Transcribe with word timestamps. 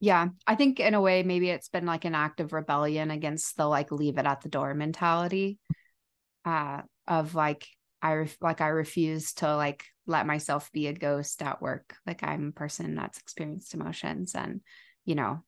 Yeah. 0.00 0.28
I 0.46 0.54
think 0.54 0.80
in 0.80 0.94
a 0.94 1.00
way, 1.00 1.22
maybe 1.22 1.50
it's 1.50 1.68
been 1.68 1.86
like 1.86 2.06
an 2.06 2.14
act 2.14 2.40
of 2.40 2.52
rebellion 2.52 3.10
against 3.10 3.56
the 3.56 3.66
like 3.66 3.92
leave 3.92 4.16
it 4.16 4.26
at 4.26 4.40
the 4.40 4.48
door 4.48 4.72
mentality 4.74 5.58
uh, 6.44 6.82
of 7.06 7.34
like, 7.34 7.66
I 8.02 8.14
ref- 8.14 8.38
like 8.40 8.62
I 8.62 8.68
refuse 8.68 9.34
to 9.34 9.54
like 9.56 9.84
let 10.06 10.26
myself 10.26 10.72
be 10.72 10.86
a 10.86 10.94
ghost 10.94 11.42
at 11.42 11.60
work. 11.60 11.94
Like 12.06 12.22
I'm 12.22 12.48
a 12.48 12.58
person 12.58 12.94
that's 12.94 13.18
experienced 13.18 13.74
emotions 13.74 14.34
and 14.34 14.62
you 15.04 15.14
know, 15.14 15.42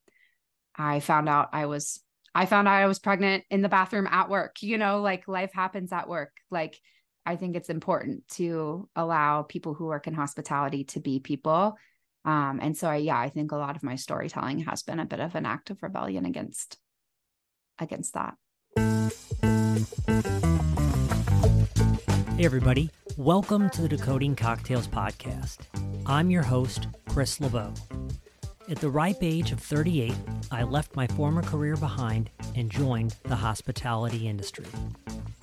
I 0.76 1.00
found 1.00 1.28
out 1.28 1.50
I 1.53 1.66
was 1.66 2.00
I 2.34 2.46
found 2.46 2.69
out 2.69 2.74
I 2.74 2.87
was 2.87 2.98
pregnant 2.98 3.44
in 3.50 3.62
the 3.62 3.69
bathroom 3.69 4.06
at 4.06 4.28
work. 4.28 4.62
You 4.62 4.78
know, 4.78 5.00
like 5.00 5.28
life 5.28 5.53
happens 5.53 5.92
at 5.92 6.08
work. 6.08 6.32
Like 6.50 6.78
I 7.24 7.37
think 7.37 7.56
it's 7.56 7.71
important 7.71 8.26
to 8.32 8.88
allow 8.96 9.42
people 9.42 9.74
who 9.74 9.87
work 9.87 10.06
in 10.06 10.14
hospitality 10.14 10.84
to 10.84 11.00
be 11.00 11.21
people. 11.21 11.76
Um, 12.25 12.61
and 12.63 12.77
so 12.77 12.89
I, 12.89 12.97
yeah, 12.97 13.19
I 13.19 13.31
think 13.31 13.51
a 13.51 13.57
lot 13.57 13.75
of 13.75 13.83
my 13.83 13.97
storytelling 13.97 14.61
has 14.61 14.83
been 14.83 15.01
a 15.01 15.04
bit 15.04 15.19
of 15.19 15.35
an 15.35 15.45
act 15.45 15.71
of 15.71 15.83
rebellion 15.83 16.25
against 16.25 16.79
against 17.80 18.15
that. 18.15 18.35
Hey 22.37 22.45
everybody, 22.45 22.91
welcome 23.16 23.71
to 23.71 23.83
the 23.83 23.89
Decoding 23.89 24.37
Cocktails 24.37 24.87
podcast. 24.87 25.59
I'm 26.07 26.30
your 26.30 26.45
host, 26.45 26.87
Chris 27.09 27.41
LeBeau. 27.41 27.75
At 28.69 28.79
the 28.79 28.91
ripe 28.91 29.23
age 29.23 29.51
of 29.51 29.59
38, 29.59 30.15
I 30.52 30.62
left 30.62 30.95
my 30.95 31.09
former 31.09 31.43
career 31.43 31.77
behind 31.77 32.30
and 32.55 32.71
joined 32.71 33.16
the 33.25 33.35
hospitality 33.35 34.29
industry. 34.29 34.66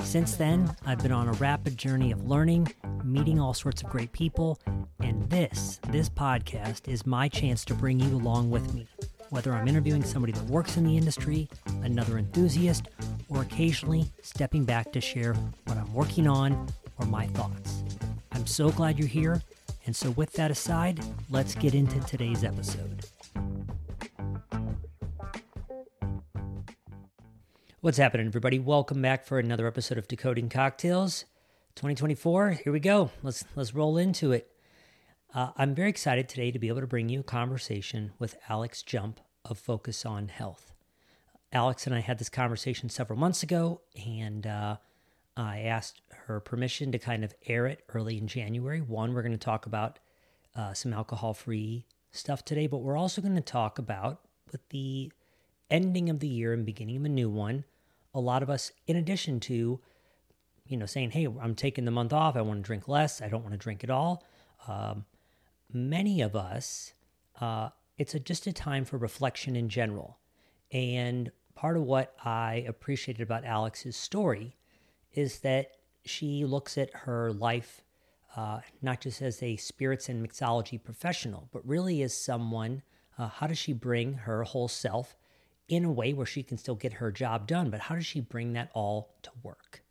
Since 0.03 0.37
then, 0.37 0.73
I've 0.85 1.03
been 1.03 1.11
on 1.11 1.27
a 1.27 1.33
rapid 1.33 1.77
journey 1.77 2.13
of 2.13 2.27
learning, 2.27 2.73
meeting 3.03 3.37
all 3.39 3.53
sorts 3.53 3.83
of 3.83 3.89
great 3.89 4.13
people, 4.13 4.57
and 5.01 5.29
this, 5.29 5.81
this 5.89 6.07
podcast 6.09 6.87
is 6.87 7.05
my 7.05 7.27
chance 7.27 7.65
to 7.65 7.73
bring 7.73 7.99
you 7.99 8.15
along 8.15 8.51
with 8.51 8.73
me. 8.73 8.87
Whether 9.31 9.53
I'm 9.53 9.67
interviewing 9.67 10.03
somebody 10.03 10.31
that 10.31 10.45
works 10.45 10.77
in 10.77 10.85
the 10.85 10.95
industry, 10.95 11.49
another 11.83 12.17
enthusiast, 12.17 12.87
or 13.27 13.41
occasionally 13.41 14.05
stepping 14.21 14.63
back 14.63 14.93
to 14.93 15.01
share 15.01 15.33
what 15.65 15.77
I'm 15.77 15.93
working 15.93 16.27
on 16.27 16.69
or 16.97 17.05
my 17.05 17.27
thoughts. 17.27 17.83
I'm 18.31 18.47
so 18.47 18.69
glad 18.69 18.97
you're 18.97 19.07
here 19.09 19.41
and 19.89 19.95
so, 19.95 20.11
with 20.11 20.33
that 20.33 20.51
aside, 20.51 21.03
let's 21.31 21.55
get 21.55 21.73
into 21.73 21.99
today's 22.01 22.43
episode. 22.43 23.05
What's 27.81 27.97
happening, 27.97 28.27
everybody? 28.27 28.59
Welcome 28.59 29.01
back 29.01 29.25
for 29.25 29.39
another 29.39 29.65
episode 29.65 29.97
of 29.97 30.07
Decoding 30.07 30.47
Cocktails 30.47 31.25
2024. 31.73 32.51
Here 32.63 32.71
we 32.71 32.79
go. 32.79 33.09
Let's 33.23 33.43
let's 33.55 33.73
roll 33.73 33.97
into 33.97 34.31
it. 34.31 34.51
Uh, 35.33 35.53
I'm 35.57 35.73
very 35.73 35.89
excited 35.89 36.29
today 36.29 36.51
to 36.51 36.59
be 36.59 36.67
able 36.67 36.81
to 36.81 36.85
bring 36.85 37.09
you 37.09 37.21
a 37.21 37.23
conversation 37.23 38.11
with 38.19 38.37
Alex 38.47 38.83
Jump 38.83 39.19
of 39.43 39.57
Focus 39.57 40.05
on 40.05 40.27
Health. 40.27 40.71
Alex 41.51 41.87
and 41.87 41.95
I 41.95 42.01
had 42.01 42.19
this 42.19 42.29
conversation 42.29 42.89
several 42.89 43.17
months 43.17 43.41
ago, 43.41 43.81
and 44.05 44.45
uh, 44.45 44.77
I 45.35 45.61
asked 45.61 46.03
her 46.29 46.39
permission 46.39 46.91
to 46.91 46.99
kind 46.99 47.23
of 47.23 47.33
air 47.47 47.65
it 47.65 47.83
early 47.89 48.19
in 48.19 48.27
January. 48.27 48.81
One, 48.81 49.13
we're 49.13 49.23
going 49.23 49.31
to 49.31 49.37
talk 49.37 49.65
about 49.65 49.97
uh, 50.55 50.73
some 50.73 50.93
alcohol 50.93 51.33
free 51.33 51.87
stuff 52.11 52.45
today, 52.45 52.67
but 52.67 52.77
we're 52.77 52.97
also 52.97 53.19
going 53.19 53.33
to 53.33 53.41
talk 53.41 53.79
about 53.79 54.21
with 54.51 54.61
the 54.69 55.11
ending 55.71 56.07
of 56.07 56.19
the 56.19 56.27
year 56.27 56.53
and 56.53 56.67
beginning 56.67 56.97
of 56.97 57.05
a 57.05 57.09
new 57.09 57.31
one, 57.31 57.65
a 58.13 58.19
lot 58.19 58.43
of 58.43 58.49
us, 58.49 58.71
in 58.85 58.95
addition 58.95 59.39
to, 59.39 59.79
you 60.67 60.77
know, 60.77 60.85
saying, 60.85 61.09
hey, 61.11 61.25
I'm 61.25 61.55
taking 61.55 61.85
the 61.85 61.91
month 61.91 62.13
off, 62.13 62.35
I 62.35 62.41
want 62.41 62.59
to 62.59 62.67
drink 62.67 62.87
less, 62.87 63.23
I 63.23 63.27
don't 63.27 63.41
want 63.41 63.53
to 63.53 63.59
drink 63.59 63.83
at 63.83 63.89
all. 63.89 64.23
Um, 64.67 65.05
many 65.73 66.21
of 66.21 66.35
us, 66.35 66.93
uh, 67.41 67.69
it's 67.97 68.13
a, 68.13 68.19
just 68.19 68.45
a 68.45 68.53
time 68.53 68.85
for 68.85 68.97
reflection 68.97 69.55
in 69.55 69.67
general. 69.67 70.19
And 70.71 71.31
part 71.55 71.75
of 71.75 71.83
what 71.83 72.13
I 72.23 72.63
appreciated 72.67 73.23
about 73.23 73.45
Alex's 73.45 73.97
story 73.97 74.55
is 75.11 75.39
that 75.39 75.71
she 76.09 76.45
looks 76.45 76.77
at 76.77 76.93
her 76.93 77.31
life 77.31 77.83
uh, 78.35 78.59
not 78.81 79.01
just 79.01 79.21
as 79.21 79.41
a 79.41 79.55
spirits 79.57 80.07
and 80.09 80.25
mixology 80.25 80.81
professional, 80.81 81.49
but 81.51 81.67
really 81.67 82.01
as 82.01 82.13
someone. 82.13 82.81
Uh, 83.17 83.27
how 83.27 83.47
does 83.47 83.57
she 83.57 83.73
bring 83.73 84.13
her 84.13 84.43
whole 84.43 84.67
self 84.67 85.17
in 85.67 85.83
a 85.83 85.91
way 85.91 86.13
where 86.13 86.25
she 86.25 86.43
can 86.43 86.57
still 86.57 86.75
get 86.75 86.93
her 86.93 87.11
job 87.11 87.47
done? 87.47 87.69
But 87.69 87.81
how 87.81 87.95
does 87.95 88.05
she 88.05 88.21
bring 88.21 88.53
that 88.53 88.71
all 88.73 89.13
to 89.23 89.31
work? 89.43 89.83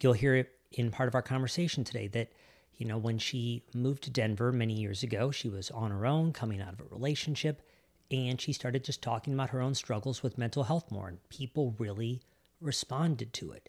You'll 0.00 0.12
hear 0.12 0.36
it 0.36 0.50
in 0.72 0.90
part 0.90 1.08
of 1.08 1.14
our 1.14 1.22
conversation 1.22 1.82
today 1.82 2.06
that, 2.08 2.30
you 2.76 2.86
know, 2.86 2.98
when 2.98 3.18
she 3.18 3.64
moved 3.74 4.04
to 4.04 4.10
Denver 4.10 4.52
many 4.52 4.74
years 4.74 5.02
ago, 5.02 5.30
she 5.30 5.48
was 5.48 5.70
on 5.70 5.90
her 5.90 6.06
own, 6.06 6.32
coming 6.32 6.60
out 6.60 6.74
of 6.74 6.80
a 6.80 6.94
relationship, 6.94 7.62
and 8.10 8.40
she 8.40 8.52
started 8.52 8.84
just 8.84 9.02
talking 9.02 9.34
about 9.34 9.50
her 9.50 9.60
own 9.60 9.74
struggles 9.74 10.22
with 10.22 10.38
mental 10.38 10.64
health 10.64 10.90
more, 10.90 11.08
and 11.08 11.28
people 11.30 11.74
really 11.78 12.22
responded 12.60 13.32
to 13.34 13.52
it. 13.52 13.68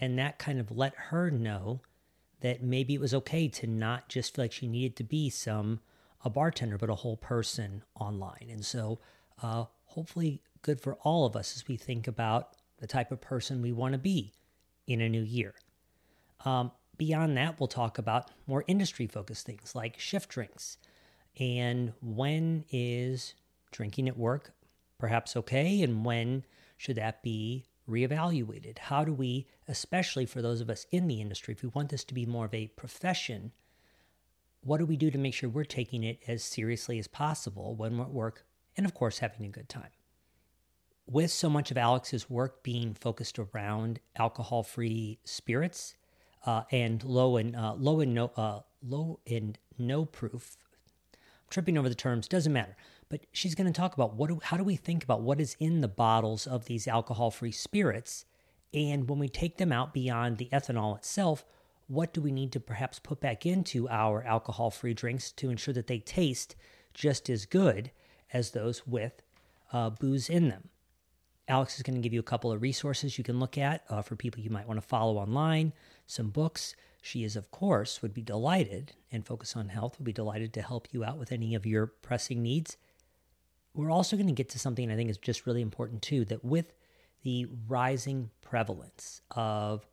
And 0.00 0.18
that 0.18 0.38
kind 0.38 0.58
of 0.58 0.76
let 0.76 0.94
her 0.96 1.30
know 1.30 1.82
that 2.40 2.62
maybe 2.62 2.94
it 2.94 3.00
was 3.00 3.14
okay 3.14 3.46
to 3.46 3.66
not 3.66 4.08
just 4.08 4.34
feel 4.34 4.44
like 4.44 4.52
she 4.52 4.66
needed 4.66 4.96
to 4.96 5.04
be 5.04 5.30
some 5.30 5.80
a 6.24 6.30
bartender, 6.30 6.76
but 6.76 6.90
a 6.90 6.96
whole 6.96 7.16
person 7.16 7.82
online. 7.94 8.48
And 8.50 8.64
so, 8.64 8.98
uh, 9.42 9.64
hopefully, 9.84 10.42
good 10.62 10.80
for 10.80 10.94
all 10.96 11.24
of 11.24 11.36
us 11.36 11.56
as 11.56 11.68
we 11.68 11.76
think 11.76 12.08
about 12.08 12.56
the 12.78 12.86
type 12.86 13.12
of 13.12 13.20
person 13.20 13.62
we 13.62 13.72
want 13.72 13.92
to 13.92 13.98
be 13.98 14.32
in 14.86 15.00
a 15.00 15.08
new 15.08 15.22
year. 15.22 15.54
Um, 16.44 16.72
beyond 16.98 17.36
that, 17.36 17.60
we'll 17.60 17.68
talk 17.68 17.96
about 17.96 18.30
more 18.46 18.64
industry 18.66 19.06
focused 19.06 19.46
things 19.46 19.74
like 19.74 19.98
shift 19.98 20.28
drinks 20.30 20.78
and 21.38 21.92
when 22.02 22.64
is 22.70 23.34
drinking 23.70 24.08
at 24.08 24.18
work 24.18 24.52
perhaps 25.00 25.34
okay, 25.34 25.82
and 25.82 26.04
when 26.04 26.44
should 26.76 26.96
that 26.96 27.22
be 27.22 27.64
reevaluated? 27.90 28.78
How 28.78 29.04
do 29.04 29.12
we, 29.12 29.46
especially 29.68 30.26
for 30.26 30.40
those 30.40 30.60
of 30.60 30.70
us 30.70 30.86
in 30.90 31.08
the 31.08 31.20
industry, 31.20 31.52
if 31.52 31.62
we 31.62 31.68
want 31.68 31.90
this 31.90 32.04
to 32.04 32.14
be 32.14 32.24
more 32.24 32.46
of 32.46 32.54
a 32.54 32.68
profession, 32.68 33.52
what 34.62 34.78
do 34.78 34.86
we 34.86 34.96
do 34.96 35.10
to 35.10 35.18
make 35.18 35.34
sure 35.34 35.48
we're 35.48 35.64
taking 35.64 36.04
it 36.04 36.20
as 36.26 36.42
seriously 36.44 36.98
as 36.98 37.08
possible 37.08 37.74
when 37.74 37.98
we're 37.98 38.04
at 38.04 38.10
work 38.10 38.46
and, 38.76 38.86
of 38.86 38.94
course, 38.94 39.18
having 39.18 39.44
a 39.44 39.50
good 39.50 39.68
time? 39.68 39.90
With 41.06 41.30
so 41.30 41.50
much 41.50 41.70
of 41.70 41.76
Alex's 41.76 42.30
work 42.30 42.62
being 42.62 42.94
focused 42.94 43.38
around 43.38 44.00
alcohol 44.16 44.62
free 44.62 45.18
spirits 45.24 45.96
uh, 46.46 46.62
and 46.70 47.02
low 47.02 47.36
and 47.36 47.56
uh, 47.56 47.74
low 47.74 48.00
and 48.00 48.14
no 48.14 48.30
uh, 48.36 48.60
low 48.82 49.18
and 49.26 49.58
no 49.76 50.04
proof, 50.04 50.56
I'm 51.12 51.18
tripping 51.50 51.76
over 51.76 51.88
the 51.88 51.94
terms, 51.94 52.28
doesn't 52.28 52.52
matter 52.52 52.76
but 53.10 53.26
she's 53.32 53.54
going 53.54 53.70
to 53.70 53.78
talk 53.78 53.92
about 53.92 54.14
what 54.14 54.28
do, 54.28 54.40
how 54.42 54.56
do 54.56 54.64
we 54.64 54.76
think 54.76 55.04
about 55.04 55.20
what 55.20 55.40
is 55.40 55.56
in 55.60 55.82
the 55.82 55.88
bottles 55.88 56.46
of 56.46 56.64
these 56.64 56.88
alcohol-free 56.88 57.52
spirits? 57.52 58.24
And 58.72 59.08
when 59.08 59.18
we 59.18 59.28
take 59.28 59.58
them 59.58 59.72
out 59.72 59.92
beyond 59.92 60.38
the 60.38 60.48
ethanol 60.52 60.96
itself 60.96 61.44
what 61.90 62.12
do 62.12 62.20
we 62.20 62.30
need 62.30 62.52
to 62.52 62.60
perhaps 62.60 63.00
put 63.00 63.20
back 63.20 63.44
into 63.44 63.88
our 63.88 64.22
alcohol-free 64.22 64.94
drinks 64.94 65.32
to 65.32 65.50
ensure 65.50 65.74
that 65.74 65.88
they 65.88 65.98
taste 65.98 66.54
just 66.94 67.28
as 67.28 67.46
good 67.46 67.90
as 68.32 68.52
those 68.52 68.86
with 68.86 69.22
uh, 69.72 69.90
booze 69.90 70.30
in 70.30 70.48
them? 70.48 70.68
Alex 71.48 71.76
is 71.76 71.82
going 71.82 71.96
to 71.96 72.00
give 72.00 72.12
you 72.12 72.20
a 72.20 72.22
couple 72.22 72.52
of 72.52 72.62
resources 72.62 73.18
you 73.18 73.24
can 73.24 73.40
look 73.40 73.58
at 73.58 73.82
uh, 73.90 74.02
for 74.02 74.14
people 74.14 74.40
you 74.40 74.50
might 74.50 74.68
want 74.68 74.80
to 74.80 74.86
follow 74.86 75.16
online 75.16 75.72
some 76.06 76.30
books. 76.30 76.76
She 77.02 77.24
is, 77.24 77.34
of 77.34 77.50
course, 77.50 78.02
would 78.02 78.14
be 78.14 78.22
delighted, 78.22 78.92
and 79.10 79.26
Focus 79.26 79.56
on 79.56 79.70
Health 79.70 79.98
would 79.98 80.04
be 80.04 80.12
delighted 80.12 80.52
to 80.52 80.62
help 80.62 80.86
you 80.92 81.02
out 81.02 81.18
with 81.18 81.32
any 81.32 81.56
of 81.56 81.66
your 81.66 81.88
pressing 81.88 82.40
needs 82.40 82.76
we're 83.74 83.90
also 83.90 84.16
going 84.16 84.26
to 84.26 84.32
get 84.32 84.48
to 84.50 84.58
something 84.58 84.90
I 84.90 84.96
think 84.96 85.10
is 85.10 85.18
just 85.18 85.46
really 85.46 85.62
important 85.62 86.02
too 86.02 86.24
that 86.26 86.44
with 86.44 86.72
the 87.22 87.46
rising 87.68 88.30
prevalence 88.40 89.22
of 89.30 89.86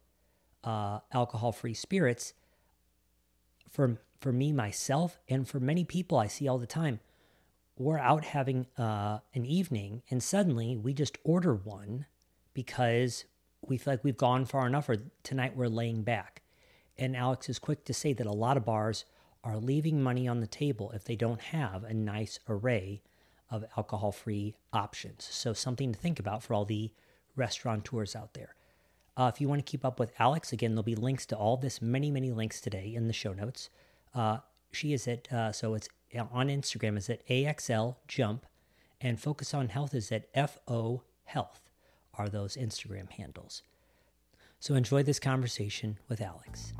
uh, 0.63 0.99
alcohol 1.13 1.51
free 1.51 1.73
spirits, 1.73 2.33
for, 3.69 3.99
for 4.19 4.31
me, 4.31 4.51
myself, 4.51 5.19
and 5.29 5.47
for 5.47 5.59
many 5.59 5.83
people 5.83 6.17
I 6.17 6.27
see 6.27 6.47
all 6.47 6.57
the 6.57 6.65
time, 6.65 6.99
we're 7.77 7.99
out 7.99 8.25
having 8.25 8.65
uh, 8.77 9.19
an 9.35 9.45
evening 9.45 10.01
and 10.09 10.23
suddenly 10.23 10.75
we 10.75 10.93
just 10.93 11.17
order 11.23 11.53
one 11.53 12.05
because 12.53 13.25
we 13.61 13.77
feel 13.77 13.93
like 13.93 14.03
we've 14.03 14.17
gone 14.17 14.45
far 14.45 14.65
enough 14.65 14.89
or 14.89 14.97
tonight 15.21 15.55
we're 15.55 15.67
laying 15.67 16.01
back. 16.01 16.41
And 16.97 17.15
Alex 17.15 17.49
is 17.49 17.59
quick 17.59 17.85
to 17.85 17.93
say 17.93 18.13
that 18.13 18.25
a 18.25 18.31
lot 18.31 18.57
of 18.57 18.65
bars 18.65 19.05
are 19.43 19.57
leaving 19.57 20.01
money 20.01 20.27
on 20.27 20.39
the 20.39 20.47
table 20.47 20.91
if 20.91 21.03
they 21.03 21.15
don't 21.15 21.39
have 21.39 21.83
a 21.83 21.93
nice 21.93 22.39
array 22.49 23.03
of 23.49 23.65
alcohol 23.75 24.11
free 24.11 24.55
options. 24.73 25.27
So, 25.29 25.53
something 25.53 25.91
to 25.91 25.99
think 25.99 26.19
about 26.19 26.43
for 26.43 26.53
all 26.53 26.65
the 26.65 26.91
restaurateurs 27.35 28.15
out 28.15 28.33
there. 28.33 28.55
Uh, 29.15 29.31
if 29.33 29.41
you 29.41 29.47
want 29.47 29.65
to 29.65 29.69
keep 29.69 29.83
up 29.83 29.99
with 29.99 30.11
Alex, 30.19 30.51
again, 30.53 30.71
there'll 30.71 30.83
be 30.83 30.95
links 30.95 31.25
to 31.25 31.35
all 31.35 31.57
this, 31.57 31.81
many, 31.81 32.11
many 32.11 32.31
links 32.31 32.61
today 32.61 32.93
in 32.93 33.07
the 33.07 33.13
show 33.13 33.33
notes. 33.33 33.69
Uh, 34.13 34.37
she 34.71 34.93
is 34.93 35.07
at, 35.07 35.31
uh, 35.31 35.51
so 35.51 35.73
it's 35.73 35.89
on 36.31 36.49
Instagram, 36.49 36.97
is 36.97 37.09
at 37.09 37.27
AXL 37.27 37.95
Jump, 38.07 38.45
and 39.01 39.19
Focus 39.19 39.53
on 39.53 39.69
Health 39.69 39.95
is 39.95 40.11
at 40.11 40.27
FO 40.33 41.03
Health, 41.25 41.61
are 42.13 42.29
those 42.29 42.55
Instagram 42.55 43.09
handles. 43.09 43.63
So 44.59 44.75
enjoy 44.75 45.03
this 45.03 45.19
conversation 45.19 45.97
with 46.09 46.21
Alex. 46.21 46.73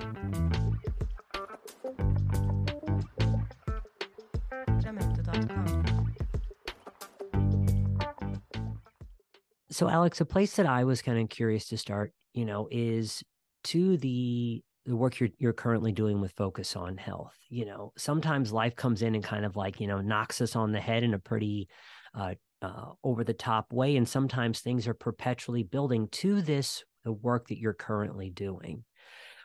So, 9.78 9.88
Alex, 9.88 10.20
a 10.20 10.26
place 10.26 10.56
that 10.56 10.66
I 10.66 10.86
was 10.86 11.04
kind 11.04 11.20
of 11.20 11.30
curious 11.30 11.68
to 11.68 11.78
start, 11.78 12.12
you 12.34 12.46
know, 12.46 12.68
is 12.72 13.24
to 13.66 13.96
the 13.98 14.64
the 14.88 14.96
work 14.96 15.20
you're 15.20 15.30
you're 15.38 15.54
currently 15.54 15.92
doing 15.92 16.20
with 16.20 16.32
focus 16.32 16.76
on 16.76 16.98
health. 16.98 17.38
You 17.48 17.66
know, 17.66 17.94
sometimes 17.96 18.52
life 18.52 18.76
comes 18.76 19.04
in 19.04 19.14
and 19.14 19.24
kind 19.24 19.46
of 19.46 19.56
like 19.56 19.80
you 19.80 19.86
know 19.86 20.02
knocks 20.02 20.42
us 20.42 20.56
on 20.56 20.72
the 20.72 20.80
head 20.80 21.04
in 21.04 21.14
a 21.14 21.20
pretty 21.20 21.70
uh, 22.16 22.34
uh, 22.64 22.94
over 23.04 23.24
the 23.24 23.36
top 23.36 23.72
way, 23.72 23.96
and 23.98 24.10
sometimes 24.10 24.62
things 24.62 24.88
are 24.88 24.96
perpetually 24.96 25.62
building 25.62 26.08
to 26.14 26.42
this 26.42 26.84
the 27.04 27.14
work 27.14 27.48
that 27.50 27.60
you're 27.60 27.74
currently 27.74 28.32
doing. 28.32 28.84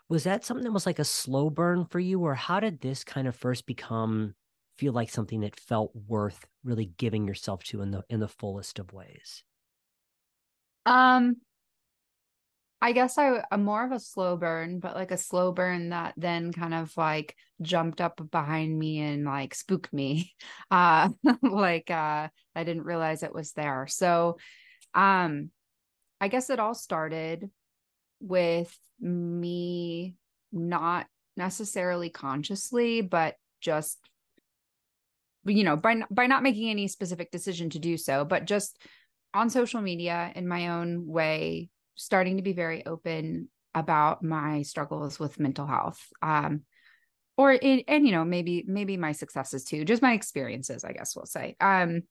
Was 0.08 0.24
that 0.24 0.46
something 0.46 0.64
that 0.64 0.72
was 0.72 0.86
like 0.86 0.98
a 0.98 1.04
slow 1.04 1.50
burn 1.50 1.84
for 1.84 2.00
you, 2.00 2.20
or 2.20 2.34
how 2.34 2.58
did 2.58 2.80
this 2.80 3.04
kind 3.04 3.28
of 3.28 3.36
first 3.36 3.66
become 3.66 4.34
feel 4.78 4.94
like 4.94 5.10
something 5.10 5.40
that 5.40 5.60
felt 5.60 5.92
worth 6.08 6.46
really 6.64 6.86
giving 6.96 7.26
yourself 7.26 7.62
to 7.64 7.82
in 7.82 7.90
the 7.90 8.02
in 8.08 8.18
the 8.20 8.28
fullest 8.28 8.78
of 8.78 8.94
ways? 8.94 9.44
Um, 10.86 11.36
I 12.80 12.90
guess 12.90 13.16
I 13.16 13.44
I'm 13.52 13.62
more 13.64 13.84
of 13.84 13.92
a 13.92 14.00
slow 14.00 14.36
burn, 14.36 14.80
but 14.80 14.96
like 14.96 15.12
a 15.12 15.16
slow 15.16 15.52
burn 15.52 15.90
that 15.90 16.14
then 16.16 16.52
kind 16.52 16.74
of 16.74 16.94
like 16.96 17.36
jumped 17.60 18.00
up 18.00 18.20
behind 18.32 18.76
me 18.76 18.98
and 19.00 19.24
like 19.24 19.54
spooked 19.54 19.92
me. 19.92 20.34
Uh 20.70 21.10
like 21.42 21.90
uh 21.90 22.28
I 22.56 22.64
didn't 22.64 22.84
realize 22.84 23.22
it 23.22 23.34
was 23.34 23.52
there. 23.52 23.86
So 23.88 24.38
um 24.94 25.50
I 26.20 26.28
guess 26.28 26.50
it 26.50 26.60
all 26.60 26.74
started 26.74 27.50
with 28.20 28.76
me 29.00 30.16
not 30.52 31.06
necessarily 31.36 32.10
consciously, 32.10 33.00
but 33.02 33.36
just 33.60 33.98
you 35.44 35.64
know, 35.64 35.76
by 35.76 36.02
by 36.10 36.26
not 36.26 36.42
making 36.42 36.70
any 36.70 36.88
specific 36.88 37.30
decision 37.30 37.70
to 37.70 37.78
do 37.78 37.96
so, 37.96 38.24
but 38.24 38.44
just 38.44 38.78
on 39.34 39.50
social 39.50 39.80
media 39.80 40.32
in 40.34 40.46
my 40.46 40.68
own 40.68 41.06
way, 41.06 41.70
starting 41.94 42.36
to 42.36 42.42
be 42.42 42.52
very 42.52 42.84
open 42.86 43.48
about 43.74 44.22
my 44.22 44.62
struggles 44.62 45.18
with 45.18 45.40
mental 45.40 45.66
health. 45.66 46.00
Um, 46.20 46.62
or 47.36 47.50
and 47.50 48.06
you 48.06 48.12
know, 48.12 48.24
maybe 48.24 48.64
maybe 48.66 48.96
my 48.96 49.12
successes 49.12 49.64
too, 49.64 49.84
just 49.84 50.02
my 50.02 50.12
experiences, 50.12 50.84
I 50.84 50.92
guess 50.92 51.16
we'll 51.16 51.26
say. 51.26 51.56
Um, 51.60 52.02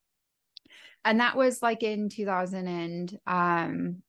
and 1.06 1.20
that 1.20 1.36
was 1.36 1.62
like 1.62 1.84
in 1.84 2.10
2018 2.10 3.20
um, 3.28 4.02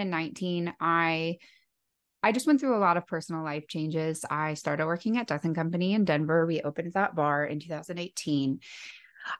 and 0.00 0.10
19. 0.10 0.74
I 0.80 1.38
I 2.22 2.32
just 2.32 2.46
went 2.46 2.58
through 2.58 2.76
a 2.76 2.78
lot 2.78 2.96
of 2.96 3.06
personal 3.06 3.44
life 3.44 3.68
changes. 3.68 4.24
I 4.28 4.54
started 4.54 4.86
working 4.86 5.18
at 5.18 5.26
Death 5.26 5.44
and 5.44 5.54
Company 5.54 5.92
in 5.92 6.04
Denver. 6.04 6.46
We 6.46 6.62
opened 6.62 6.94
that 6.94 7.14
bar 7.14 7.44
in 7.44 7.60
2018. 7.60 8.60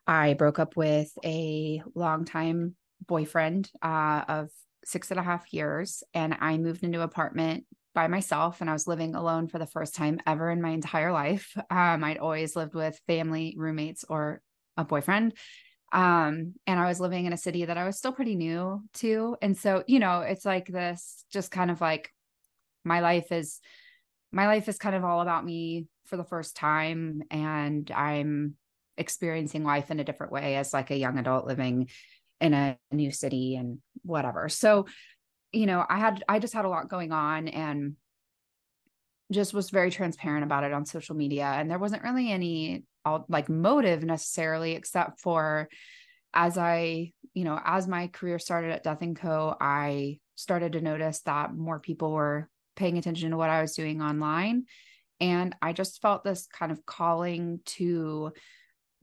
I 0.06 0.34
broke 0.34 0.58
up 0.58 0.76
with 0.76 1.10
a 1.24 1.82
longtime 1.94 2.76
boyfriend 3.06 3.70
uh, 3.82 4.24
of 4.28 4.50
six 4.84 5.10
and 5.10 5.20
a 5.20 5.22
half 5.22 5.52
years, 5.52 6.02
and 6.12 6.36
I 6.40 6.58
moved 6.58 6.82
into 6.84 6.98
an 6.98 7.04
apartment 7.04 7.64
by 7.94 8.08
myself 8.08 8.60
and 8.60 8.68
I 8.68 8.72
was 8.72 8.88
living 8.88 9.14
alone 9.14 9.46
for 9.46 9.58
the 9.58 9.66
first 9.66 9.94
time 9.94 10.20
ever 10.26 10.50
in 10.50 10.60
my 10.60 10.70
entire 10.70 11.12
life. 11.12 11.56
Um, 11.70 12.04
I'd 12.04 12.18
always 12.18 12.56
lived 12.56 12.74
with 12.74 13.00
family, 13.06 13.54
roommates, 13.56 14.04
or 14.08 14.40
a 14.76 14.84
boyfriend. 14.84 15.34
Um, 15.92 16.54
and 16.66 16.80
I 16.80 16.86
was 16.86 17.00
living 17.00 17.26
in 17.26 17.32
a 17.32 17.36
city 17.38 17.64
that 17.64 17.78
I 17.78 17.84
was 17.84 17.98
still 17.98 18.12
pretty 18.12 18.34
new 18.34 18.82
to. 18.94 19.36
And 19.40 19.56
so, 19.56 19.84
you 19.86 19.98
know, 19.98 20.20
it's 20.20 20.44
like 20.44 20.66
this 20.66 21.24
just 21.32 21.50
kind 21.50 21.70
of 21.70 21.80
like 21.80 22.10
my 22.84 23.00
life 23.00 23.32
is 23.32 23.60
my 24.32 24.46
life 24.46 24.68
is 24.68 24.78
kind 24.78 24.96
of 24.96 25.04
all 25.04 25.20
about 25.20 25.44
me 25.44 25.86
for 26.06 26.16
the 26.16 26.24
first 26.24 26.56
time 26.56 27.22
and 27.30 27.90
I'm 27.90 28.54
experiencing 28.96 29.64
life 29.64 29.90
in 29.90 30.00
a 30.00 30.04
different 30.04 30.32
way 30.32 30.56
as 30.56 30.72
like 30.72 30.90
a 30.90 30.96
young 30.96 31.18
adult 31.18 31.46
living 31.46 31.88
in 32.40 32.54
a 32.54 32.78
new 32.92 33.10
city 33.10 33.56
and 33.56 33.78
whatever. 34.02 34.48
So, 34.48 34.86
you 35.52 35.66
know, 35.66 35.84
I 35.88 35.98
had 35.98 36.24
I 36.28 36.38
just 36.38 36.54
had 36.54 36.64
a 36.64 36.68
lot 36.68 36.88
going 36.88 37.12
on 37.12 37.48
and 37.48 37.96
just 39.32 39.54
was 39.54 39.70
very 39.70 39.90
transparent 39.90 40.44
about 40.44 40.64
it 40.64 40.72
on 40.72 40.84
social 40.84 41.16
media 41.16 41.44
and 41.44 41.70
there 41.70 41.78
wasn't 41.78 42.02
really 42.02 42.30
any 42.30 42.84
like 43.28 43.48
motive 43.48 44.02
necessarily 44.02 44.72
except 44.72 45.20
for 45.20 45.68
as 46.32 46.58
I, 46.58 47.12
you 47.32 47.44
know, 47.44 47.58
as 47.64 47.86
my 47.86 48.08
career 48.08 48.38
started 48.38 48.72
at 48.72 48.82
Death 48.82 49.02
and 49.02 49.16
Co, 49.16 49.56
I 49.60 50.18
started 50.34 50.72
to 50.72 50.80
notice 50.80 51.20
that 51.22 51.54
more 51.54 51.78
people 51.78 52.12
were 52.12 52.48
paying 52.74 52.98
attention 52.98 53.30
to 53.30 53.36
what 53.36 53.50
I 53.50 53.62
was 53.62 53.74
doing 53.74 54.02
online 54.02 54.64
and 55.20 55.54
I 55.62 55.72
just 55.72 56.02
felt 56.02 56.24
this 56.24 56.46
kind 56.46 56.72
of 56.72 56.84
calling 56.84 57.60
to 57.66 58.32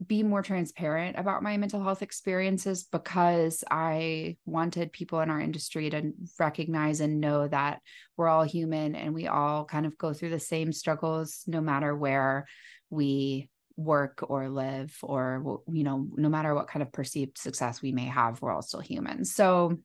be 0.06 0.22
more 0.22 0.42
transparent 0.42 1.18
about 1.18 1.42
my 1.42 1.56
mental 1.56 1.82
health 1.82 2.02
experiences 2.02 2.84
because 2.84 3.62
I 3.70 4.36
wanted 4.44 4.92
people 4.92 5.20
in 5.20 5.30
our 5.30 5.40
industry 5.40 5.90
to 5.90 6.12
recognize 6.38 7.00
and 7.00 7.20
know 7.20 7.48
that 7.48 7.80
we're 8.16 8.28
all 8.28 8.44
human 8.44 8.94
and 8.94 9.14
we 9.14 9.26
all 9.26 9.64
kind 9.64 9.86
of 9.86 9.98
go 9.98 10.12
through 10.12 10.30
the 10.30 10.40
same 10.40 10.72
struggles 10.72 11.42
no 11.46 11.60
matter 11.60 11.94
where 11.94 12.46
we 12.90 13.48
work 13.76 14.24
or 14.28 14.48
live 14.48 14.96
or 15.02 15.62
you 15.72 15.82
know 15.82 16.06
no 16.14 16.28
matter 16.28 16.54
what 16.54 16.68
kind 16.68 16.82
of 16.82 16.92
perceived 16.92 17.38
success 17.38 17.80
we 17.80 17.90
may 17.90 18.04
have 18.04 18.40
we're 18.42 18.52
all 18.52 18.62
still 18.62 18.80
human. 18.80 19.24
So 19.24 19.78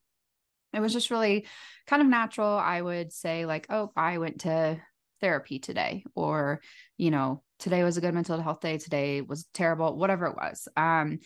it 0.73 0.79
was 0.79 0.93
just 0.93 1.11
really 1.11 1.47
kind 1.87 2.01
of 2.01 2.07
natural 2.07 2.49
i 2.49 2.81
would 2.81 3.11
say 3.11 3.45
like 3.45 3.65
oh 3.69 3.91
i 3.95 4.17
went 4.17 4.41
to 4.41 4.77
therapy 5.21 5.59
today 5.59 6.03
or 6.15 6.61
you 6.97 7.09
know 7.09 7.41
today 7.59 7.83
was 7.83 7.97
a 7.97 8.01
good 8.01 8.13
mental 8.13 8.41
health 8.41 8.61
day 8.61 8.77
today 8.77 9.21
was 9.21 9.47
terrible 9.53 9.97
whatever 9.97 10.25
it 10.27 10.35
was. 10.35 10.67
Um 10.75 11.19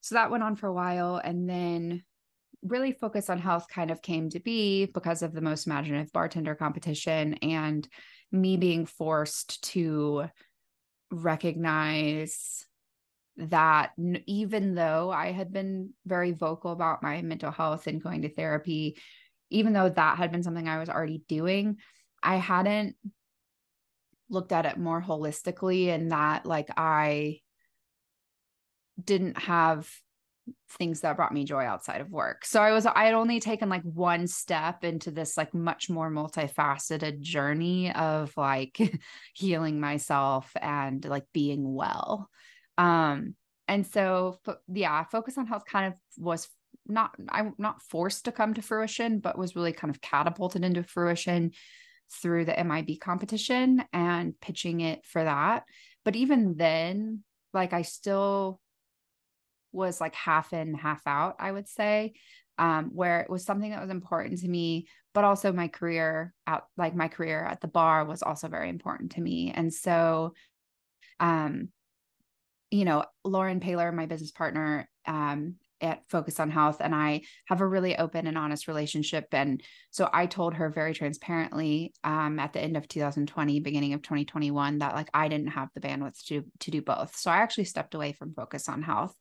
so 0.00 0.14
that 0.14 0.30
went 0.30 0.44
on 0.44 0.56
for 0.56 0.68
a 0.68 0.74
while 0.74 1.16
and 1.16 1.48
then 1.48 2.04
really 2.62 2.92
focus 2.92 3.28
on 3.30 3.38
health 3.38 3.66
kind 3.68 3.90
of 3.90 4.02
came 4.02 4.30
to 4.30 4.40
be 4.40 4.86
because 4.86 5.22
of 5.22 5.32
the 5.32 5.40
most 5.40 5.66
imaginative 5.66 6.12
bartender 6.12 6.54
competition 6.54 7.34
and 7.34 7.88
me 8.32 8.56
being 8.56 8.86
forced 8.86 9.62
to 9.62 10.26
recognize 11.10 12.64
that 13.36 13.92
even 14.26 14.74
though 14.74 15.10
I 15.10 15.32
had 15.32 15.52
been 15.52 15.90
very 16.06 16.32
vocal 16.32 16.72
about 16.72 17.02
my 17.02 17.20
mental 17.22 17.50
health 17.50 17.86
and 17.86 18.02
going 18.02 18.22
to 18.22 18.32
therapy, 18.32 18.98
even 19.50 19.72
though 19.72 19.90
that 19.90 20.18
had 20.18 20.32
been 20.32 20.42
something 20.42 20.66
I 20.68 20.78
was 20.78 20.88
already 20.88 21.22
doing, 21.28 21.76
I 22.22 22.36
hadn't 22.36 22.96
looked 24.28 24.52
at 24.52 24.66
it 24.66 24.78
more 24.78 25.02
holistically 25.02 25.88
and 25.88 26.10
that 26.10 26.46
like 26.46 26.68
I 26.76 27.40
didn't 29.02 29.38
have 29.38 29.88
things 30.78 31.00
that 31.00 31.16
brought 31.16 31.34
me 31.34 31.44
joy 31.44 31.64
outside 31.64 32.00
of 32.00 32.10
work. 32.10 32.44
So 32.44 32.62
I 32.62 32.72
was 32.72 32.86
I 32.86 33.04
had 33.04 33.14
only 33.14 33.40
taken 33.40 33.68
like 33.68 33.82
one 33.82 34.26
step 34.26 34.84
into 34.84 35.10
this 35.10 35.36
like 35.36 35.54
much 35.54 35.90
more 35.90 36.10
multifaceted 36.10 37.20
journey 37.20 37.92
of 37.92 38.32
like 38.36 38.78
healing 39.34 39.80
myself 39.80 40.50
and 40.60 41.04
like 41.04 41.24
being 41.32 41.74
well. 41.74 42.30
Um 42.78 43.34
and 43.68 43.86
so 43.86 44.38
yeah, 44.68 45.04
focus 45.04 45.36
on 45.38 45.46
health 45.46 45.64
kind 45.66 45.92
of 45.92 45.98
was 46.16 46.48
not 46.86 47.14
I'm 47.28 47.54
not 47.58 47.82
forced 47.82 48.26
to 48.26 48.32
come 48.32 48.54
to 48.54 48.62
fruition, 48.62 49.18
but 49.18 49.38
was 49.38 49.56
really 49.56 49.72
kind 49.72 49.92
of 49.92 50.00
catapulted 50.00 50.64
into 50.64 50.82
fruition 50.84 51.52
through 52.12 52.44
the 52.44 52.64
MIB 52.64 53.00
competition 53.00 53.84
and 53.92 54.38
pitching 54.40 54.80
it 54.80 55.04
for 55.04 55.22
that. 55.22 55.64
But 56.04 56.16
even 56.16 56.56
then, 56.56 57.22
like 57.52 57.72
I 57.72 57.82
still 57.82 58.60
was 59.72 60.00
like 60.00 60.14
half 60.14 60.52
in, 60.52 60.74
half 60.74 61.02
out, 61.06 61.36
I 61.38 61.52
would 61.52 61.68
say, 61.68 62.14
um, 62.58 62.90
where 62.94 63.20
it 63.20 63.30
was 63.30 63.44
something 63.44 63.70
that 63.70 63.80
was 63.82 63.90
important 63.90 64.40
to 64.40 64.48
me, 64.48 64.88
but 65.12 65.24
also 65.24 65.52
my 65.52 65.68
career 65.68 66.32
out, 66.46 66.64
like 66.76 66.94
my 66.94 67.08
career 67.08 67.44
at 67.44 67.60
the 67.60 67.68
bar 67.68 68.04
was 68.04 68.22
also 68.22 68.48
very 68.48 68.68
important 68.68 69.12
to 69.12 69.20
me. 69.20 69.52
And 69.54 69.72
so, 69.72 70.34
um, 71.20 71.68
you 72.70 72.84
know, 72.84 73.04
Lauren 73.24 73.60
Paylor, 73.60 73.92
my 73.94 74.06
business 74.06 74.32
partner, 74.32 74.88
um, 75.06 75.56
at 75.80 76.02
Focus 76.08 76.40
on 76.40 76.50
Health 76.50 76.78
and 76.80 76.94
I 76.94 77.22
have 77.46 77.60
a 77.60 77.66
really 77.66 77.96
open 77.96 78.26
and 78.26 78.38
honest 78.38 78.66
relationship. 78.68 79.26
And 79.32 79.62
so 79.90 80.08
I 80.12 80.26
told 80.26 80.54
her 80.54 80.70
very 80.70 80.94
transparently 80.94 81.92
um, 82.02 82.38
at 82.38 82.52
the 82.52 82.60
end 82.60 82.76
of 82.76 82.88
2020, 82.88 83.60
beginning 83.60 83.92
of 83.92 84.02
2021, 84.02 84.78
that 84.78 84.94
like 84.94 85.10
I 85.12 85.28
didn't 85.28 85.48
have 85.48 85.68
the 85.74 85.80
bandwidth 85.80 86.24
to 86.26 86.44
to 86.60 86.70
do 86.70 86.82
both. 86.82 87.14
So 87.16 87.30
I 87.30 87.38
actually 87.38 87.64
stepped 87.64 87.94
away 87.94 88.12
from 88.12 88.34
Focus 88.34 88.68
on 88.68 88.82
Health 88.82 89.14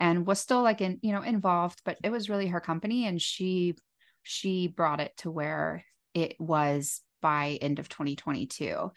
and 0.00 0.26
was 0.26 0.38
still 0.38 0.62
like 0.62 0.80
in 0.80 0.98
you 1.02 1.12
know 1.12 1.22
involved, 1.22 1.80
but 1.84 1.98
it 2.02 2.10
was 2.10 2.28
really 2.28 2.48
her 2.48 2.60
company 2.60 3.06
and 3.06 3.20
she 3.20 3.74
she 4.22 4.68
brought 4.68 5.00
it 5.00 5.12
to 5.18 5.30
where 5.30 5.84
it 6.14 6.36
was 6.38 7.00
by 7.20 7.58
end 7.60 7.78
of 7.78 7.88
2022. 7.88 8.92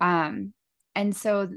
Um, 0.00 0.52
and 0.94 1.16
so 1.16 1.48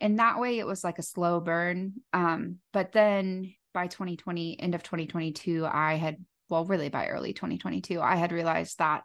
in 0.00 0.16
that 0.16 0.40
way 0.40 0.58
it 0.58 0.66
was 0.66 0.82
like 0.82 0.98
a 0.98 1.02
slow 1.02 1.40
burn 1.40 1.92
um, 2.12 2.56
but 2.72 2.92
then 2.92 3.52
by 3.72 3.86
2020, 3.86 4.58
end 4.60 4.74
of 4.74 4.82
2022, 4.82 5.66
I 5.66 5.94
had, 5.94 6.16
well, 6.48 6.64
really 6.64 6.88
by 6.88 7.08
early 7.08 7.32
2022, 7.32 8.00
I 8.00 8.16
had 8.16 8.32
realized 8.32 8.78
that 8.78 9.02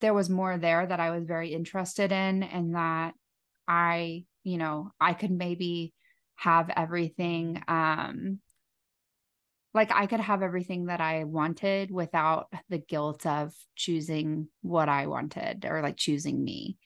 there 0.00 0.14
was 0.14 0.28
more 0.28 0.58
there 0.58 0.84
that 0.84 1.00
I 1.00 1.10
was 1.10 1.24
very 1.24 1.52
interested 1.52 2.12
in 2.12 2.42
and 2.42 2.74
that 2.74 3.14
I, 3.68 4.24
you 4.42 4.58
know, 4.58 4.90
I 5.00 5.14
could 5.14 5.30
maybe 5.30 5.94
have 6.36 6.70
everything 6.74 7.62
um 7.68 8.40
like 9.74 9.90
I 9.90 10.06
could 10.06 10.20
have 10.20 10.42
everything 10.42 10.86
that 10.86 11.00
I 11.00 11.24
wanted 11.24 11.90
without 11.90 12.52
the 12.68 12.78
guilt 12.78 13.24
of 13.26 13.52
choosing 13.76 14.48
what 14.60 14.88
I 14.88 15.06
wanted 15.06 15.64
or 15.68 15.82
like 15.82 15.96
choosing 15.96 16.42
me 16.42 16.76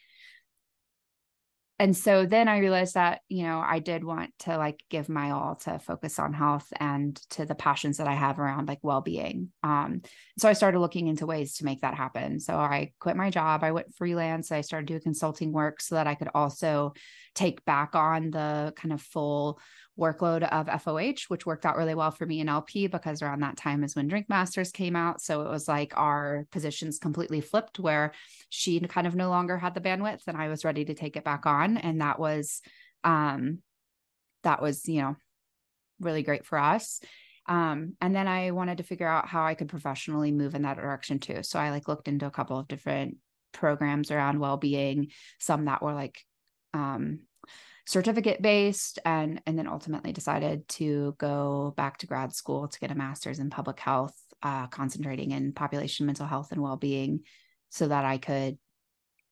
and 1.78 1.94
so 1.94 2.24
then 2.24 2.48
I 2.48 2.58
realized 2.58 2.94
that, 2.94 3.20
you 3.28 3.42
know, 3.42 3.62
I 3.64 3.80
did 3.80 4.02
want 4.02 4.30
to 4.40 4.56
like 4.56 4.82
give 4.88 5.10
my 5.10 5.30
all 5.30 5.56
to 5.56 5.78
focus 5.78 6.18
on 6.18 6.32
health 6.32 6.66
and 6.80 7.14
to 7.30 7.44
the 7.44 7.54
passions 7.54 7.98
that 7.98 8.08
I 8.08 8.14
have 8.14 8.38
around 8.38 8.66
like 8.66 8.78
well-being. 8.82 9.50
Um, 9.62 10.00
so 10.38 10.48
I 10.48 10.54
started 10.54 10.80
looking 10.80 11.06
into 11.06 11.26
ways 11.26 11.56
to 11.56 11.66
make 11.66 11.82
that 11.82 11.94
happen. 11.94 12.40
So 12.40 12.54
I 12.54 12.92
quit 12.98 13.16
my 13.16 13.28
job, 13.28 13.62
I 13.62 13.72
went 13.72 13.94
freelance, 13.94 14.50
I 14.50 14.62
started 14.62 14.86
doing 14.86 15.02
consulting 15.02 15.52
work 15.52 15.82
so 15.82 15.96
that 15.96 16.06
I 16.06 16.14
could 16.14 16.30
also 16.34 16.94
take 17.36 17.64
back 17.64 17.94
on 17.94 18.30
the 18.30 18.72
kind 18.76 18.92
of 18.92 19.00
full 19.00 19.60
workload 19.98 20.42
of 20.42 20.82
FOH, 20.82 21.28
which 21.28 21.46
worked 21.46 21.64
out 21.64 21.76
really 21.76 21.94
well 21.94 22.10
for 22.10 22.26
me 22.26 22.40
in 22.40 22.48
LP 22.48 22.86
because 22.86 23.22
around 23.22 23.40
that 23.40 23.56
time 23.56 23.84
is 23.84 23.94
when 23.94 24.08
Drink 24.08 24.28
Masters 24.28 24.72
came 24.72 24.96
out. 24.96 25.20
So 25.20 25.42
it 25.42 25.48
was 25.48 25.68
like 25.68 25.92
our 25.96 26.46
positions 26.50 26.98
completely 26.98 27.40
flipped 27.40 27.78
where 27.78 28.12
she 28.48 28.80
kind 28.80 29.06
of 29.06 29.14
no 29.14 29.28
longer 29.28 29.56
had 29.56 29.74
the 29.74 29.80
bandwidth 29.80 30.22
and 30.26 30.36
I 30.36 30.48
was 30.48 30.64
ready 30.64 30.84
to 30.86 30.94
take 30.94 31.16
it 31.16 31.24
back 31.24 31.46
on. 31.46 31.76
And 31.76 32.00
that 32.00 32.18
was, 32.18 32.62
um, 33.04 33.58
that 34.42 34.60
was, 34.60 34.88
you 34.88 35.02
know, 35.02 35.16
really 36.00 36.22
great 36.22 36.44
for 36.44 36.58
us. 36.58 37.00
Um, 37.48 37.94
and 38.00 38.14
then 38.14 38.26
I 38.26 38.50
wanted 38.50 38.78
to 38.78 38.84
figure 38.84 39.06
out 39.06 39.28
how 39.28 39.44
I 39.44 39.54
could 39.54 39.68
professionally 39.68 40.32
move 40.32 40.54
in 40.54 40.62
that 40.62 40.76
direction 40.76 41.20
too. 41.20 41.42
So 41.42 41.58
I 41.58 41.70
like 41.70 41.86
looked 41.86 42.08
into 42.08 42.26
a 42.26 42.30
couple 42.30 42.58
of 42.58 42.68
different 42.68 43.18
programs 43.52 44.10
around 44.10 44.40
well-being, 44.40 45.08
some 45.38 45.66
that 45.66 45.82
were 45.82 45.94
like 45.94 46.22
um, 46.74 47.20
certificate 47.86 48.42
based 48.42 48.98
and 49.04 49.40
and 49.46 49.58
then 49.58 49.68
ultimately 49.68 50.12
decided 50.12 50.66
to 50.68 51.14
go 51.18 51.72
back 51.76 51.98
to 51.98 52.06
grad 52.06 52.34
school 52.34 52.68
to 52.68 52.80
get 52.80 52.90
a 52.90 52.94
master's 52.94 53.38
in 53.38 53.50
public 53.50 53.78
health 53.78 54.14
uh, 54.42 54.66
concentrating 54.66 55.30
in 55.30 55.52
population 55.52 56.06
mental 56.06 56.26
health 56.26 56.52
and 56.52 56.60
well-being 56.60 57.20
so 57.70 57.88
that 57.88 58.04
i 58.04 58.18
could 58.18 58.58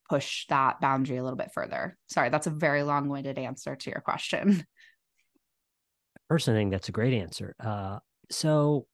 push 0.08 0.46
that 0.48 0.80
boundary 0.80 1.16
a 1.16 1.22
little 1.22 1.36
bit 1.36 1.52
further. 1.52 1.96
Sorry 2.08 2.28
that's 2.28 2.46
a 2.46 2.50
very 2.50 2.82
long-winded 2.82 3.38
answer 3.38 3.74
to 3.74 3.90
your 3.90 4.00
question. 4.00 4.64
Personally 6.28 6.60
think 6.60 6.72
that's 6.72 6.88
a 6.88 6.92
great 6.92 7.14
answer. 7.14 7.54
Uh, 7.58 7.98
so 8.30 8.86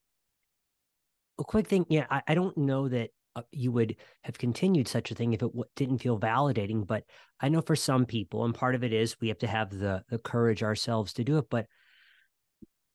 a 1.38 1.44
quick 1.44 1.66
thing 1.66 1.86
yeah 1.88 2.06
I, 2.10 2.22
I 2.28 2.34
don't 2.34 2.56
know 2.58 2.88
that 2.88 3.10
uh, 3.36 3.42
you 3.52 3.72
would 3.72 3.96
have 4.22 4.38
continued 4.38 4.88
such 4.88 5.10
a 5.10 5.14
thing 5.14 5.32
if 5.32 5.42
it 5.42 5.46
w- 5.46 5.64
didn't 5.76 5.98
feel 5.98 6.18
validating. 6.18 6.86
But 6.86 7.04
I 7.40 7.48
know 7.48 7.60
for 7.60 7.76
some 7.76 8.06
people, 8.06 8.44
and 8.44 8.54
part 8.54 8.74
of 8.74 8.84
it 8.84 8.92
is 8.92 9.16
we 9.20 9.28
have 9.28 9.38
to 9.38 9.46
have 9.46 9.70
the 9.70 10.04
the 10.08 10.18
courage 10.18 10.62
ourselves 10.62 11.12
to 11.14 11.24
do 11.24 11.38
it. 11.38 11.46
But 11.50 11.66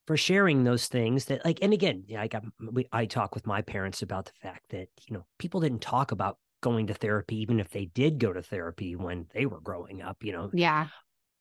for 0.08 0.18
sharing 0.18 0.64
those 0.64 0.88
things 0.88 1.26
that 1.26 1.44
like, 1.46 1.60
and 1.62 1.74
again, 1.74 2.04
yeah, 2.08 2.22
I 2.22 2.28
got 2.28 2.44
we, 2.72 2.88
I 2.92 3.06
talk 3.06 3.34
with 3.34 3.48
my 3.48 3.62
parents 3.62 4.02
about 4.02 4.26
the 4.26 4.34
fact 4.42 4.70
that 4.70 4.88
you 5.08 5.16
know 5.16 5.26
people 5.40 5.62
didn't 5.62 5.82
talk 5.82 6.12
about 6.12 6.38
going 6.62 6.88
to 6.88 6.94
therapy, 6.94 7.38
even 7.38 7.60
if 7.60 7.70
they 7.70 7.86
did 7.86 8.20
go 8.20 8.34
to 8.34 8.42
therapy 8.42 8.96
when 8.96 9.28
they 9.34 9.46
were 9.46 9.62
growing 9.62 10.02
up. 10.02 10.24
You 10.24 10.34
know, 10.34 10.50
yeah, 10.54 10.88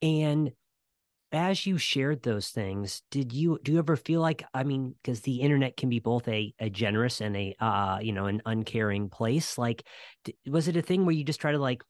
and 0.02 0.52
as 1.34 1.66
you 1.66 1.76
shared 1.76 2.22
those 2.22 2.48
things 2.48 3.02
did 3.10 3.32
you 3.32 3.58
do 3.62 3.72
you 3.72 3.78
ever 3.78 3.96
feel 3.96 4.20
like 4.20 4.44
i 4.54 4.62
mean 4.62 4.94
because 5.02 5.20
the 5.22 5.40
internet 5.40 5.76
can 5.76 5.88
be 5.88 5.98
both 5.98 6.26
a, 6.28 6.54
a 6.60 6.70
generous 6.70 7.20
and 7.20 7.36
a 7.36 7.54
uh 7.60 7.98
you 8.00 8.12
know 8.12 8.26
an 8.26 8.40
uncaring 8.46 9.08
place 9.08 9.58
like 9.58 9.84
was 10.46 10.68
it 10.68 10.76
a 10.76 10.82
thing 10.82 11.04
where 11.04 11.14
you 11.14 11.24
just 11.24 11.40
try 11.40 11.52
to 11.52 11.58
like 11.58 11.82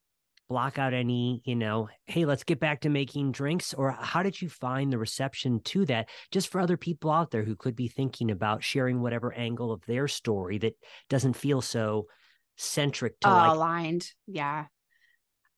block 0.48 0.78
out 0.78 0.92
any 0.94 1.42
you 1.44 1.54
know 1.54 1.88
hey 2.06 2.24
let's 2.24 2.44
get 2.44 2.60
back 2.60 2.80
to 2.80 2.88
making 2.88 3.32
drinks 3.32 3.74
or 3.74 3.90
how 3.92 4.22
did 4.22 4.40
you 4.40 4.48
find 4.48 4.92
the 4.92 4.98
reception 4.98 5.60
to 5.62 5.84
that 5.86 6.08
just 6.30 6.48
for 6.48 6.60
other 6.60 6.76
people 6.76 7.10
out 7.10 7.30
there 7.30 7.44
who 7.44 7.56
could 7.56 7.76
be 7.76 7.88
thinking 7.88 8.30
about 8.30 8.62
sharing 8.62 9.00
whatever 9.00 9.32
angle 9.32 9.72
of 9.72 9.84
their 9.86 10.08
story 10.08 10.58
that 10.58 10.74
doesn't 11.08 11.34
feel 11.34 11.60
so 11.60 12.06
centric 12.56 13.18
to 13.20 13.28
uh, 13.28 13.34
like 13.34 13.52
aligned 13.52 14.10
yeah. 14.26 14.66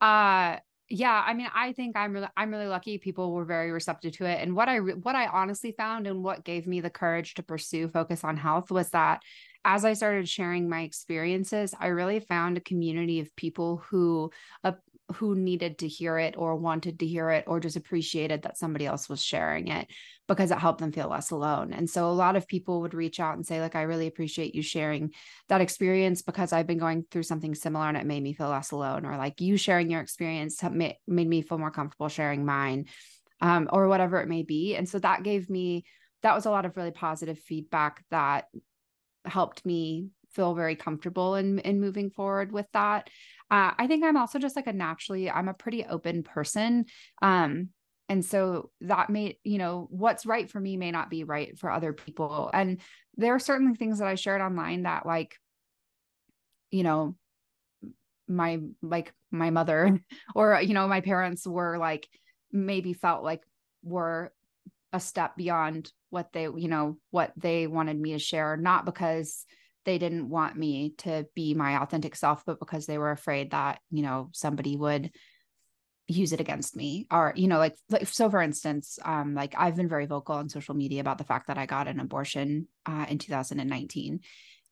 Uh 0.01 0.57
yeah 0.89 1.23
i 1.27 1.35
mean 1.35 1.49
i 1.55 1.73
think 1.73 1.97
i'm 1.97 2.13
really 2.13 2.29
i'm 2.37 2.51
really 2.51 2.67
lucky 2.67 2.99
people 2.99 3.33
were 3.33 3.45
very 3.45 3.73
receptive 3.73 4.13
to 4.13 4.25
it 4.25 4.41
and 4.41 4.55
what 4.55 4.69
i 4.69 4.79
what 4.79 5.17
i 5.17 5.27
honestly 5.27 5.73
found 5.73 6.07
and 6.07 6.23
what 6.23 6.45
gave 6.45 6.67
me 6.67 6.81
the 6.81 6.91
courage 6.91 7.35
to 7.35 7.43
pursue 7.43 7.89
focus 7.89 8.23
on 8.23 8.37
health 8.37 8.71
was 8.71 8.91
that 8.91 9.21
as 9.65 9.85
i 9.85 9.93
started 9.93 10.29
sharing 10.29 10.69
my 10.69 10.83
experiences 10.83 11.75
i 11.81 11.89
really 11.89 12.21
found 12.21 12.57
a 12.57 12.61
community 12.61 13.19
of 13.19 13.35
people 13.35 13.83
who 13.89 14.31
uh, 14.63 14.73
who 15.15 15.37
needed 15.37 15.79
to 15.79 15.89
hear 15.89 16.19
it 16.19 16.35
or 16.37 16.57
wanted 16.57 16.99
to 16.99 17.07
hear 17.07 17.31
it 17.31 17.45
or 17.47 17.61
just 17.61 17.77
appreciated 17.77 18.43
that 18.43 18.59
somebody 18.59 18.87
else 18.87 19.09
was 19.09 19.23
sharing 19.23 19.69
it 19.69 19.89
because 20.27 20.51
it 20.51 20.59
helped 20.59 20.81
them 20.81 20.91
feel 20.91 21.09
less 21.09 21.31
alone. 21.31 21.73
And 21.73 21.89
so 21.89 22.11
a 22.11 22.13
lot 22.13 22.35
of 22.35 22.49
people 22.49 22.81
would 22.81 22.95
reach 22.95 23.21
out 23.21 23.37
and 23.37 23.47
say 23.47 23.61
like 23.61 23.77
I 23.77 23.83
really 23.83 24.09
appreciate 24.09 24.55
you 24.55 24.63
sharing 24.63 25.13
that 25.49 25.61
experience 25.61 26.23
because 26.23 26.53
I've 26.53 26.67
been 26.67 26.79
going 26.79 27.05
through 27.11 27.23
something 27.23 27.55
similar 27.55 27.87
and 27.87 27.97
it 27.97 28.07
made 28.07 28.23
me 28.23 28.33
feel 28.33 28.49
less 28.49 28.73
alone 28.73 29.07
or 29.07 29.17
like 29.17 29.41
you 29.41 29.57
sharing 29.57 29.91
your 29.91 30.01
experience 30.01 30.61
made, 30.65 30.97
me 31.07 31.43
feel 31.43 31.59
more 31.59 31.71
comfortable 31.71 32.09
sharing 32.09 32.45
mine 32.45 32.87
um, 33.41 33.69
or 33.73 33.87
whatever 33.87 34.21
it 34.21 34.29
may 34.29 34.43
be. 34.43 34.75
And 34.75 34.89
so 34.89 34.99
that 34.99 35.23
gave 35.23 35.49
me 35.49 35.85
that 36.23 36.35
was 36.35 36.47
a 36.47 36.51
lot 36.51 36.65
of 36.65 36.77
really 36.77 36.91
positive 36.91 37.39
feedback 37.39 38.05
that 38.11 38.47
helped 39.25 39.65
me 39.65 40.09
feel 40.33 40.55
very 40.55 40.77
comfortable 40.77 41.35
in 41.37 41.59
in 41.61 41.81
moving 41.81 42.11
forward 42.11 42.53
with 42.53 42.67
that 42.73 43.09
uh, 43.51 43.73
I 43.79 43.87
think 43.87 44.05
I'm 44.05 44.17
also 44.17 44.39
just 44.39 44.57
like 44.57 44.67
a 44.67 44.73
naturally, 44.73 45.31
I'm 45.31 45.49
a 45.49 45.55
pretty 45.55 45.85
open 45.85 46.23
person. 46.23 46.87
Um, 47.23 47.69
and 48.09 48.25
so 48.25 48.71
that 48.83 49.11
may, 49.11 49.39
you 49.45 49.59
know, 49.59 49.87
what's 49.91 50.27
right 50.27 50.51
for 50.51 50.61
me 50.61 50.77
may 50.77 50.91
not 50.91 51.11
be 51.11 51.25
right 51.25 51.59
for 51.59 51.71
other 51.71 51.93
people. 51.93 52.51
And 52.53 52.81
there 53.17 53.35
are 53.35 53.41
certainly 53.41 53.75
things 53.75 53.99
that 53.99 54.09
I 54.09 54.15
shared 54.15 54.41
online 54.41 54.83
that, 54.83 55.07
like, 55.07 55.37
you 56.71 56.83
know, 56.83 57.17
my 58.29 58.59
like 58.83 59.13
my 59.31 59.51
mother 59.51 60.01
or 60.35 60.61
you 60.61 60.75
know 60.75 60.89
my 60.89 61.01
parents 61.01 61.47
were 61.47 61.79
like 61.79 62.09
maybe 62.53 62.93
felt 62.93 63.23
like 63.23 63.43
were 63.83 64.33
a 64.93 65.01
step 65.01 65.37
beyond 65.37 65.93
what 66.11 66.33
they 66.33 66.43
you 66.45 66.69
know 66.69 66.97
what 67.11 67.33
they 67.37 67.67
wanted 67.67 67.99
me 67.99 68.13
to 68.13 68.19
share 68.19 68.57
not 68.57 68.85
because 68.85 69.45
they 69.87 69.99
didn't 69.99 70.29
want 70.29 70.57
me 70.57 70.93
to 70.99 71.27
be 71.35 71.55
my 71.55 71.81
authentic 71.81 72.15
self, 72.15 72.45
but 72.45 72.59
because 72.59 72.85
they 72.85 72.99
were 72.99 73.13
afraid 73.13 73.53
that, 73.53 73.81
you 73.91 74.03
know, 74.03 74.29
somebody 74.33 74.77
would 74.77 75.11
use 76.09 76.33
it 76.33 76.41
against 76.41 76.77
me 76.77 77.07
or 77.11 77.33
you 77.35 77.49
know 77.49 77.59
like 77.59 77.75
like 77.91 78.07
so 78.07 78.31
for 78.31 78.41
instance 78.41 78.99
um 79.05 79.35
like 79.35 79.55
i've 79.59 79.75
been 79.75 79.89
very 79.89 80.07
vocal 80.07 80.37
on 80.37 80.49
social 80.49 80.75
media 80.75 81.01
about 81.01 81.19
the 81.19 81.25
fact 81.25 81.49
that 81.49 81.59
i 81.59 81.67
got 81.67 81.89
an 81.89 81.99
abortion 81.99 82.69
uh, 82.87 83.07
in 83.09 83.19
2019 83.19 84.21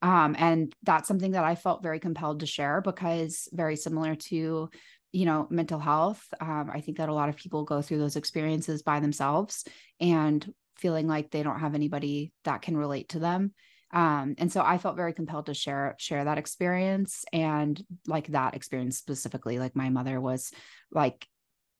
um 0.01 0.35
and 0.39 0.73
that's 0.83 1.09
something 1.09 1.31
that 1.31 1.43
i 1.43 1.55
felt 1.55 1.83
very 1.83 1.99
compelled 1.99 2.39
to 2.39 2.45
share 2.45 2.79
because 2.79 3.49
very 3.51 3.75
similar 3.75 4.15
to 4.15 4.69
you 5.11 5.25
know 5.25 5.45
mental 5.49 5.79
health 5.79 6.25
um 6.39 6.69
i 6.73 6.79
think 6.79 6.99
that 6.99 7.09
a 7.09 7.13
lot 7.13 7.27
of 7.27 7.35
people 7.35 7.65
go 7.65 7.81
through 7.81 7.97
those 7.97 8.15
experiences 8.15 8.81
by 8.81 9.01
themselves 9.01 9.65
and 9.99 10.53
feeling 10.77 11.05
like 11.05 11.31
they 11.31 11.43
don't 11.43 11.59
have 11.59 11.75
anybody 11.75 12.31
that 12.45 12.61
can 12.61 12.77
relate 12.77 13.09
to 13.09 13.19
them 13.19 13.53
um, 13.93 14.35
and 14.37 14.51
so 14.51 14.61
i 14.61 14.77
felt 14.77 14.95
very 14.95 15.13
compelled 15.13 15.45
to 15.45 15.53
share 15.53 15.95
share 15.97 16.23
that 16.25 16.37
experience 16.37 17.25
and 17.31 17.83
like 18.07 18.27
that 18.27 18.55
experience 18.55 18.97
specifically 18.97 19.59
like 19.59 19.75
my 19.75 19.89
mother 19.89 20.19
was 20.19 20.51
like 20.91 21.27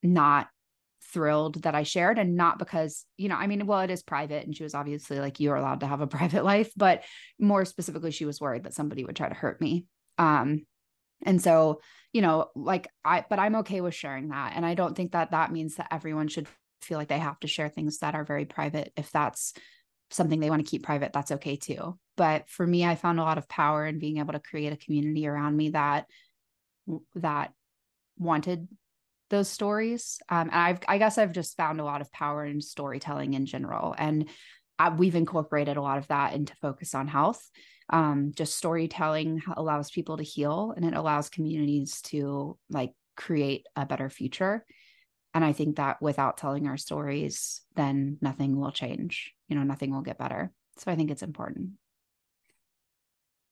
not 0.03 0.47
thrilled 1.11 1.61
that 1.63 1.75
i 1.75 1.83
shared 1.83 2.17
and 2.17 2.35
not 2.35 2.59
because 2.59 3.05
you 3.17 3.29
know 3.29 3.35
i 3.35 3.47
mean 3.47 3.65
well 3.65 3.81
it 3.81 3.91
is 3.91 4.03
private 4.03 4.45
and 4.45 4.55
she 4.55 4.63
was 4.63 4.73
obviously 4.73 5.19
like 5.19 5.39
you're 5.39 5.55
allowed 5.55 5.79
to 5.79 5.87
have 5.87 6.01
a 6.01 6.07
private 6.15 6.43
life 6.43 6.71
but 6.75 7.03
more 7.39 7.65
specifically 7.65 8.11
she 8.11 8.25
was 8.25 8.41
worried 8.41 8.63
that 8.63 8.73
somebody 8.73 9.03
would 9.03 9.15
try 9.15 9.29
to 9.29 9.35
hurt 9.35 9.61
me. 9.61 9.85
Um 10.17 10.65
and 11.23 11.41
so 11.41 11.81
you 12.11 12.21
know 12.21 12.47
like 12.55 12.87
i 13.03 13.23
but 13.29 13.39
i'm 13.39 13.55
okay 13.57 13.81
with 13.81 13.93
sharing 13.93 14.29
that. 14.29 14.53
And 14.55 14.65
i 14.65 14.73
don't 14.73 14.95
think 14.95 15.11
that 15.11 15.31
that 15.31 15.51
means 15.51 15.75
that 15.75 15.87
everyone 15.91 16.27
should 16.27 16.47
feel 16.81 16.97
like 16.97 17.07
they 17.07 17.19
have 17.19 17.39
to 17.39 17.47
share 17.47 17.69
things 17.69 17.99
that 17.99 18.15
are 18.15 18.25
very 18.25 18.45
private 18.45 18.91
if 18.95 19.11
that's 19.11 19.53
something 20.11 20.39
they 20.39 20.49
want 20.49 20.65
to 20.65 20.69
keep 20.69 20.83
private 20.83 21.13
that's 21.13 21.31
okay 21.31 21.55
too. 21.55 21.97
But 22.17 22.47
for 22.49 22.65
me 22.65 22.85
i 22.85 22.95
found 22.95 23.19
a 23.19 23.23
lot 23.23 23.37
of 23.37 23.49
power 23.49 23.85
in 23.85 23.99
being 23.99 24.17
able 24.17 24.33
to 24.33 24.39
create 24.39 24.73
a 24.73 24.77
community 24.77 25.27
around 25.27 25.55
me 25.55 25.69
that 25.69 26.05
that 27.15 27.51
wanted 28.17 28.67
those 29.29 29.49
stories. 29.49 30.19
Um, 30.29 30.49
and 30.51 30.59
i've 30.59 30.79
i 30.87 30.97
guess 30.97 31.17
i've 31.17 31.33
just 31.33 31.57
found 31.57 31.79
a 31.79 31.85
lot 31.85 32.01
of 32.01 32.11
power 32.11 32.45
in 32.45 32.61
storytelling 32.61 33.33
in 33.33 33.45
general 33.45 33.95
and 33.97 34.29
I, 34.77 34.89
we've 34.89 35.15
incorporated 35.15 35.77
a 35.77 35.81
lot 35.81 35.97
of 35.97 36.07
that 36.07 36.33
into 36.33 36.55
focus 36.55 36.95
on 36.95 37.07
health. 37.07 37.49
Um, 37.89 38.31
just 38.35 38.55
storytelling 38.55 39.41
allows 39.55 39.91
people 39.91 40.17
to 40.17 40.23
heal 40.23 40.73
and 40.75 40.85
it 40.85 40.95
allows 40.95 41.29
communities 41.29 42.01
to 42.03 42.57
like 42.69 42.93
create 43.15 43.67
a 43.75 43.85
better 43.85 44.09
future 44.09 44.65
and 45.35 45.45
i 45.45 45.53
think 45.53 45.75
that 45.75 46.01
without 46.01 46.37
telling 46.37 46.67
our 46.67 46.77
stories 46.77 47.61
then 47.75 48.17
nothing 48.21 48.59
will 48.59 48.71
change 48.71 49.33
you 49.47 49.55
know 49.55 49.63
nothing 49.63 49.91
will 49.91 50.01
get 50.01 50.17
better. 50.17 50.51
So 50.77 50.91
i 50.91 50.95
think 50.95 51.11
it's 51.11 51.23
important. 51.23 51.71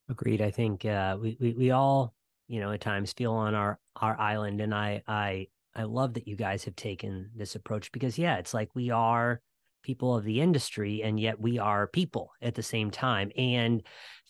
Agreed. 0.10 0.42
I 0.42 0.52
think 0.52 0.84
uh, 0.84 1.18
we, 1.20 1.38
we 1.40 1.54
we 1.54 1.72
all 1.72 2.13
you 2.48 2.60
know 2.60 2.72
at 2.72 2.82
times 2.82 3.13
feel 3.13 3.34
on 3.34 3.56
our 3.56 3.80
our 3.96 4.20
island 4.20 4.60
and 4.60 4.75
i 4.75 5.02
i 5.08 5.48
i 5.75 5.84
love 5.84 6.16
that 6.16 6.28
you 6.28 6.36
guys 6.36 6.66
have 6.66 6.75
taken 6.75 7.30
this 7.36 7.56
approach 7.56 7.90
because 7.94 8.18
yeah 8.18 8.36
it's 8.36 8.54
like 8.54 8.70
we 8.75 8.90
are 8.90 9.42
people 9.84 10.16
of 10.16 10.24
the 10.24 10.42
industry, 10.42 11.04
and 11.04 11.20
yet 11.20 11.40
we 11.40 11.60
are 11.60 11.88
people 11.88 12.32
at 12.42 12.56
the 12.56 12.63
same 12.63 12.90
time. 12.90 13.32
And 13.38 13.84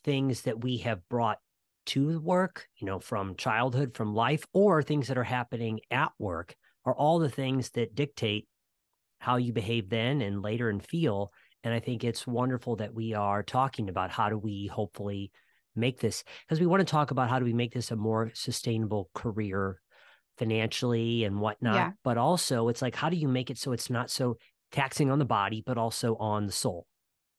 things 0.03 0.41
that 0.41 0.61
we 0.61 0.77
have 0.79 1.07
brought 1.07 1.39
to 1.85 2.19
work, 2.19 2.67
you 2.77 2.87
know, 2.87 2.99
from 2.99 3.35
childhood, 3.35 3.95
from 3.95 4.13
life, 4.13 4.45
or 4.53 4.83
things 4.83 5.07
that 5.07 5.17
are 5.17 5.23
happening 5.23 5.79
at 5.91 6.11
work 6.19 6.55
are 6.85 6.95
all 6.95 7.19
the 7.19 7.29
things 7.29 7.69
that 7.71 7.95
dictate 7.95 8.47
how 9.19 9.37
you 9.37 9.53
behave 9.53 9.89
then 9.89 10.21
and 10.21 10.41
later 10.41 10.69
and 10.69 10.85
feel. 10.85 11.31
And 11.63 11.73
I 11.73 11.79
think 11.79 12.03
it's 12.03 12.27
wonderful 12.27 12.75
that 12.75 12.93
we 12.93 13.13
are 13.13 13.41
talking 13.41 13.87
about 13.87 14.11
how 14.11 14.29
do 14.29 14.37
we 14.37 14.67
hopefully 14.67 15.31
make 15.75 15.99
this 15.99 16.23
because 16.45 16.59
we 16.59 16.65
want 16.65 16.81
to 16.81 16.91
talk 16.91 17.11
about 17.11 17.29
how 17.29 17.39
do 17.39 17.45
we 17.45 17.53
make 17.53 17.73
this 17.73 17.89
a 17.89 17.95
more 17.95 18.31
sustainable 18.33 19.09
career 19.13 19.79
financially 20.37 21.23
and 21.23 21.39
whatnot. 21.39 21.75
Yeah. 21.75 21.91
But 22.03 22.17
also, 22.17 22.67
it's 22.67 22.81
like, 22.81 22.95
how 22.95 23.09
do 23.09 23.15
you 23.15 23.27
make 23.27 23.49
it 23.49 23.57
so 23.57 23.71
it's 23.71 23.89
not 23.89 24.09
so 24.09 24.37
taxing 24.71 25.09
on 25.09 25.19
the 25.19 25.25
body, 25.25 25.63
but 25.65 25.77
also 25.77 26.15
on 26.17 26.45
the 26.45 26.51
soul? 26.51 26.85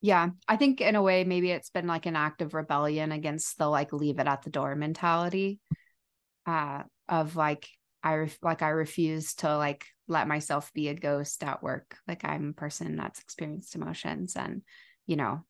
Yeah. 0.00 0.30
I 0.48 0.56
think 0.56 0.80
in 0.80 0.96
a 0.96 1.02
way, 1.02 1.24
maybe 1.24 1.50
it's 1.50 1.70
been 1.70 1.86
like 1.86 2.06
an 2.06 2.16
act 2.16 2.40
of 2.40 2.54
rebellion 2.54 3.12
against 3.12 3.58
the 3.58 3.68
like 3.68 3.92
leave 3.92 4.18
it 4.18 4.26
at 4.26 4.42
the 4.42 4.50
door 4.50 4.74
mentality 4.74 5.60
uh, 6.46 6.82
of 7.08 7.36
like, 7.36 7.68
I 8.04 8.28
like 8.42 8.60
I 8.60 8.68
refuse 8.68 9.34
to 9.36 9.56
like 9.56 9.86
let 10.06 10.28
myself 10.28 10.70
be 10.74 10.88
a 10.88 10.94
ghost 10.94 11.42
at 11.42 11.62
work. 11.62 11.96
Like 12.06 12.22
I'm 12.22 12.50
a 12.50 12.60
person 12.60 12.96
that's 12.96 13.18
experienced 13.18 13.74
emotions 13.74 14.36
and 14.36 14.62
you 15.06 15.16
know, 15.16 15.44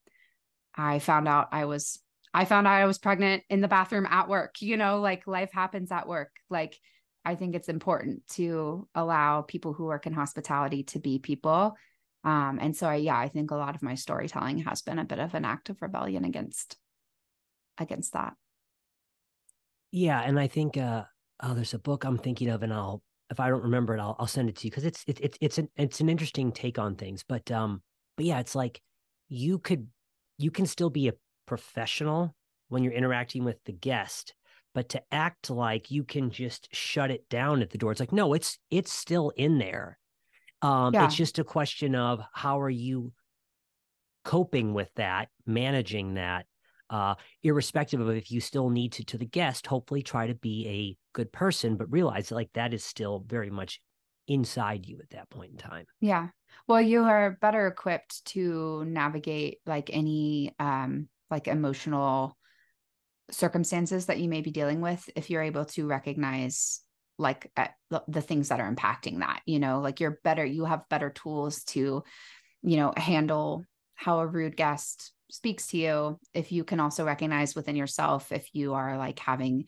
I 0.75 1.01
found 1.01 1.27
out 1.27 1.49
I 1.51 1.65
was 1.65 1.99
I 2.33 2.45
found 2.45 2.67
out 2.67 2.75
I 2.75 2.87
was 2.87 2.99
pregnant 2.99 3.43
in 3.51 3.61
the 3.61 3.69
bathroom 3.69 4.07
at 4.09 4.29
work. 4.29 4.63
You 4.63 4.77
know, 4.77 5.01
like 5.01 5.27
life 5.27 5.53
happens 5.53 5.91
at 5.91 6.09
work. 6.09 6.31
Like 6.49 6.79
I 7.25 7.35
think 7.35 7.57
it's 7.57 7.69
important 7.69 8.27
to 8.35 8.87
allow 8.95 9.43
people 9.43 9.73
who 9.73 9.87
work 9.87 10.07
in 10.07 10.13
hospitality 10.13 10.85
to 10.85 11.01
be 11.01 11.19
people. 11.19 11.77
Um, 12.23 12.59
and 12.61 12.77
so 12.77 12.89
I, 12.89 12.97
yeah, 12.97 13.19
I 13.19 13.29
think 13.29 13.51
a 13.51 13.57
lot 13.57 13.75
of 13.75 13.83
my 13.83 13.97
storytelling 13.97 14.59
has 14.59 14.83
been 14.83 14.99
a 14.99 15.05
bit 15.05 15.19
of 15.19 15.35
an 15.35 15.45
act 15.45 15.71
of 15.71 15.83
rebellion 15.83 16.25
against 16.25 16.77
against 17.79 18.13
that. 18.13 18.35
Yeah, 19.91 20.21
and 20.21 20.39
I 20.39 20.47
think 20.47 20.77
uh 20.77 21.05
oh, 21.43 21.55
there's 21.55 21.75
a 21.75 21.79
book 21.79 22.05
I'm 22.05 22.19
thinking 22.19 22.49
of, 22.49 22.63
and 22.63 22.73
I'll 22.73 23.03
if 23.31 23.41
I 23.41 23.49
don't 23.49 23.63
remember 23.63 23.97
it, 23.97 24.01
I'll 24.01 24.17
I'll 24.19 24.27
send 24.27 24.49
it 24.49 24.57
to 24.57 24.67
you 24.67 24.71
because 24.71 24.85
it's 24.85 25.05
it's 25.07 25.21
it's 25.21 25.39
it's 25.41 25.59
an 25.59 25.69
it's 25.77 26.01
an 26.01 26.09
interesting 26.09 26.53
take 26.53 26.79
on 26.79 26.97
things. 26.97 27.25
But 27.27 27.51
um, 27.51 27.83
but 28.17 28.27
yeah, 28.27 28.41
it's 28.41 28.55
like 28.55 28.81
you 29.29 29.59
could 29.59 29.89
you 30.39 30.51
can 30.51 30.67
still 30.67 30.91
be 30.91 31.09
a 31.09 31.15
professional 31.47 32.35
when 32.69 32.83
you're 32.83 32.93
interacting 32.93 33.45
with 33.45 33.57
the 33.65 33.73
guest, 33.73 34.35
but 34.75 34.91
to 34.91 35.03
act 35.13 35.51
like 35.51 35.91
you 35.91 36.05
can 36.05 36.31
just 36.31 36.69
shut 36.73 37.11
it 37.11 37.29
down 37.29 37.63
at 37.63 37.71
the 37.71 37.79
door, 37.79 37.93
it's 37.93 38.01
like 38.01 38.13
no, 38.13 38.35
it's 38.35 38.59
it's 38.71 38.93
still 38.93 39.31
in 39.37 39.59
there. 39.59 39.99
Um, 40.63 40.95
yeah. 40.95 41.05
It's 41.05 41.15
just 41.15 41.39
a 41.39 41.45
question 41.45 41.95
of 41.95 42.21
how 42.33 42.61
are 42.61 42.71
you 42.71 43.13
coping 44.25 44.73
with 44.73 44.91
that, 44.97 45.29
managing 45.47 46.15
that, 46.15 46.47
uh, 46.89 47.15
irrespective 47.43 48.01
of 48.01 48.09
if 48.09 48.31
you 48.31 48.41
still 48.41 48.71
need 48.71 48.93
to 48.93 49.05
to 49.05 49.19
the 49.19 49.27
guest. 49.27 49.67
Hopefully, 49.67 50.03
try 50.03 50.27
to 50.27 50.35
be 50.35 50.67
a 50.69 51.04
good 51.15 51.33
person, 51.33 51.77
but 51.77 51.91
realize 51.91 52.31
like 52.31 52.51
that 52.53 52.75
is 52.75 52.85
still 52.85 53.25
very 53.27 53.49
much 53.49 53.81
inside 54.29 54.87
you 54.87 54.99
at 55.03 55.11
that 55.11 55.31
point 55.31 55.53
in 55.53 55.57
time. 55.57 55.87
Yeah. 56.01 56.29
Well, 56.69 56.81
you 56.81 57.05
are 57.05 57.39
better 57.41 57.67
equipped 57.67 58.25
to 58.27 58.85
navigate 58.87 59.59
like 59.65 59.91
any 59.93 60.55
um 60.59 61.09
like 61.31 61.49
emotional 61.49 62.37
circumstances 63.31 64.07
that 64.07 64.19
you 64.19 64.29
may 64.29 64.43
be 64.43 64.51
dealing 64.51 64.83
with 64.83 65.09
if 65.17 65.31
you're 65.31 65.43
able 65.43 65.65
to 65.65 65.87
recognize 65.87 66.81
like 67.17 67.51
the 68.09 68.21
things 68.21 68.49
that 68.49 68.61
are 68.61 68.73
impacting 68.73 69.21
that, 69.21 69.41
you 69.47 69.59
know, 69.59 69.81
like 69.81 70.01
you're 70.01 70.19
better 70.25 70.45
you 70.45 70.65
have 70.65 70.89
better 70.91 71.11
tools 71.11 71.65
to 71.65 72.03
you 72.63 72.77
know 72.77 72.93
handle 72.97 73.65
how 73.95 74.21
a 74.21 74.27
rude 74.27 74.57
guest 74.57 75.13
speaks 75.31 75.69
to 75.69 75.77
you 75.77 76.19
if 76.33 76.53
you 76.53 76.65
can 76.65 76.81
also 76.81 77.05
recognize 77.05 77.55
within 77.55 77.77
yourself 77.77 78.33
if 78.33 78.49
you 78.53 78.75
are 78.75 78.99
like 78.99 79.19
having 79.19 79.65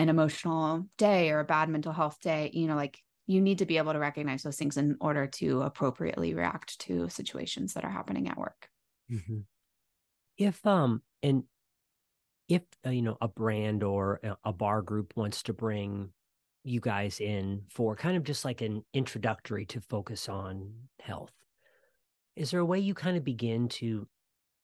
an 0.00 0.08
emotional 0.08 0.86
day 0.96 1.30
or 1.30 1.40
a 1.40 1.44
bad 1.44 1.68
mental 1.68 1.92
health 1.92 2.18
day, 2.22 2.50
you 2.54 2.66
know, 2.66 2.74
like 2.74 2.98
you 3.26 3.38
need 3.42 3.58
to 3.58 3.66
be 3.66 3.76
able 3.76 3.92
to 3.92 3.98
recognize 3.98 4.42
those 4.42 4.56
things 4.56 4.78
in 4.78 4.96
order 4.98 5.26
to 5.26 5.60
appropriately 5.60 6.32
react 6.32 6.78
to 6.80 7.06
situations 7.10 7.74
that 7.74 7.84
are 7.84 7.90
happening 7.90 8.26
at 8.26 8.38
work. 8.38 8.70
Mm-hmm. 9.12 9.40
If 10.38 10.66
um 10.66 11.02
and 11.22 11.44
if 12.48 12.62
uh, 12.86 12.90
you 12.90 13.02
know 13.02 13.18
a 13.20 13.28
brand 13.28 13.82
or 13.82 14.20
a 14.42 14.54
bar 14.54 14.80
group 14.80 15.12
wants 15.16 15.42
to 15.44 15.52
bring 15.52 16.12
you 16.64 16.80
guys 16.80 17.20
in 17.20 17.64
for 17.68 17.94
kind 17.94 18.16
of 18.16 18.24
just 18.24 18.42
like 18.42 18.62
an 18.62 18.82
introductory 18.94 19.66
to 19.66 19.82
focus 19.82 20.28
on 20.28 20.72
health 20.98 21.32
is 22.36 22.50
there 22.50 22.60
a 22.60 22.64
way 22.64 22.78
you 22.78 22.92
kind 22.92 23.16
of 23.16 23.24
begin 23.24 23.68
to 23.68 24.06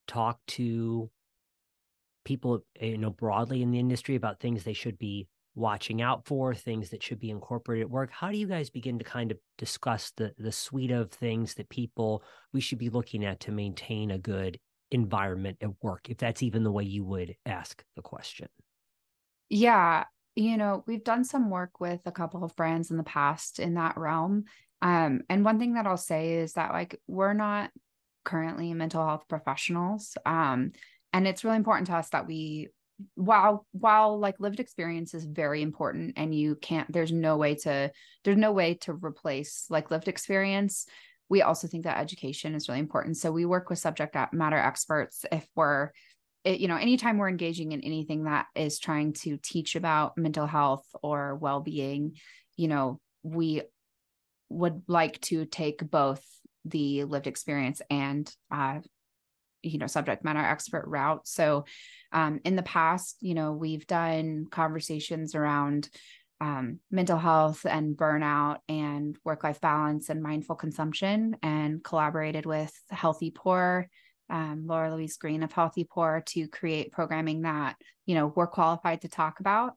talk 0.07 0.39
to 0.47 1.11
people 2.27 2.61
you 2.81 2.99
know 2.99 3.11
broadly 3.11 3.63
in 3.63 3.71
the 3.71 3.79
industry 3.79 4.17
about 4.17 4.41
things 4.41 4.63
they 4.65 4.75
should 4.75 4.99
be 4.99 5.27
watching 5.55 6.03
out 6.03 6.27
for 6.27 6.55
things 6.55 6.91
that 6.91 7.03
should 7.03 7.19
be 7.19 7.31
incorporated 7.31 7.85
at 7.85 7.91
work. 7.91 8.11
How 8.11 8.31
do 8.31 8.37
you 8.37 8.47
guys 8.47 8.69
begin 8.69 8.99
to 8.99 9.05
kind 9.05 9.31
of 9.31 9.39
discuss 9.57 10.13
the 10.17 10.35
the 10.37 10.53
suite 10.53 10.91
of 10.91 11.11
things 11.11 11.55
that 11.55 11.71
people 11.71 12.23
we 12.53 12.61
should 12.61 12.79
be 12.79 12.91
looking 12.91 13.25
at 13.25 13.41
to 13.41 13.53
maintain 13.53 14.11
a 14.11 14.19
good 14.19 14.59
environment 14.91 15.57
at 15.63 15.71
work 15.83 16.11
if 16.11 16.19
that's 16.19 16.43
even 16.43 16.63
the 16.63 16.71
way 16.71 16.85
you 16.85 17.05
would 17.05 17.35
ask 17.47 17.83
the 17.97 18.03
question? 18.03 18.49
Yeah 19.49 20.05
you 20.37 20.59
know 20.59 20.85
we've 20.87 21.03
done 21.03 21.25
some 21.25 21.51
work 21.51 21.81
with 21.81 22.01
a 22.05 22.13
couple 22.13 22.45
of 22.45 22.55
brands 22.55 22.91
in 22.91 22.99
the 22.99 23.03
past 23.03 23.59
in 23.59 23.75
that 23.75 23.97
realm 23.97 24.45
um 24.83 25.23
and 25.29 25.45
one 25.45 25.59
thing 25.59 25.75
that 25.75 25.87
i'll 25.87 25.97
say 25.97 26.35
is 26.35 26.53
that 26.53 26.73
like 26.73 27.01
we're 27.09 27.33
not 27.33 27.71
currently 28.25 28.73
mental 28.75 29.05
health 29.05 29.25
professionals 29.29 30.17
um 30.27 30.73
and 31.17 31.27
it's 31.27 31.45
really 31.45 31.57
important 31.57 31.87
to 31.89 31.97
us 31.97 32.09
that 32.11 32.27
we 32.27 32.69
while 33.15 33.67
while 33.73 34.19
like 34.19 34.41
lived 34.41 34.59
experience 34.59 35.13
is 35.13 35.25
very 35.25 35.61
important 35.61 36.15
and 36.17 36.35
you 36.35 36.57
can't 36.57 36.91
there's 36.91 37.13
no 37.13 37.37
way 37.37 37.55
to 37.55 37.91
there's 38.25 38.39
no 38.39 38.53
way 38.53 38.75
to 38.75 38.93
replace 38.95 39.67
like 39.69 39.91
lived 39.91 40.09
experience 40.09 40.87
we 41.29 41.43
also 41.43 41.67
think 41.67 41.85
that 41.85 41.99
education 41.99 42.55
is 42.55 42.69
really 42.69 42.81
important. 42.81 43.17
So 43.17 43.33
we 43.33 43.45
work 43.45 43.69
with 43.69 43.79
subject 43.79 44.17
matter 44.33 44.57
experts 44.57 45.25
if 45.33 45.47
we're 45.55 45.91
it, 46.45 46.61
you 46.61 46.69
know 46.69 46.77
anytime 46.77 47.19
we're 47.19 47.29
engaging 47.29 47.73
in 47.73 47.81
anything 47.81 48.25
that 48.25 48.47
is 48.55 48.79
trying 48.79 49.13
to 49.15 49.37
teach 49.43 49.75
about 49.75 50.17
mental 50.17 50.47
health 50.47 50.87
or 51.03 51.35
well-being 51.35 52.13
you 52.57 52.69
know 52.69 53.01
we 53.25 53.63
would 54.49 54.83
like 54.87 55.21
to 55.23 55.45
take 55.45 55.91
both 55.91 56.23
the 56.65 57.03
lived 57.03 57.27
experience 57.27 57.83
and 57.91 58.33
uh, 58.53 58.79
you 59.67 59.79
know 59.79 59.87
subject 59.87 60.25
matter 60.25 60.39
expert 60.39 60.85
route. 60.87 61.27
So 61.27 61.65
um, 62.13 62.41
in 62.45 62.57
the 62.57 62.63
past 62.63 63.17
you 63.21 63.35
know 63.35 63.53
we've 63.53 63.87
done 63.87 64.47
conversations 64.51 65.35
around 65.35 65.89
um, 66.41 66.81
mental 66.91 67.19
health 67.19 67.65
and 67.65 67.97
burnout 67.97 68.59
and 68.69 69.17
work 69.25 69.43
life 69.43 69.61
balance 69.61 70.11
and 70.11 70.23
mindful 70.23 70.57
consumption 70.57 71.37
and 71.43 71.83
collaborated 71.83 72.45
with 72.45 72.73
Healthy 72.91 73.31
Pour 73.31 73.89
um, 74.29 74.65
laura 74.67 74.93
louise 74.95 75.17
green 75.17 75.43
of 75.43 75.53
Healthy 75.53 75.85
Pour 75.85 76.23
to 76.27 76.49
create 76.49 76.93
programming 76.93 77.43
that 77.43 77.77
you 78.05 78.15
know 78.15 78.33
we're 78.35 78.47
qualified 78.47 79.03
to 79.03 79.09
talk 79.09 79.41
about. 79.41 79.75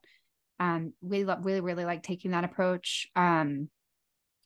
Um, 0.60 0.94
we 1.02 1.24
lo- 1.24 1.40
really 1.42 1.62
really 1.62 1.86
like 1.86 2.04
taking 2.04 2.32
that 2.32 2.44
approach. 2.44 3.08
Um, 3.16 3.70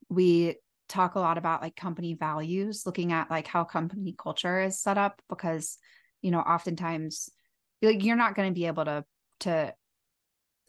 we 0.10 0.56
talk 0.90 1.16
a 1.16 1.20
lot 1.20 1.38
about 1.38 1.62
like 1.62 1.76
company 1.76 2.14
values, 2.14 2.86
looking 2.86 3.12
at 3.12 3.30
like 3.30 3.48
how 3.48 3.64
company 3.64 4.16
culture 4.18 4.62
is 4.62 4.80
set 4.80 4.98
up 4.98 5.22
because 5.30 5.78
you 6.22 6.32
know 6.32 6.40
oftentimes 6.40 7.30
like 7.82 8.04
you're 8.04 8.16
not 8.16 8.36
going 8.36 8.50
to 8.50 8.54
be 8.54 8.68
able 8.68 8.86
to 8.86 9.06
to 9.42 9.74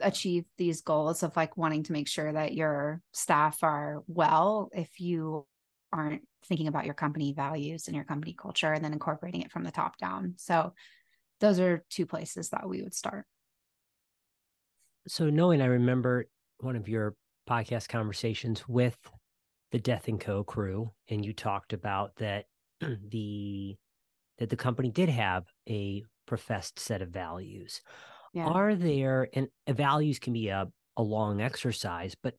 achieve 0.00 0.44
these 0.58 0.82
goals 0.82 1.22
of 1.22 1.36
like 1.36 1.56
wanting 1.56 1.84
to 1.84 1.92
make 1.92 2.08
sure 2.08 2.32
that 2.32 2.54
your 2.54 3.00
staff 3.12 3.62
are 3.62 4.02
well 4.08 4.68
if 4.72 5.00
you 5.00 5.46
aren't 5.92 6.22
thinking 6.46 6.66
about 6.66 6.84
your 6.84 6.94
company 6.94 7.32
values 7.32 7.86
and 7.86 7.94
your 7.94 8.04
company 8.04 8.34
culture 8.36 8.72
and 8.72 8.84
then 8.84 8.92
incorporating 8.92 9.42
it 9.42 9.52
from 9.52 9.62
the 9.62 9.70
top 9.70 9.96
down. 9.96 10.34
So 10.36 10.74
those 11.40 11.60
are 11.60 11.84
two 11.88 12.06
places 12.06 12.50
that 12.50 12.68
we 12.68 12.82
would 12.82 12.94
start. 12.94 13.24
So 15.06 15.30
knowing 15.30 15.62
I 15.62 15.66
remember 15.66 16.26
one 16.58 16.76
of 16.76 16.88
your 16.88 17.14
podcast 17.48 17.88
conversations 17.88 18.68
with 18.68 18.96
the 19.74 19.80
Death 19.80 20.06
and 20.06 20.20
Co 20.20 20.44
crew, 20.44 20.92
and 21.08 21.26
you 21.26 21.32
talked 21.32 21.72
about 21.72 22.14
that 22.18 22.44
the 22.80 23.74
that 24.38 24.48
the 24.48 24.56
company 24.56 24.88
did 24.88 25.08
have 25.08 25.46
a 25.68 26.04
professed 26.26 26.78
set 26.78 27.02
of 27.02 27.08
values. 27.08 27.80
Yeah. 28.32 28.46
Are 28.46 28.76
there 28.76 29.28
and 29.32 29.48
values 29.68 30.20
can 30.20 30.32
be 30.32 30.46
a, 30.46 30.68
a 30.96 31.02
long 31.02 31.40
exercise, 31.40 32.14
but 32.22 32.34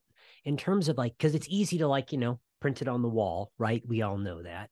in 0.46 0.56
terms 0.56 0.88
of 0.88 0.98
like 0.98 1.18
because 1.18 1.36
it's 1.36 1.50
easy 1.50 1.78
to 1.80 1.90
like, 1.90 2.14
you 2.14 2.20
know, 2.20 2.40
print 2.62 2.82
it 2.82 2.88
on 2.88 3.02
the 3.02 3.10
wall, 3.10 3.52
right? 3.58 3.84
We 3.86 4.02
all 4.02 4.18
know 4.18 4.42
that. 4.42 4.70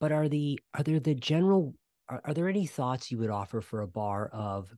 But 0.00 0.12
are 0.12 0.28
the 0.28 0.60
are 0.74 0.82
there 0.82 1.00
the 1.00 1.14
general 1.14 1.74
are, 2.10 2.20
are 2.26 2.34
there 2.34 2.50
any 2.50 2.66
thoughts 2.66 3.10
you 3.10 3.16
would 3.16 3.30
offer 3.30 3.62
for 3.62 3.80
a 3.80 3.88
bar 3.88 4.28
of 4.34 4.70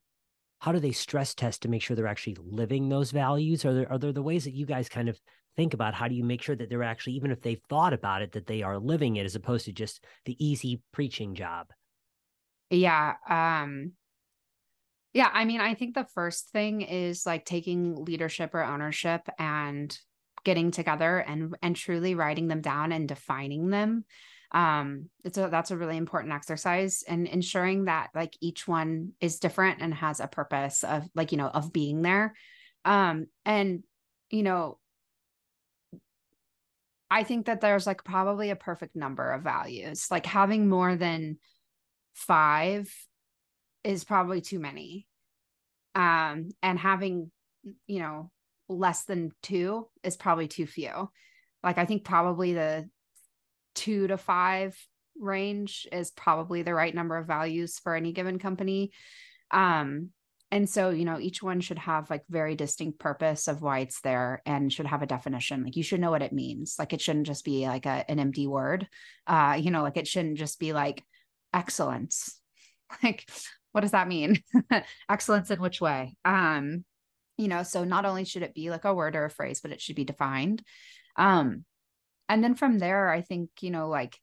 how 0.60 0.70
do 0.70 0.78
they 0.78 0.92
stress 0.92 1.34
test 1.34 1.62
to 1.62 1.68
make 1.68 1.82
sure 1.82 1.96
they're 1.96 2.06
actually 2.06 2.36
living 2.40 2.88
those 2.88 3.10
values? 3.10 3.64
Are 3.64 3.74
there 3.74 3.90
are 3.90 3.98
there 3.98 4.12
the 4.12 4.22
ways 4.22 4.44
that 4.44 4.54
you 4.54 4.66
guys 4.66 4.88
kind 4.88 5.08
of 5.08 5.20
think 5.56 5.74
about 5.74 5.94
how 5.94 6.08
do 6.08 6.14
you 6.14 6.24
make 6.24 6.42
sure 6.42 6.56
that 6.56 6.68
they're 6.68 6.82
actually 6.82 7.14
even 7.14 7.30
if 7.30 7.40
they've 7.40 7.62
thought 7.68 7.92
about 7.92 8.22
it 8.22 8.32
that 8.32 8.46
they 8.46 8.62
are 8.62 8.78
living 8.78 9.16
it 9.16 9.24
as 9.24 9.34
opposed 9.34 9.64
to 9.66 9.72
just 9.72 10.04
the 10.24 10.36
easy 10.44 10.82
preaching 10.92 11.34
job? 11.34 11.68
Yeah 12.70 13.14
um 13.28 13.92
yeah 15.16 15.30
i 15.32 15.46
mean 15.46 15.60
i 15.60 15.74
think 15.74 15.94
the 15.94 16.06
first 16.14 16.50
thing 16.50 16.82
is 16.82 17.24
like 17.24 17.44
taking 17.46 18.04
leadership 18.04 18.54
or 18.54 18.62
ownership 18.62 19.22
and 19.38 19.96
getting 20.44 20.70
together 20.70 21.18
and 21.18 21.56
and 21.62 21.74
truly 21.74 22.14
writing 22.14 22.48
them 22.48 22.60
down 22.60 22.92
and 22.92 23.08
defining 23.08 23.70
them 23.70 24.04
um 24.52 25.08
it's 25.24 25.38
a 25.38 25.48
that's 25.50 25.70
a 25.70 25.76
really 25.76 25.96
important 25.96 26.34
exercise 26.34 27.02
and 27.08 27.26
ensuring 27.26 27.86
that 27.86 28.10
like 28.14 28.36
each 28.42 28.68
one 28.68 29.12
is 29.20 29.38
different 29.38 29.80
and 29.80 29.94
has 29.94 30.20
a 30.20 30.28
purpose 30.28 30.84
of 30.84 31.08
like 31.14 31.32
you 31.32 31.38
know 31.38 31.48
of 31.48 31.72
being 31.72 32.02
there 32.02 32.34
um 32.84 33.26
and 33.46 33.82
you 34.30 34.42
know 34.42 34.78
I 37.10 37.22
think 37.22 37.46
that 37.46 37.60
there's 37.60 37.86
like 37.86 38.04
probably 38.04 38.50
a 38.50 38.56
perfect 38.56 38.96
number 38.96 39.32
of 39.32 39.42
values. 39.42 40.10
Like 40.10 40.26
having 40.26 40.68
more 40.68 40.96
than 40.96 41.38
five 42.14 42.92
is 43.84 44.04
probably 44.04 44.40
too 44.40 44.58
many. 44.58 45.06
Um, 45.94 46.50
and 46.62 46.78
having, 46.78 47.30
you 47.86 48.00
know, 48.00 48.30
less 48.68 49.04
than 49.04 49.32
two 49.42 49.88
is 50.02 50.16
probably 50.16 50.48
too 50.48 50.66
few. 50.66 51.10
Like 51.62 51.78
I 51.78 51.84
think 51.84 52.04
probably 52.04 52.52
the 52.52 52.88
two 53.74 54.08
to 54.08 54.16
five 54.16 54.76
range 55.18 55.86
is 55.92 56.10
probably 56.10 56.62
the 56.62 56.74
right 56.74 56.94
number 56.94 57.16
of 57.16 57.26
values 57.26 57.78
for 57.78 57.94
any 57.94 58.12
given 58.12 58.38
company. 58.38 58.90
Um, 59.50 60.10
and 60.50 60.68
so 60.68 60.90
you 60.90 61.04
know 61.04 61.18
each 61.18 61.42
one 61.42 61.60
should 61.60 61.78
have 61.78 62.08
like 62.08 62.22
very 62.28 62.54
distinct 62.54 62.98
purpose 62.98 63.48
of 63.48 63.62
why 63.62 63.80
it's 63.80 64.00
there 64.00 64.42
and 64.46 64.72
should 64.72 64.86
have 64.86 65.02
a 65.02 65.06
definition 65.06 65.64
like 65.64 65.76
you 65.76 65.82
should 65.82 66.00
know 66.00 66.10
what 66.10 66.22
it 66.22 66.32
means. 66.32 66.76
Like 66.78 66.92
it 66.92 67.00
shouldn't 67.00 67.26
just 67.26 67.44
be 67.44 67.66
like 67.66 67.86
a, 67.86 68.04
an 68.08 68.18
empty 68.18 68.46
word. 68.46 68.88
Uh 69.26 69.58
you 69.60 69.70
know 69.70 69.82
like 69.82 69.96
it 69.96 70.08
shouldn't 70.08 70.38
just 70.38 70.58
be 70.58 70.72
like 70.72 71.02
excellence. 71.52 72.40
Like 73.02 73.28
what 73.72 73.80
does 73.80 73.90
that 73.90 74.06
mean? 74.06 74.40
Excellence 75.10 75.50
in 75.50 75.60
which 75.60 75.80
way? 75.80 76.14
Um 76.24 76.84
you 77.36 77.48
know 77.48 77.64
so 77.64 77.82
not 77.82 78.04
only 78.04 78.24
should 78.24 78.42
it 78.44 78.54
be 78.54 78.70
like 78.70 78.84
a 78.84 78.94
word 78.94 79.16
or 79.16 79.24
a 79.24 79.30
phrase 79.30 79.60
but 79.60 79.72
it 79.72 79.80
should 79.80 79.96
be 79.96 80.04
defined. 80.04 80.62
Um 81.16 81.64
and 82.28 82.42
then 82.42 82.54
from 82.54 82.78
there 82.78 83.08
i 83.08 83.20
think 83.20 83.50
you 83.60 83.70
know 83.70 83.88
like 83.88 84.18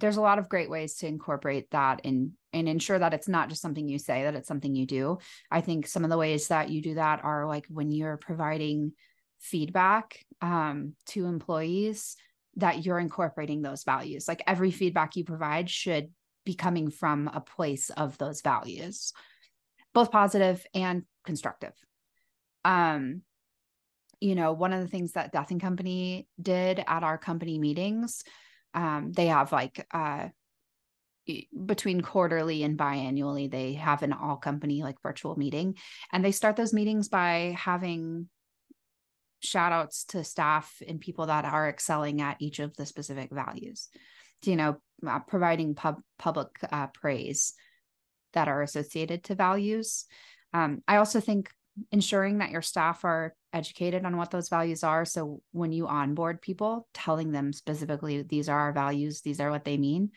there's 0.00 0.16
a 0.16 0.22
lot 0.22 0.38
of 0.38 0.48
great 0.48 0.70
ways 0.70 0.96
to 0.96 1.06
incorporate 1.06 1.70
that 1.70 2.00
in 2.04 2.32
and 2.52 2.68
ensure 2.68 2.98
that 2.98 3.14
it's 3.14 3.28
not 3.28 3.48
just 3.48 3.62
something 3.62 3.88
you 3.88 3.98
say 3.98 4.24
that 4.24 4.34
it's 4.34 4.48
something 4.48 4.74
you 4.74 4.86
do. 4.86 5.18
I 5.50 5.60
think 5.60 5.86
some 5.86 6.02
of 6.02 6.10
the 6.10 6.18
ways 6.18 6.48
that 6.48 6.68
you 6.68 6.82
do 6.82 6.94
that 6.94 7.24
are 7.24 7.46
like 7.46 7.66
when 7.68 7.92
you're 7.92 8.16
providing 8.16 8.92
feedback 9.38 10.24
um, 10.42 10.94
to 11.06 11.26
employees 11.26 12.16
that 12.56 12.84
you're 12.84 12.98
incorporating 12.98 13.62
those 13.62 13.84
values. 13.84 14.26
Like 14.26 14.42
every 14.46 14.72
feedback 14.72 15.14
you 15.14 15.24
provide 15.24 15.70
should 15.70 16.10
be 16.44 16.54
coming 16.54 16.90
from 16.90 17.28
a 17.28 17.40
place 17.40 17.90
of 17.90 18.18
those 18.18 18.40
values 18.40 19.12
both 19.92 20.10
positive 20.10 20.64
and 20.74 21.04
constructive. 21.24 21.72
Um 22.64 23.22
you 24.20 24.34
know 24.34 24.52
one 24.52 24.74
of 24.74 24.80
the 24.80 24.88
things 24.88 25.12
that 25.12 25.32
death 25.32 25.50
and 25.50 25.60
company 25.60 26.28
did 26.40 26.84
at 26.86 27.02
our 27.02 27.16
company 27.16 27.58
meetings 27.58 28.22
um, 28.74 29.12
they 29.12 29.26
have 29.26 29.52
like 29.52 29.86
uh, 29.92 30.28
between 31.66 32.00
quarterly 32.00 32.62
and 32.62 32.78
biannually 32.78 33.50
they 33.50 33.74
have 33.74 34.02
an 34.02 34.12
all 34.12 34.36
company 34.36 34.82
like 34.82 35.00
virtual 35.02 35.36
meeting 35.36 35.76
and 36.12 36.24
they 36.24 36.32
start 36.32 36.56
those 36.56 36.72
meetings 36.72 37.08
by 37.08 37.54
having 37.58 38.28
shout 39.42 39.72
outs 39.72 40.04
to 40.04 40.24
staff 40.24 40.82
and 40.86 41.00
people 41.00 41.26
that 41.26 41.44
are 41.44 41.68
excelling 41.68 42.20
at 42.20 42.36
each 42.40 42.58
of 42.58 42.74
the 42.76 42.84
specific 42.86 43.30
values 43.30 43.88
you 44.44 44.56
know 44.56 44.76
uh, 45.06 45.20
providing 45.20 45.74
pub- 45.74 46.02
public 46.18 46.48
uh, 46.72 46.86
praise 46.88 47.54
that 48.32 48.48
are 48.48 48.62
associated 48.62 49.24
to 49.24 49.34
values. 49.34 50.04
Um, 50.52 50.82
i 50.88 50.96
also 50.96 51.20
think 51.20 51.50
ensuring 51.92 52.38
that 52.38 52.50
your 52.50 52.62
staff 52.62 53.04
are 53.04 53.34
educated 53.52 54.04
on 54.04 54.16
what 54.16 54.30
those 54.30 54.48
values 54.48 54.84
are. 54.84 55.04
So 55.04 55.40
when 55.52 55.72
you 55.72 55.86
onboard 55.86 56.40
people, 56.40 56.86
telling 56.94 57.32
them 57.32 57.52
specifically, 57.52 58.22
these 58.22 58.48
are 58.48 58.58
our 58.58 58.72
values, 58.72 59.20
these 59.20 59.40
are 59.40 59.50
what 59.50 59.64
they 59.64 59.76
mean. 59.76 60.10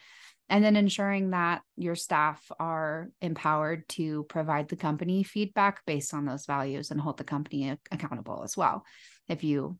And 0.49 0.63
then 0.63 0.75
ensuring 0.75 1.31
that 1.31 1.61
your 1.77 1.95
staff 1.95 2.43
are 2.59 3.09
empowered 3.21 3.87
to 3.89 4.23
provide 4.25 4.67
the 4.67 4.75
company 4.75 5.23
feedback 5.23 5.83
based 5.85 6.13
on 6.13 6.25
those 6.25 6.45
values 6.45 6.91
and 6.91 6.99
hold 6.99 7.17
the 7.17 7.23
company 7.23 7.77
accountable 7.91 8.43
as 8.43 8.55
well. 8.55 8.85
If 9.27 9.43
you, 9.43 9.79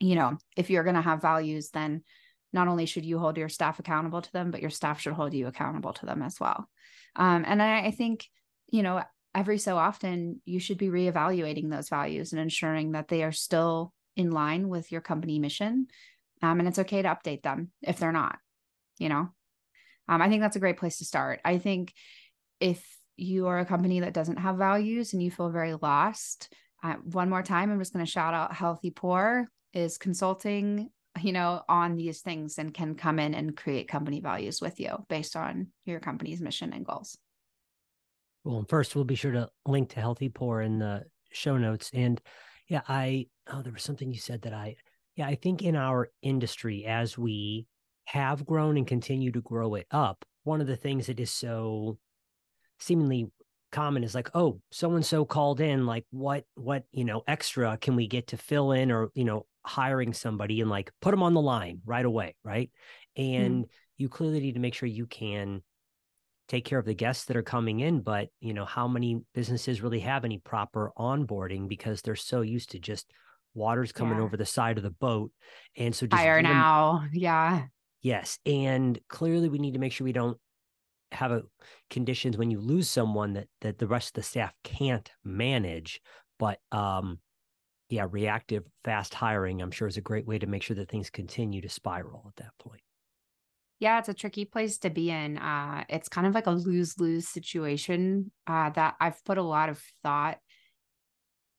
you 0.00 0.16
know, 0.16 0.36
if 0.56 0.68
you're 0.68 0.82
going 0.82 0.96
to 0.96 1.00
have 1.00 1.22
values, 1.22 1.70
then 1.70 2.02
not 2.52 2.68
only 2.68 2.86
should 2.86 3.04
you 3.04 3.18
hold 3.18 3.38
your 3.38 3.48
staff 3.48 3.78
accountable 3.78 4.20
to 4.20 4.32
them, 4.32 4.50
but 4.50 4.60
your 4.60 4.70
staff 4.70 5.00
should 5.00 5.12
hold 5.12 5.32
you 5.32 5.46
accountable 5.46 5.92
to 5.94 6.06
them 6.06 6.22
as 6.22 6.38
well. 6.38 6.68
Um, 7.16 7.44
and 7.46 7.62
I, 7.62 7.86
I 7.86 7.90
think, 7.90 8.26
you 8.68 8.82
know, 8.82 9.02
every 9.34 9.58
so 9.58 9.76
often 9.76 10.40
you 10.44 10.60
should 10.60 10.78
be 10.78 10.88
reevaluating 10.88 11.70
those 11.70 11.88
values 11.88 12.32
and 12.32 12.40
ensuring 12.40 12.92
that 12.92 13.08
they 13.08 13.22
are 13.22 13.32
still 13.32 13.92
in 14.16 14.30
line 14.30 14.68
with 14.68 14.92
your 14.92 15.00
company 15.00 15.38
mission 15.38 15.86
um, 16.42 16.58
and 16.58 16.68
it's 16.68 16.78
okay 16.78 17.02
to 17.02 17.08
update 17.08 17.42
them 17.42 17.70
if 17.82 17.98
they're 17.98 18.12
not 18.12 18.38
you 18.98 19.08
know? 19.08 19.28
Um, 20.08 20.22
i 20.22 20.28
think 20.28 20.42
that's 20.42 20.56
a 20.56 20.60
great 20.60 20.78
place 20.78 20.98
to 20.98 21.04
start. 21.04 21.40
I 21.44 21.58
think 21.58 21.92
if 22.60 22.84
you 23.16 23.46
are 23.46 23.58
a 23.58 23.66
company 23.66 24.00
that 24.00 24.14
doesn't 24.14 24.38
have 24.38 24.56
values 24.56 25.12
and 25.12 25.22
you 25.22 25.30
feel 25.30 25.50
very 25.50 25.74
lost 25.74 26.52
uh, 26.82 26.94
one 26.94 27.30
more 27.30 27.42
time 27.42 27.70
i'm 27.70 27.78
just 27.78 27.92
going 27.92 28.04
to 28.04 28.10
shout 28.10 28.34
out 28.34 28.54
Healthy 28.54 28.90
Pour 28.90 29.48
is 29.72 29.98
consulting 29.98 30.90
you 31.20 31.32
know 31.32 31.62
on 31.68 31.96
these 31.96 32.20
things 32.20 32.58
and 32.58 32.74
can 32.74 32.96
come 32.96 33.18
in 33.18 33.34
and 33.34 33.56
create 33.56 33.88
company 33.88 34.20
values 34.20 34.60
with 34.60 34.80
you 34.80 34.96
based 35.08 35.36
on 35.36 35.68
your 35.84 36.00
company's 36.00 36.40
mission 36.40 36.72
and 36.72 36.84
goals 36.84 37.16
well, 38.44 38.64
first 38.68 38.94
we'll 38.94 39.04
be 39.04 39.14
sure 39.14 39.32
to 39.32 39.48
link 39.66 39.90
to 39.90 40.00
Healthy 40.00 40.28
Pour 40.28 40.62
in 40.62 40.78
the 40.78 41.04
show 41.32 41.56
notes. 41.56 41.90
And 41.92 42.20
yeah, 42.68 42.82
I 42.88 43.26
oh, 43.50 43.62
there 43.62 43.72
was 43.72 43.82
something 43.82 44.12
you 44.12 44.18
said 44.18 44.42
that 44.42 44.52
I 44.52 44.76
yeah, 45.16 45.26
I 45.26 45.34
think 45.34 45.62
in 45.62 45.76
our 45.76 46.10
industry 46.22 46.84
as 46.84 47.16
we 47.16 47.66
have 48.06 48.44
grown 48.44 48.76
and 48.76 48.86
continue 48.86 49.32
to 49.32 49.40
grow 49.40 49.74
it 49.74 49.86
up, 49.90 50.24
one 50.44 50.60
of 50.60 50.66
the 50.66 50.76
things 50.76 51.06
that 51.06 51.20
is 51.20 51.30
so 51.30 51.98
seemingly 52.78 53.30
common 53.72 54.04
is 54.04 54.14
like, 54.14 54.30
oh, 54.34 54.60
so 54.70 54.92
and 54.92 55.04
so 55.04 55.24
called 55.24 55.60
in, 55.60 55.86
like 55.86 56.04
what 56.10 56.44
what, 56.54 56.84
you 56.92 57.04
know, 57.04 57.22
extra 57.26 57.76
can 57.76 57.96
we 57.96 58.06
get 58.06 58.28
to 58.28 58.36
fill 58.36 58.72
in 58.72 58.90
or, 58.90 59.10
you 59.14 59.24
know, 59.24 59.46
hiring 59.64 60.12
somebody 60.12 60.60
and 60.60 60.70
like 60.70 60.92
put 61.00 61.10
them 61.10 61.22
on 61.22 61.34
the 61.34 61.40
line 61.40 61.80
right 61.86 62.04
away, 62.04 62.34
right? 62.44 62.70
Mm-hmm. 63.18 63.42
And 63.42 63.64
mm. 63.64 63.68
you 63.96 64.08
clearly 64.08 64.40
need 64.40 64.54
to 64.54 64.60
make 64.60 64.74
sure 64.74 64.88
you 64.88 65.06
can 65.06 65.62
take 66.48 66.64
care 66.64 66.78
of 66.78 66.84
the 66.84 66.94
guests 66.94 67.24
that 67.24 67.36
are 67.36 67.42
coming 67.42 67.80
in 67.80 68.00
but 68.00 68.28
you 68.40 68.52
know 68.52 68.64
how 68.64 68.86
many 68.86 69.20
businesses 69.34 69.80
really 69.80 70.00
have 70.00 70.24
any 70.24 70.38
proper 70.38 70.92
onboarding 70.98 71.68
because 71.68 72.02
they're 72.02 72.16
so 72.16 72.42
used 72.42 72.70
to 72.70 72.78
just 72.78 73.10
water's 73.54 73.92
coming 73.92 74.18
yeah. 74.18 74.24
over 74.24 74.36
the 74.36 74.44
side 74.44 74.76
of 74.76 74.84
the 74.84 74.90
boat. 74.90 75.30
And 75.76 75.94
so 75.94 76.06
just 76.06 76.20
fire 76.20 76.42
now. 76.42 77.04
Yeah. 77.12 77.64
Yes 78.02 78.38
and 78.44 78.98
clearly 79.08 79.48
we 79.48 79.58
need 79.58 79.74
to 79.74 79.78
make 79.78 79.92
sure 79.92 80.04
we 80.04 80.12
don't 80.12 80.36
have 81.12 81.32
a 81.32 81.42
conditions 81.90 82.36
when 82.36 82.50
you 82.50 82.60
lose 82.60 82.88
someone 82.88 83.34
that 83.34 83.46
that 83.60 83.78
the 83.78 83.86
rest 83.86 84.08
of 84.08 84.12
the 84.14 84.22
staff 84.22 84.52
can't 84.64 85.10
manage 85.22 86.00
but 86.40 86.58
um 86.72 87.20
yeah 87.88 88.04
reactive 88.10 88.64
fast 88.82 89.14
hiring 89.14 89.62
i'm 89.62 89.70
sure 89.70 89.86
is 89.86 89.96
a 89.96 90.00
great 90.00 90.26
way 90.26 90.40
to 90.40 90.48
make 90.48 90.62
sure 90.62 90.74
that 90.74 90.90
things 90.90 91.10
continue 91.10 91.60
to 91.60 91.68
spiral 91.68 92.24
at 92.26 92.36
that 92.36 92.50
point 92.58 92.80
yeah, 93.80 93.98
it's 93.98 94.08
a 94.08 94.14
tricky 94.14 94.44
place 94.44 94.78
to 94.78 94.90
be 94.90 95.10
in. 95.10 95.38
Uh, 95.38 95.84
it's 95.88 96.08
kind 96.08 96.26
of 96.26 96.34
like 96.34 96.46
a 96.46 96.52
lose 96.52 96.98
lose 96.98 97.28
situation 97.28 98.30
uh, 98.46 98.70
that 98.70 98.94
I've 99.00 99.22
put 99.24 99.38
a 99.38 99.42
lot 99.42 99.68
of 99.68 99.82
thought 100.02 100.38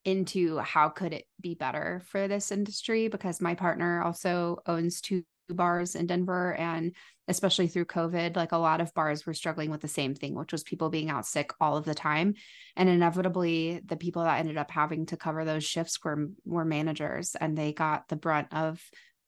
into 0.05 0.57
how 0.59 0.89
could 0.89 1.13
it 1.13 1.25
be 1.41 1.55
better 1.55 2.03
for 2.07 2.27
this 2.27 2.51
industry 2.51 3.07
because 3.07 3.41
my 3.41 3.55
partner 3.55 4.03
also 4.03 4.57
owns 4.67 5.01
two 5.01 5.23
bars 5.49 5.95
in 5.95 6.07
Denver 6.07 6.55
and 6.55 6.95
especially 7.27 7.67
through 7.67 7.85
covid 7.85 8.35
like 8.35 8.51
a 8.51 8.57
lot 8.57 8.81
of 8.81 8.93
bars 8.93 9.25
were 9.25 9.33
struggling 9.33 9.69
with 9.69 9.81
the 9.81 9.87
same 9.87 10.13
thing 10.13 10.35
which 10.35 10.51
was 10.51 10.63
people 10.63 10.89
being 10.89 11.09
out 11.09 11.25
sick 11.25 11.51
all 11.59 11.77
of 11.77 11.85
the 11.85 11.93
time 11.93 12.33
and 12.75 12.89
inevitably 12.89 13.81
the 13.85 13.95
people 13.95 14.23
that 14.23 14.39
ended 14.39 14.57
up 14.57 14.71
having 14.71 15.05
to 15.05 15.17
cover 15.17 15.45
those 15.45 15.63
shifts 15.63 16.03
were 16.03 16.29
were 16.45 16.65
managers 16.65 17.35
and 17.39 17.57
they 17.57 17.73
got 17.73 18.07
the 18.07 18.15
brunt 18.15 18.47
of 18.51 18.81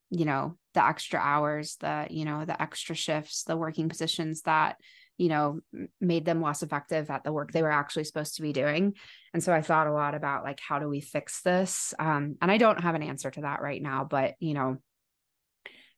you 0.10 0.26
know 0.26 0.58
the 0.78 0.86
extra 0.86 1.20
hours 1.20 1.76
the 1.80 2.06
you 2.12 2.24
know 2.24 2.46
the 2.46 2.62
extra 2.62 2.94
shifts 2.94 3.44
the 3.46 3.58
working 3.58 3.90
positions 3.90 4.44
that 4.44 4.78
you 5.18 5.28
know 5.28 5.60
made 6.00 6.24
them 6.24 6.40
less 6.40 6.62
effective 6.62 7.10
at 7.10 7.24
the 7.24 7.34
work 7.34 7.52
they 7.52 7.64
were 7.64 7.72
actually 7.72 8.04
supposed 8.04 8.36
to 8.36 8.44
be 8.44 8.54
doing. 8.54 8.94
And 9.34 9.44
so 9.44 9.52
i 9.52 9.64
thought 9.64 9.88
a 9.88 9.92
lot 9.92 10.14
about 10.14 10.44
like 10.44 10.60
how 10.60 10.78
do 10.78 10.88
we 10.88 11.02
fix 11.02 11.42
this? 11.42 11.96
Um, 11.98 12.36
and 12.42 12.52
i 12.52 12.58
don't 12.58 12.82
have 12.82 12.94
an 12.94 13.02
answer 13.02 13.32
to 13.32 13.42
that 13.42 13.62
right 13.62 13.82
now 13.82 14.04
but 14.04 14.36
you 14.40 14.54
know 14.54 14.78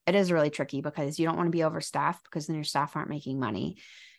it 0.07 0.15
is 0.15 0.31
really 0.31 0.49
tricky 0.49 0.81
because 0.81 1.19
you 1.19 1.27
don't 1.27 1.35
want 1.35 1.47
to 1.47 1.57
be 1.57 1.63
overstaffed 1.63 2.23
because 2.23 2.47
then 2.47 2.55
your 2.55 2.63
staff 2.63 2.95
aren't 2.95 3.09
making 3.09 3.37
money. 3.37 3.77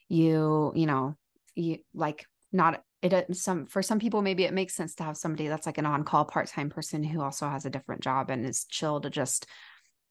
You 0.09 0.73
you 0.77 0.87
know 0.87 1.17
you 1.55 1.79
like 1.95 2.27
not 2.53 2.83
it 3.03 3.35
some 3.35 3.67
for 3.67 3.83
some 3.83 3.99
people 3.99 4.21
maybe 4.21 4.45
it 4.45 4.53
makes 4.53 4.75
sense 4.75 4.95
to 4.97 5.05
have 5.05 5.17
somebody 5.17 5.49
that's 5.49 5.67
like 5.67 5.79
an 5.79 5.87
on-call 5.87 6.27
part-time 6.27 6.69
person 6.69 7.03
who 7.03 7.23
also 7.23 7.49
has 7.49 7.65
a 7.65 7.71
different 7.71 8.03
job 8.03 8.29
and 8.29 8.45
is 8.45 8.67
chill 8.67 9.01
to 9.01 9.09
just 9.09 9.47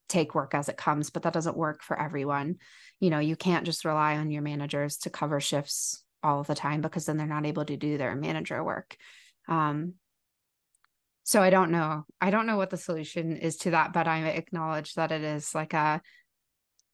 take 0.09 0.35
work 0.35 0.53
as 0.53 0.67
it 0.67 0.77
comes 0.77 1.09
but 1.09 1.23
that 1.23 1.33
doesn't 1.33 1.57
work 1.57 1.81
for 1.83 1.99
everyone. 1.99 2.57
You 2.99 3.09
know 3.09 3.19
you 3.19 3.35
can't 3.35 3.65
just 3.65 3.85
rely 3.85 4.17
on 4.17 4.31
your 4.31 4.41
managers 4.41 4.97
to 4.97 5.09
cover 5.09 5.39
shifts 5.39 6.03
all 6.21 6.43
the 6.43 6.55
time 6.55 6.81
because 6.81 7.05
then 7.05 7.15
they're 7.17 7.27
not 7.27 7.45
able 7.45 7.63
to 7.63 7.77
do 7.77 7.97
their 7.97 8.15
manager 8.15 8.63
work. 8.63 8.97
Um 9.47 9.93
so 11.23 11.41
i 11.41 11.49
don't 11.51 11.71
know. 11.71 12.05
I 12.19 12.31
don't 12.31 12.47
know 12.47 12.57
what 12.57 12.71
the 12.71 12.77
solution 12.77 13.37
is 13.37 13.57
to 13.57 13.71
that 13.71 13.93
but 13.93 14.07
i 14.07 14.27
acknowledge 14.27 14.95
that 14.95 15.11
it 15.11 15.21
is 15.21 15.53
like 15.55 15.73
a 15.73 16.01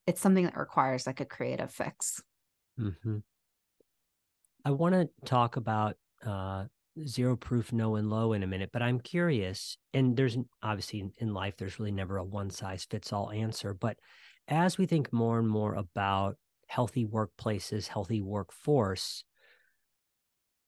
it's 0.05 0.21
something 0.21 0.45
that 0.45 0.57
requires 0.57 1.07
like 1.07 1.19
a 1.19 1.25
creative 1.25 1.71
fix. 1.71 2.21
Mm-hmm. 2.79 3.19
i 4.65 4.71
want 4.71 4.95
to 4.95 5.09
talk 5.25 5.55
about 5.55 5.95
uh 6.25 6.65
zero 7.05 7.35
proof 7.35 7.73
no 7.73 7.95
and 7.95 8.09
low 8.09 8.33
in 8.33 8.43
a 8.43 8.47
minute, 8.47 8.69
but 8.71 8.81
I'm 8.81 8.99
curious. 8.99 9.77
And 9.93 10.15
there's 10.15 10.37
obviously 10.63 11.11
in 11.17 11.33
life, 11.33 11.55
there's 11.57 11.79
really 11.79 11.91
never 11.91 12.17
a 12.17 12.23
one 12.23 12.49
size 12.49 12.85
fits 12.89 13.11
all 13.11 13.31
answer. 13.31 13.73
But 13.73 13.97
as 14.47 14.77
we 14.77 14.85
think 14.85 15.11
more 15.11 15.39
and 15.39 15.47
more 15.47 15.75
about 15.75 16.37
healthy 16.67 17.05
workplaces, 17.05 17.87
healthy 17.87 18.21
workforce, 18.21 19.23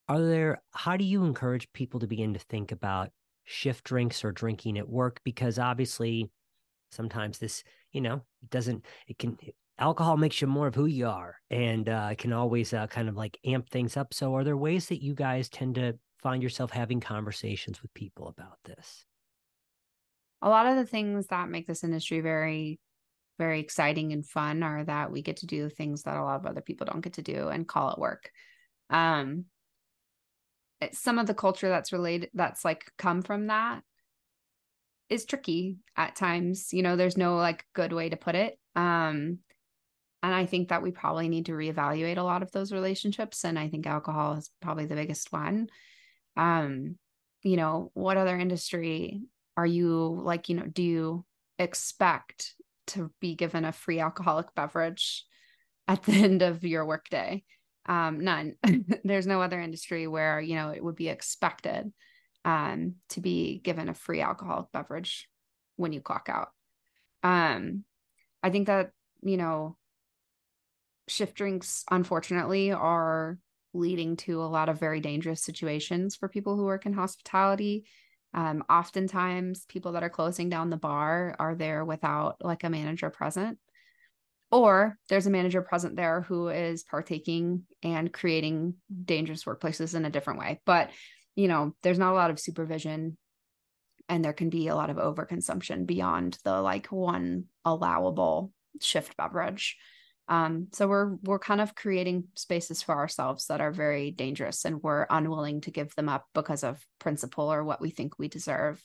are 0.10 0.22
there, 0.22 0.62
how 0.72 0.98
do 0.98 1.04
you 1.04 1.24
encourage 1.24 1.72
people 1.74 2.00
to 2.00 2.08
begin 2.08 2.34
to 2.34 2.40
think 2.40 2.72
about 2.72 3.10
shift 3.44 3.84
drinks 3.84 4.24
or 4.24 4.32
drinking 4.32 4.78
at 4.78 4.88
work? 4.88 5.20
Because 5.24 5.60
obviously, 5.60 6.30
sometimes 6.92 7.40
this, 7.40 7.64
you 7.92 8.02
know, 8.02 8.24
it 8.42 8.50
doesn't, 8.50 8.86
it 9.08 9.20
can, 9.20 9.38
alcohol 9.80 10.18
makes 10.18 10.42
you 10.42 10.48
more 10.48 10.68
of 10.68 10.76
who 10.76 10.86
you 10.86 11.08
are 11.08 11.36
and 11.50 11.90
uh, 11.90 12.16
can 12.16 12.32
always 12.34 12.74
uh, 12.74 12.88
kind 12.88 13.10
of 13.10 13.16
like 13.16 13.38
amp 13.46 13.70
things 13.70 13.98
up. 13.98 14.14
So, 14.14 14.34
are 14.36 14.44
there 14.44 14.58
ways 14.58 14.88
that 14.88 15.04
you 15.04 15.14
guys 15.14 15.50
tend 15.50 15.76
to 15.76 15.98
find 16.22 16.42
yourself 16.42 16.72
having 16.72 17.00
conversations 17.00 17.82
with 17.82 17.94
people 17.94 18.28
about 18.28 18.58
this? 18.66 19.06
A 20.42 20.50
lot 20.50 20.68
of 20.68 20.76
the 20.76 20.86
things 20.86 21.28
that 21.28 21.50
make 21.50 21.68
this 21.68 21.84
industry 21.84 22.22
very, 22.22 22.80
very 23.38 23.60
exciting 23.60 24.14
and 24.14 24.26
fun 24.26 24.64
are 24.64 24.84
that 24.84 25.12
we 25.12 25.22
get 25.22 25.38
to 25.38 25.48
do 25.48 25.70
things 25.70 26.04
that 26.04 26.18
a 26.18 26.24
lot 26.24 26.40
of 26.40 26.46
other 26.46 26.62
people 26.62 26.86
don't 26.86 27.02
get 27.02 27.14
to 27.14 27.22
do 27.22 27.48
and 27.48 27.68
call 27.68 27.92
it 27.92 28.00
work. 28.00 28.30
Um, 28.90 29.46
some 30.94 31.18
of 31.18 31.26
the 31.26 31.34
culture 31.34 31.70
that's 31.70 31.92
related, 31.92 32.30
that's 32.34 32.64
like 32.64 32.86
come 32.98 33.22
from 33.22 33.48
that 33.48 33.82
is 35.10 35.26
tricky 35.26 35.78
at 35.96 36.16
times. 36.16 36.72
You 36.72 36.84
know, 36.84 36.96
there's 36.96 37.18
no 37.18 37.36
like 37.36 37.66
good 37.74 37.94
way 37.94 38.10
to 38.10 38.18
put 38.18 38.36
it. 38.36 38.60
Um, 38.76 39.40
and 40.24 40.36
I 40.36 40.46
think 40.46 40.70
that 40.70 40.84
we 40.84 40.92
probably 40.92 41.30
need 41.30 41.46
to 41.48 41.54
reevaluate 41.54 42.18
a 42.18 42.24
lot 42.24 42.44
of 42.44 42.52
those 42.52 42.72
relationships. 42.72 43.44
And 43.44 43.58
I 43.58 43.70
think 43.70 43.88
alcohol 43.88 44.34
is 44.34 44.52
probably 44.62 44.86
the 44.86 44.96
biggest 44.96 45.32
one 45.32 45.70
um 46.38 46.96
you 47.44 47.58
know 47.58 47.92
what 47.94 48.18
other 48.18 48.38
industry 48.38 49.22
are 49.58 49.66
you 49.66 50.22
like 50.24 50.50
you 50.50 50.56
know 50.56 50.66
do 50.66 50.84
you 50.84 51.26
expect 51.60 52.54
to 52.86 53.12
be 53.20 53.36
given 53.36 53.66
a 53.66 53.72
free 53.72 54.00
alcoholic 54.00 54.54
beverage 54.56 55.26
at 55.88 56.04
the 56.04 56.14
end 56.24 56.42
of 56.42 56.64
your 56.64 56.86
workday? 56.86 57.44
Um 57.88 58.20
none. 58.22 58.56
There's 59.04 59.28
no 59.28 59.42
other 59.42 59.60
industry 59.60 60.08
where 60.08 60.40
you 60.40 60.56
know 60.56 60.70
it 60.70 60.84
would 60.84 60.96
be 60.96 61.10
expected 61.10 61.92
um 62.46 62.96
to 63.10 63.22
be 63.22 63.60
given 63.64 63.90
a 63.90 63.94
free 63.94 64.22
alcoholic 64.22 64.72
beverage 64.72 65.28
when 65.76 65.92
you 65.94 66.02
clock 66.02 66.30
out. 66.30 66.50
Um 67.24 67.84
i 68.44 68.50
think 68.50 68.68
that 68.68 68.92
you 69.24 69.36
know 69.38 69.76
shift 71.08 71.36
drinks 71.36 71.84
unfortunately 71.90 72.72
are 72.72 73.40
leading 73.78 74.16
to 74.18 74.42
a 74.42 74.46
lot 74.46 74.70
of 74.70 74.80
very 74.80 75.00
dangerous 75.00 75.42
situations 75.42 76.16
for 76.16 76.28
people 76.28 76.56
who 76.56 76.66
work 76.66 76.86
in 76.86 76.94
hospitality. 76.94 77.86
Um, 78.34 78.64
oftentimes, 78.70 79.66
people 79.68 79.94
that 79.94 80.04
are 80.04 80.10
closing 80.10 80.50
down 80.50 80.70
the 80.70 80.78
bar 80.78 81.36
are 81.40 81.56
there 81.56 81.86
without 81.86 82.38
like 82.42 82.64
a 82.64 82.70
manager 82.70 83.10
present, 83.10 83.58
or 84.52 84.98
there's 85.10 85.28
a 85.28 85.32
manager 85.32 85.62
present 85.62 85.96
there 85.96 86.22
who 86.22 86.50
is 86.50 86.84
partaking 86.84 87.64
and 87.84 88.12
creating 88.12 88.76
dangerous 89.06 89.46
workplaces 89.46 89.96
in 89.96 90.06
a 90.06 90.10
different 90.10 90.40
way. 90.40 90.62
But 90.66 90.90
you 91.36 91.48
know, 91.48 91.76
there's 91.84 92.00
not 92.00 92.12
a 92.12 92.16
lot 92.16 92.32
of 92.32 92.40
supervision, 92.40 93.18
and 94.10 94.24
there 94.24 94.34
can 94.34 94.50
be 94.50 94.68
a 94.68 94.76
lot 94.76 94.90
of 94.90 94.98
overconsumption 94.98 95.86
beyond 95.86 96.38
the 96.44 96.62
like 96.62 96.88
one 96.88 97.46
allowable 97.64 98.52
shift 98.82 99.16
beverage. 99.18 99.78
Um, 100.30 100.68
so 100.74 100.88
we're 100.88 101.16
we're 101.24 101.40
kind 101.40 101.62
of 101.62 101.76
creating 101.76 102.26
spaces 102.36 102.82
for 102.82 102.96
ourselves 102.96 103.48
that 103.48 103.62
are 103.62 103.72
very 103.72 104.12
dangerous, 104.12 104.66
and 104.66 104.82
we're 104.84 105.08
unwilling 105.10 105.62
to 105.62 105.72
give 105.72 105.96
them 105.96 106.10
up 106.10 106.26
because 106.34 106.64
of 106.64 106.86
principle 107.00 107.52
or 107.52 107.64
what 107.64 107.82
we 107.82 107.90
think 107.92 108.20
we 108.20 108.28
deserve, 108.28 108.84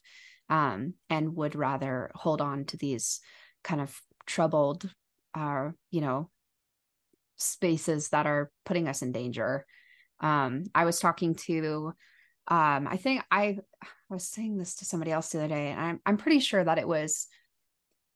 um, 0.48 0.94
and 1.10 1.34
would 1.34 1.56
rather 1.56 2.10
hold 2.14 2.40
on 2.40 2.64
to 2.66 2.76
these 2.76 3.20
kind 3.64 3.80
of 3.80 4.00
troubled, 4.26 4.88
uh, 5.34 5.70
you 5.90 6.00
know, 6.00 6.30
spaces 7.36 8.10
that 8.10 8.26
are 8.26 8.50
putting 8.64 8.86
us 8.86 9.02
in 9.02 9.10
danger. 9.10 9.66
Um, 10.20 10.64
I 10.74 10.84
was 10.84 11.00
talking 11.00 11.34
to, 11.34 11.92
um, 12.46 12.86
I 12.86 12.96
think 12.96 13.24
I, 13.30 13.58
I 13.82 13.86
was 14.08 14.28
saying 14.28 14.58
this 14.58 14.76
to 14.76 14.84
somebody 14.84 15.10
else 15.10 15.30
the 15.30 15.38
other 15.38 15.48
day, 15.48 15.70
and 15.70 15.80
I'm 15.80 16.00
I'm 16.06 16.16
pretty 16.18 16.38
sure 16.38 16.62
that 16.62 16.78
it 16.78 16.86
was 16.86 17.26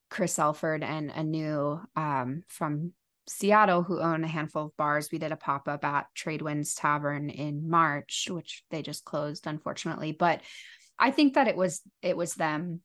Chris 0.09 0.39
Elford 0.39 0.83
and 0.83 1.11
Anu 1.11 1.79
um, 1.97 2.43
from 2.47 2.93
Seattle 3.27 3.83
who 3.83 3.99
own 3.99 4.23
a 4.23 4.27
handful 4.27 4.65
of 4.65 4.77
bars. 4.77 5.09
We 5.11 5.19
did 5.19 5.31
a 5.31 5.37
pop 5.37 5.67
up 5.67 5.83
at 5.83 6.07
Tradewinds 6.15 6.79
Tavern 6.79 7.29
in 7.29 7.69
March, 7.69 8.27
which 8.29 8.63
they 8.71 8.81
just 8.81 9.05
closed, 9.05 9.47
unfortunately. 9.47 10.11
But 10.13 10.41
I 10.97 11.11
think 11.11 11.35
that 11.35 11.47
it 11.47 11.55
was 11.55 11.81
it 12.01 12.17
was 12.17 12.33
them 12.35 12.81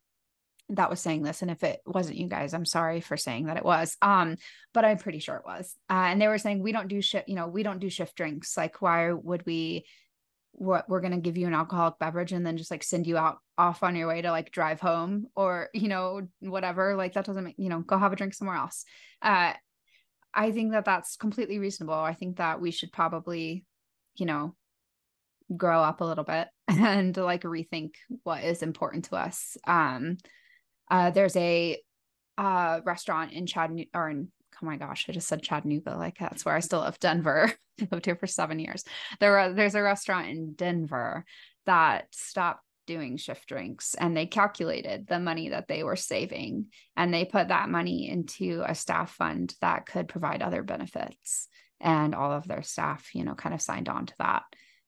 that 0.69 0.91
was 0.91 1.01
saying 1.01 1.23
this 1.23 1.43
and 1.43 1.51
if 1.51 1.63
it 1.65 1.81
wasn't 1.85 2.17
you 2.17 2.29
guys 2.29 2.55
i'm 2.55 2.65
sorry 2.65 3.01
for 3.01 3.17
saying 3.17 3.47
that 3.47 3.57
it 3.57 3.65
was 3.65 3.97
um 4.01 4.37
but 4.73 4.85
i'm 4.85 4.97
pretty 4.97 5.19
sure 5.19 5.37
it 5.37 5.45
was 5.45 5.75
uh, 5.91 6.07
and 6.07 6.21
they 6.21 6.29
were 6.29 6.39
saying 6.39 6.63
we 6.63 6.73
don't 6.73 6.89
do 6.89 7.03
shift 7.03 7.29
you 7.29 7.35
know 7.35 7.47
we 7.47 7.63
don't 7.63 7.81
do 7.81 7.91
shift 7.91 8.17
drinks 8.17 8.57
like 8.57 8.81
why 8.81 9.13
would 9.13 9.45
we 9.45 9.85
what 10.53 10.89
we're 10.89 11.01
going 11.01 11.13
to 11.13 11.19
give 11.19 11.37
you 11.37 11.47
an 11.47 11.55
alcoholic 11.55 11.99
beverage 11.99 12.33
and 12.33 12.47
then 12.47 12.57
just 12.57 12.71
like 12.71 12.83
send 12.83 13.07
you 13.07 13.17
out 13.17 13.39
off 13.57 13.83
on 13.83 13.97
your 13.97 14.07
way 14.07 14.23
to 14.23 14.31
like 14.31 14.51
drive 14.51 14.81
home 14.81 15.27
or 15.35 15.69
you 15.75 15.89
know 15.89 16.23
whatever 16.41 16.95
like 16.95 17.15
that 17.15 17.25
doesn't 17.25 17.45
make 17.45 17.55
you 17.59 17.69
know 17.69 17.81
go 17.81 17.99
have 17.99 18.13
a 18.13 18.17
drink 18.17 18.35
somewhere 18.35 18.57
else 18.57 18.85
uh 19.23 19.53
I 20.35 20.51
think 20.53 20.73
that 20.73 20.85
that's 20.85 21.16
completely 21.16 21.59
reasonable. 21.59 21.95
I 21.95 22.14
think 22.14 22.37
that 22.38 22.61
we 22.61 22.71
should 22.71 22.92
probably, 22.92 23.64
you 24.14 24.27
know, 24.27 24.55
grow 25.57 25.83
up 25.83 26.01
a 26.01 26.05
little 26.05 26.25
bit 26.25 26.49
and 26.68 27.16
like 27.16 27.42
rethink 27.42 27.95
what 28.23 28.45
is 28.45 28.62
important 28.62 29.07
to 29.07 29.16
us. 29.16 29.57
Um, 29.66 30.18
uh, 30.90 31.11
there's 31.11 31.37
a 31.37 31.79
uh, 32.38 32.81
restaurant 32.85 33.33
in 33.33 33.47
Chattanooga, 33.47 33.90
or 33.95 34.11
in, 34.11 34.29
oh 34.62 34.66
my 34.66 34.77
gosh, 34.77 35.07
I 35.09 35.12
just 35.12 35.29
said 35.29 35.42
Chattanooga, 35.42 35.97
like 35.97 36.18
that's 36.18 36.45
where 36.45 36.55
I 36.55 36.61
still 36.61 36.81
live, 36.81 36.99
Denver. 36.99 37.53
I 37.81 37.88
lived 37.90 38.07
here 38.07 38.16
for 38.16 38.27
seven 38.27 38.59
years. 38.59 38.85
There, 39.21 39.53
there's 39.53 39.75
a 39.75 39.83
restaurant 39.83 40.29
in 40.29 40.55
Denver 40.55 41.25
that 41.66 42.07
stopped 42.12 42.64
doing 42.87 43.16
shift 43.16 43.47
drinks 43.49 43.95
and 43.95 44.16
they 44.16 44.27
calculated 44.27 45.07
the 45.07 45.18
money 45.18 45.51
that 45.51 45.68
they 45.68 45.83
were 45.83 45.97
saving 45.97 46.66
and 46.97 47.12
they 47.12 47.25
put 47.25 47.49
that 47.49 47.68
money 47.68 48.09
into 48.09 48.62
a 48.66 48.75
staff 48.75 49.12
fund 49.12 49.55
that 49.61 49.87
could 49.87 50.09
provide 50.09 50.42
other 50.42 50.62
benefits. 50.62 51.49
And 51.81 52.14
all 52.14 52.31
of 52.31 52.47
their 52.47 52.62
staff 52.62 53.11
you 53.12 53.25
know 53.25 53.35
kind 53.35 53.55
of 53.55 53.62
signed 53.62 53.88
on 53.88 54.07
to 54.07 54.14
that. 54.18 54.42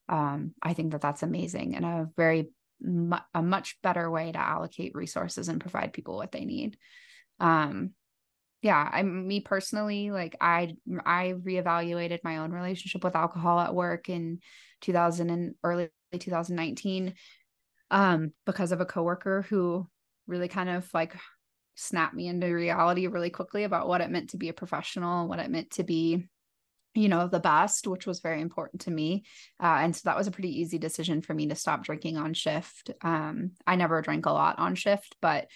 Um, 0.09 0.53
i 0.63 0.75
think 0.75 0.93
that 0.93 1.01
that's 1.01 1.23
amazing 1.23 1.75
and 1.75 1.85
a 1.85 2.09
very 2.17 2.51
mu- 2.81 3.17
a 3.33 3.43
much 3.43 3.79
better 3.83 4.11
way 4.11 4.31
to 4.31 4.39
allocate 4.39 4.95
resources 4.95 5.49
and 5.49 5.61
provide 5.61 5.93
people 5.93 6.17
what 6.17 6.33
they 6.33 6.45
need. 6.45 6.77
Um, 7.41 7.95
yeah 8.65 8.89
i 8.93 9.03
me 9.03 9.41
personally 9.41 10.11
like 10.11 10.35
i 10.41 10.75
i 11.05 11.35
reevaluated 11.39 12.21
my 12.25 12.39
own 12.39 12.51
relationship 12.51 13.05
with 13.05 13.15
alcohol 13.15 13.61
at 13.61 13.75
work 13.75 14.09
in 14.09 14.41
2000 14.81 15.29
and 15.29 15.55
early 15.63 15.91
2019 16.19 17.15
um, 17.91 18.33
because 18.47 18.73
of 18.73 18.81
a 18.81 18.87
coworker 18.87 19.43
who 19.43 19.89
really 20.27 20.49
kind 20.49 20.69
of 20.69 20.89
like 20.95 21.17
snapped 21.75 22.15
me 22.15 22.29
into 22.29 22.47
reality 22.47 23.07
really 23.07 23.31
quickly 23.31 23.65
about 23.65 23.89
what 23.89 24.01
it 24.01 24.11
meant 24.11 24.31
to 24.31 24.37
be 24.37 24.49
a 24.49 24.55
professional, 24.55 25.29
what 25.29 25.39
it 25.39 25.51
meant 25.51 25.71
to 25.73 25.83
be, 25.83 26.27
you 26.95 27.09
know, 27.09 27.27
the 27.27 27.41
best, 27.41 27.87
which 27.87 28.07
was 28.07 28.21
very 28.21 28.41
important 28.41 28.83
to 28.83 28.91
me. 28.91 29.25
Uh, 29.61 29.79
and 29.81 29.97
so 29.97 30.03
that 30.05 30.17
was 30.17 30.27
a 30.27 30.31
pretty 30.31 30.61
easy 30.61 30.79
decision 30.79 31.21
for 31.21 31.35
me 31.35 31.49
to 31.49 31.55
stop 31.57 31.85
drinking 31.85 32.17
on 32.17 32.33
shift. 32.35 32.91
Um, 33.03 33.53
I 33.67 33.77
never 33.77 34.01
drank 34.03 34.27
a 34.27 34.33
lot 34.33 34.59
on 34.59 34.77
shift, 34.77 35.17
but 35.21 35.49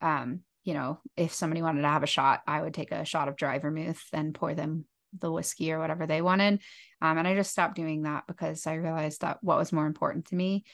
um, 0.00 0.40
you 0.64 0.74
know, 0.74 0.98
if 1.16 1.32
somebody 1.32 1.62
wanted 1.62 1.82
to 1.82 1.88
have 1.88 2.02
a 2.02 2.08
shot, 2.08 2.42
I 2.46 2.60
would 2.60 2.74
take 2.74 2.90
a 2.90 3.04
shot 3.04 3.28
of 3.28 3.36
dry 3.36 3.58
vermouth 3.58 4.02
and 4.12 4.34
pour 4.34 4.54
them 4.54 4.86
the 5.18 5.30
whiskey 5.30 5.72
or 5.72 5.78
whatever 5.78 6.06
they 6.06 6.20
wanted. 6.20 6.60
Um, 7.00 7.18
and 7.18 7.28
I 7.28 7.34
just 7.34 7.52
stopped 7.52 7.76
doing 7.76 8.02
that 8.02 8.24
because 8.26 8.66
I 8.66 8.74
realized 8.74 9.20
that 9.20 9.38
what 9.42 9.58
was 9.58 9.72
more 9.72 9.86
important 9.86 10.26
to 10.26 10.34
me. 10.34 10.64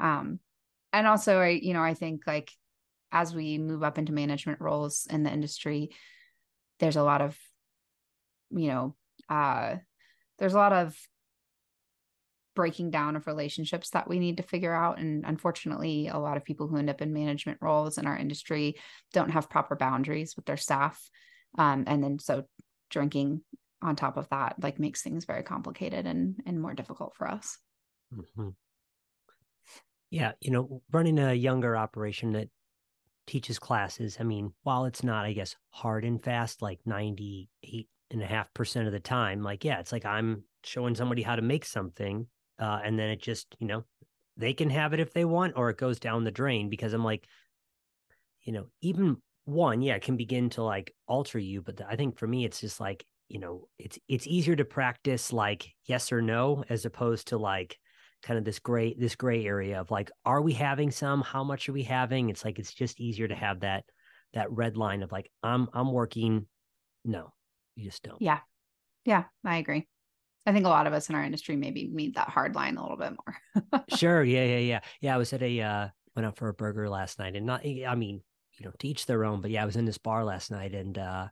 Um, 0.00 0.40
and 0.92 1.06
also 1.06 1.38
i 1.38 1.48
you 1.48 1.72
know 1.72 1.82
i 1.82 1.94
think 1.94 2.22
like 2.26 2.50
as 3.10 3.34
we 3.34 3.58
move 3.58 3.82
up 3.82 3.98
into 3.98 4.12
management 4.12 4.60
roles 4.60 5.06
in 5.10 5.22
the 5.22 5.32
industry 5.32 5.90
there's 6.78 6.96
a 6.96 7.02
lot 7.02 7.20
of 7.20 7.36
you 8.50 8.68
know 8.68 8.94
uh 9.28 9.76
there's 10.38 10.54
a 10.54 10.58
lot 10.58 10.72
of 10.72 10.96
breaking 12.54 12.90
down 12.90 13.16
of 13.16 13.26
relationships 13.26 13.90
that 13.90 14.08
we 14.08 14.18
need 14.18 14.36
to 14.36 14.42
figure 14.42 14.74
out. 14.74 14.98
And 14.98 15.24
unfortunately, 15.26 16.08
a 16.08 16.18
lot 16.18 16.36
of 16.36 16.44
people 16.44 16.68
who 16.68 16.76
end 16.76 16.90
up 16.90 17.00
in 17.00 17.12
management 17.12 17.58
roles 17.60 17.98
in 17.98 18.06
our 18.06 18.16
industry 18.16 18.76
don't 19.12 19.30
have 19.30 19.50
proper 19.50 19.76
boundaries 19.76 20.36
with 20.36 20.44
their 20.44 20.56
staff. 20.56 21.00
Um, 21.58 21.84
and 21.86 22.02
then 22.02 22.18
so 22.18 22.44
drinking 22.90 23.42
on 23.80 23.96
top 23.96 24.16
of 24.16 24.28
that 24.28 24.54
like 24.62 24.78
makes 24.78 25.02
things 25.02 25.24
very 25.24 25.42
complicated 25.42 26.06
and 26.06 26.36
and 26.46 26.60
more 26.60 26.74
difficult 26.74 27.14
for 27.16 27.28
us. 27.28 27.58
Mm-hmm. 28.14 28.50
Yeah, 30.12 30.32
you 30.40 30.50
know, 30.50 30.82
running 30.92 31.18
a 31.18 31.32
younger 31.32 31.76
operation 31.76 32.32
that 32.32 32.48
teaches 33.26 33.58
classes, 33.58 34.18
I 34.20 34.24
mean, 34.24 34.52
while 34.62 34.84
it's 34.84 35.02
not, 35.02 35.24
I 35.24 35.32
guess, 35.32 35.56
hard 35.70 36.04
and 36.04 36.22
fast, 36.22 36.62
like 36.62 36.80
98 36.84 37.88
and 38.10 38.22
a 38.22 38.26
half 38.26 38.52
percent 38.54 38.86
of 38.86 38.92
the 38.92 39.00
time, 39.00 39.42
like, 39.42 39.64
yeah, 39.64 39.80
it's 39.80 39.92
like 39.92 40.04
I'm 40.04 40.44
showing 40.64 40.94
somebody 40.94 41.22
how 41.22 41.36
to 41.36 41.42
make 41.42 41.64
something 41.64 42.26
uh, 42.58 42.80
and 42.84 42.98
then 42.98 43.10
it 43.10 43.20
just 43.20 43.56
you 43.58 43.66
know 43.66 43.84
they 44.36 44.54
can 44.54 44.70
have 44.70 44.94
it 44.94 45.00
if 45.00 45.12
they 45.12 45.24
want 45.24 45.54
or 45.56 45.70
it 45.70 45.76
goes 45.76 45.98
down 45.98 46.24
the 46.24 46.30
drain 46.30 46.68
because 46.70 46.92
i'm 46.92 47.04
like 47.04 47.26
you 48.42 48.52
know 48.52 48.66
even 48.80 49.16
one 49.44 49.82
yeah 49.82 49.98
can 49.98 50.16
begin 50.16 50.48
to 50.48 50.62
like 50.62 50.94
alter 51.06 51.38
you 51.38 51.60
but 51.60 51.76
the, 51.76 51.86
i 51.88 51.96
think 51.96 52.16
for 52.18 52.26
me 52.26 52.44
it's 52.44 52.60
just 52.60 52.80
like 52.80 53.04
you 53.28 53.38
know 53.38 53.66
it's 53.78 53.98
it's 54.08 54.26
easier 54.26 54.54
to 54.54 54.64
practice 54.64 55.32
like 55.32 55.68
yes 55.84 56.12
or 56.12 56.22
no 56.22 56.64
as 56.68 56.84
opposed 56.84 57.28
to 57.28 57.36
like 57.36 57.78
kind 58.22 58.38
of 58.38 58.44
this 58.44 58.58
gray 58.58 58.94
this 58.98 59.16
gray 59.16 59.44
area 59.44 59.80
of 59.80 59.90
like 59.90 60.10
are 60.24 60.40
we 60.40 60.52
having 60.52 60.90
some 60.90 61.22
how 61.22 61.42
much 61.42 61.68
are 61.68 61.72
we 61.72 61.82
having 61.82 62.30
it's 62.30 62.44
like 62.44 62.58
it's 62.58 62.72
just 62.72 63.00
easier 63.00 63.28
to 63.28 63.34
have 63.34 63.60
that 63.60 63.84
that 64.32 64.50
red 64.50 64.76
line 64.76 65.02
of 65.02 65.10
like 65.10 65.30
i'm 65.42 65.68
i'm 65.72 65.92
working 65.92 66.46
no 67.04 67.32
you 67.74 67.84
just 67.84 68.02
don't 68.02 68.22
yeah 68.22 68.38
yeah 69.04 69.24
i 69.44 69.56
agree 69.56 69.86
I 70.46 70.52
think 70.52 70.66
a 70.66 70.70
lot 70.70 70.86
of 70.86 70.92
us 70.92 71.08
in 71.08 71.14
our 71.14 71.22
industry 71.22 71.56
maybe 71.56 71.88
meet 71.88 72.16
that 72.16 72.28
hard 72.28 72.54
line 72.54 72.76
a 72.76 72.82
little 72.82 72.96
bit 72.96 73.12
more. 73.12 73.84
sure. 73.96 74.24
Yeah. 74.24 74.44
Yeah. 74.44 74.58
Yeah. 74.58 74.80
Yeah. 75.00 75.14
I 75.14 75.18
was 75.18 75.32
at 75.32 75.42
a, 75.42 75.60
uh, 75.60 75.88
went 76.16 76.26
out 76.26 76.36
for 76.36 76.48
a 76.48 76.54
burger 76.54 76.88
last 76.88 77.18
night 77.18 77.36
and 77.36 77.46
not, 77.46 77.64
I 77.64 77.94
mean, 77.94 78.22
you 78.58 78.66
know, 78.66 78.72
to 78.78 78.88
each 78.88 79.06
their 79.06 79.24
own, 79.24 79.40
but 79.40 79.50
yeah, 79.50 79.62
I 79.62 79.66
was 79.66 79.76
in 79.76 79.84
this 79.84 79.98
bar 79.98 80.24
last 80.24 80.50
night 80.50 80.74
and, 80.74 80.98
uh, 80.98 81.28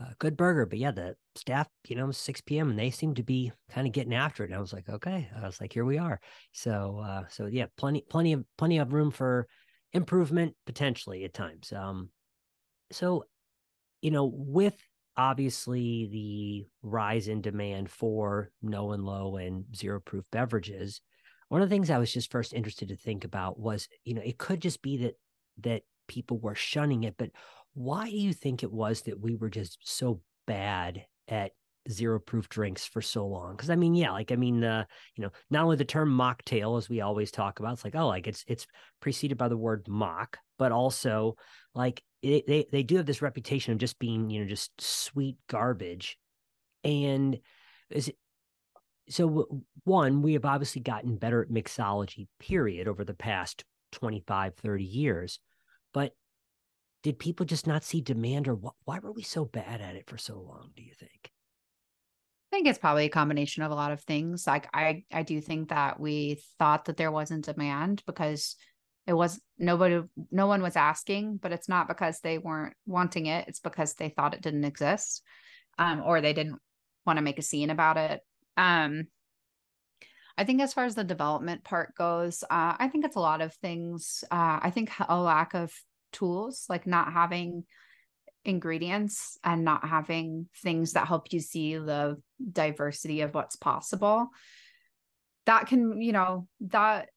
uh, 0.00 0.10
good 0.18 0.36
burger, 0.36 0.66
but 0.66 0.78
yeah, 0.78 0.90
the 0.90 1.14
staff, 1.36 1.68
you 1.88 1.96
know, 1.96 2.10
6 2.10 2.40
p.m. 2.42 2.70
and 2.70 2.78
they 2.78 2.90
seem 2.90 3.14
to 3.14 3.22
be 3.22 3.52
kind 3.70 3.86
of 3.86 3.92
getting 3.92 4.14
after 4.14 4.42
it. 4.42 4.48
And 4.48 4.56
I 4.56 4.60
was 4.60 4.72
like, 4.72 4.88
okay, 4.88 5.28
I 5.36 5.46
was 5.46 5.60
like, 5.60 5.72
here 5.72 5.84
we 5.84 5.98
are. 5.98 6.20
So, 6.52 7.00
uh, 7.04 7.24
so 7.28 7.46
yeah, 7.46 7.66
plenty, 7.76 8.04
plenty 8.08 8.32
of, 8.32 8.44
plenty 8.58 8.78
of 8.78 8.92
room 8.92 9.10
for 9.10 9.46
improvement 9.92 10.54
potentially 10.66 11.24
at 11.24 11.34
times. 11.34 11.72
Um, 11.72 12.10
so, 12.90 13.24
you 14.02 14.10
know, 14.10 14.30
with 14.34 14.76
obviously 15.16 16.08
the 16.10 16.88
rise 16.88 17.28
in 17.28 17.40
demand 17.40 17.90
for 17.90 18.50
no 18.62 18.92
and 18.92 19.04
low 19.04 19.36
and 19.36 19.64
zero 19.74 20.00
proof 20.00 20.24
beverages 20.32 21.00
one 21.48 21.62
of 21.62 21.68
the 21.68 21.72
things 21.72 21.88
i 21.88 21.98
was 21.98 22.12
just 22.12 22.32
first 22.32 22.52
interested 22.52 22.88
to 22.88 22.96
think 22.96 23.24
about 23.24 23.58
was 23.58 23.86
you 24.04 24.14
know 24.14 24.22
it 24.24 24.38
could 24.38 24.60
just 24.60 24.82
be 24.82 24.96
that 24.96 25.14
that 25.58 25.82
people 26.08 26.38
were 26.40 26.56
shunning 26.56 27.04
it 27.04 27.14
but 27.16 27.30
why 27.74 28.08
do 28.08 28.16
you 28.16 28.32
think 28.32 28.62
it 28.62 28.72
was 28.72 29.02
that 29.02 29.20
we 29.20 29.34
were 29.34 29.50
just 29.50 29.78
so 29.82 30.20
bad 30.46 31.04
at 31.28 31.52
zero 31.90 32.18
proof 32.18 32.48
drinks 32.48 32.86
for 32.86 33.02
so 33.02 33.26
long? 33.26 33.56
Because 33.56 33.70
i 33.70 33.76
mean 33.76 33.94
yeah 33.94 34.12
like 34.12 34.32
i 34.32 34.36
mean 34.36 34.64
uh 34.64 34.84
you 35.16 35.22
know 35.22 35.30
not 35.50 35.64
only 35.64 35.76
the 35.76 35.84
term 35.84 36.08
mocktail 36.10 36.78
as 36.78 36.88
we 36.88 37.00
always 37.00 37.30
talk 37.30 37.58
about 37.58 37.74
it's 37.74 37.84
like 37.84 37.96
oh 37.96 38.08
like 38.08 38.26
it's 38.26 38.44
it's 38.46 38.66
preceded 39.00 39.36
by 39.36 39.48
the 39.48 39.56
word 39.56 39.86
mock 39.88 40.38
but 40.58 40.72
also 40.72 41.36
like 41.74 42.02
it, 42.22 42.46
they 42.46 42.66
they 42.70 42.82
do 42.82 42.96
have 42.96 43.06
this 43.06 43.22
reputation 43.22 43.72
of 43.72 43.78
just 43.78 43.98
being 43.98 44.30
you 44.30 44.40
know 44.40 44.48
just 44.48 44.70
sweet 44.80 45.36
garbage. 45.48 46.18
And 46.82 47.38
is 47.90 48.08
it, 48.08 48.16
so 49.08 49.64
one 49.84 50.22
we 50.22 50.32
have 50.34 50.44
obviously 50.44 50.80
gotten 50.80 51.16
better 51.16 51.42
at 51.42 51.50
mixology 51.50 52.26
period 52.40 52.88
over 52.88 53.04
the 53.04 53.14
past 53.14 53.64
25 53.92 54.54
30 54.56 54.84
years 54.84 55.38
but 55.92 56.12
did 57.04 57.18
people 57.20 57.46
just 57.46 57.66
not 57.68 57.84
see 57.84 58.00
demand 58.00 58.48
or 58.48 58.56
wh- 58.56 58.88
why 58.88 58.98
were 58.98 59.12
we 59.12 59.22
so 59.22 59.44
bad 59.44 59.80
at 59.80 59.94
it 59.94 60.08
for 60.08 60.18
so 60.18 60.40
long 60.40 60.70
do 60.74 60.82
you 60.82 60.92
think 60.92 61.30
I 62.52 62.56
think 62.56 62.68
it's 62.68 62.78
probably 62.78 63.06
a 63.06 63.10
combination 63.10 63.64
of 63.64 63.72
a 63.72 63.74
lot 63.74 63.90
of 63.90 64.00
things. 64.02 64.46
Like 64.46 64.68
I, 64.72 65.02
I 65.12 65.24
do 65.24 65.40
think 65.40 65.70
that 65.70 65.98
we 65.98 66.40
thought 66.60 66.84
that 66.84 66.96
there 66.96 67.10
wasn't 67.10 67.46
demand 67.46 68.04
because 68.06 68.54
it 69.06 69.12
was 69.12 69.40
nobody 69.58 70.02
no 70.30 70.46
one 70.46 70.62
was 70.62 70.76
asking 70.76 71.36
but 71.36 71.52
it's 71.52 71.68
not 71.68 71.88
because 71.88 72.20
they 72.20 72.38
weren't 72.38 72.74
wanting 72.86 73.26
it 73.26 73.46
it's 73.48 73.60
because 73.60 73.94
they 73.94 74.08
thought 74.08 74.34
it 74.34 74.42
didn't 74.42 74.64
exist 74.64 75.22
um, 75.78 76.02
or 76.04 76.20
they 76.20 76.32
didn't 76.32 76.58
want 77.06 77.18
to 77.18 77.22
make 77.22 77.38
a 77.38 77.42
scene 77.42 77.70
about 77.70 77.96
it 77.96 78.20
um, 78.56 79.06
i 80.38 80.44
think 80.44 80.60
as 80.60 80.72
far 80.72 80.84
as 80.84 80.94
the 80.94 81.04
development 81.04 81.64
part 81.64 81.94
goes 81.94 82.42
uh, 82.44 82.74
i 82.78 82.88
think 82.88 83.04
it's 83.04 83.16
a 83.16 83.20
lot 83.20 83.40
of 83.40 83.52
things 83.54 84.24
uh, 84.30 84.58
i 84.62 84.70
think 84.70 84.90
a 85.08 85.18
lack 85.18 85.54
of 85.54 85.72
tools 86.14 86.64
like 86.68 86.86
not 86.86 87.12
having 87.12 87.64
ingredients 88.44 89.38
and 89.44 89.64
not 89.64 89.86
having 89.86 90.48
things 90.62 90.92
that 90.92 91.08
help 91.08 91.32
you 91.32 91.40
see 91.40 91.76
the 91.76 92.16
diversity 92.52 93.22
of 93.22 93.34
what's 93.34 93.56
possible 93.56 94.28
that 95.46 95.66
can 95.66 96.00
you 96.00 96.12
know 96.12 96.46
that 96.60 97.08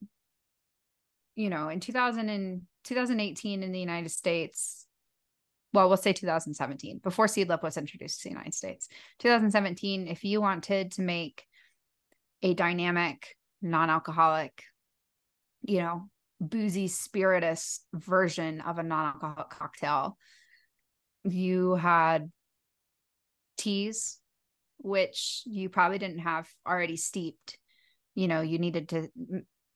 you 1.38 1.52
know, 1.52 1.70
in 1.70 1.80
2000 1.80 2.30
and 2.30 2.64
2018 2.84 3.62
in 3.62 3.72
the 3.72 3.80
United 3.80 4.10
States, 4.10 4.88
well, 5.72 5.88
we'll 5.88 5.96
say 5.96 6.12
2017, 6.12 7.00
before 7.04 7.28
Seedlip 7.28 7.62
was 7.62 7.78
introduced 7.78 8.22
to 8.22 8.30
the 8.30 8.34
United 8.34 8.56
States. 8.56 8.90
2017, 9.20 10.08
if 10.08 10.24
you 10.24 10.42
wanted 10.42 10.94
to 10.94 11.04
make 11.04 11.46
a 12.42 12.56
dynamic, 12.56 13.36
non-alcoholic, 13.62 14.64
you 15.62 15.80
know, 15.80 16.10
boozy, 16.40 16.88
spiritus 16.88 17.82
version 17.94 18.62
of 18.62 18.78
a 18.78 18.84
non-alcoholic 18.84 19.50
cocktail, 19.50 20.18
you 21.24 21.76
had 21.76 22.32
teas, 23.58 24.20
which 24.78 25.42
you 25.46 25.70
probably 25.70 25.98
didn't 25.98 26.20
have 26.20 26.48
already 26.68 26.98
steeped. 26.98 27.58
You 28.16 28.28
know, 28.28 28.42
you 28.42 28.60
needed 28.60 28.90
to 28.90 29.10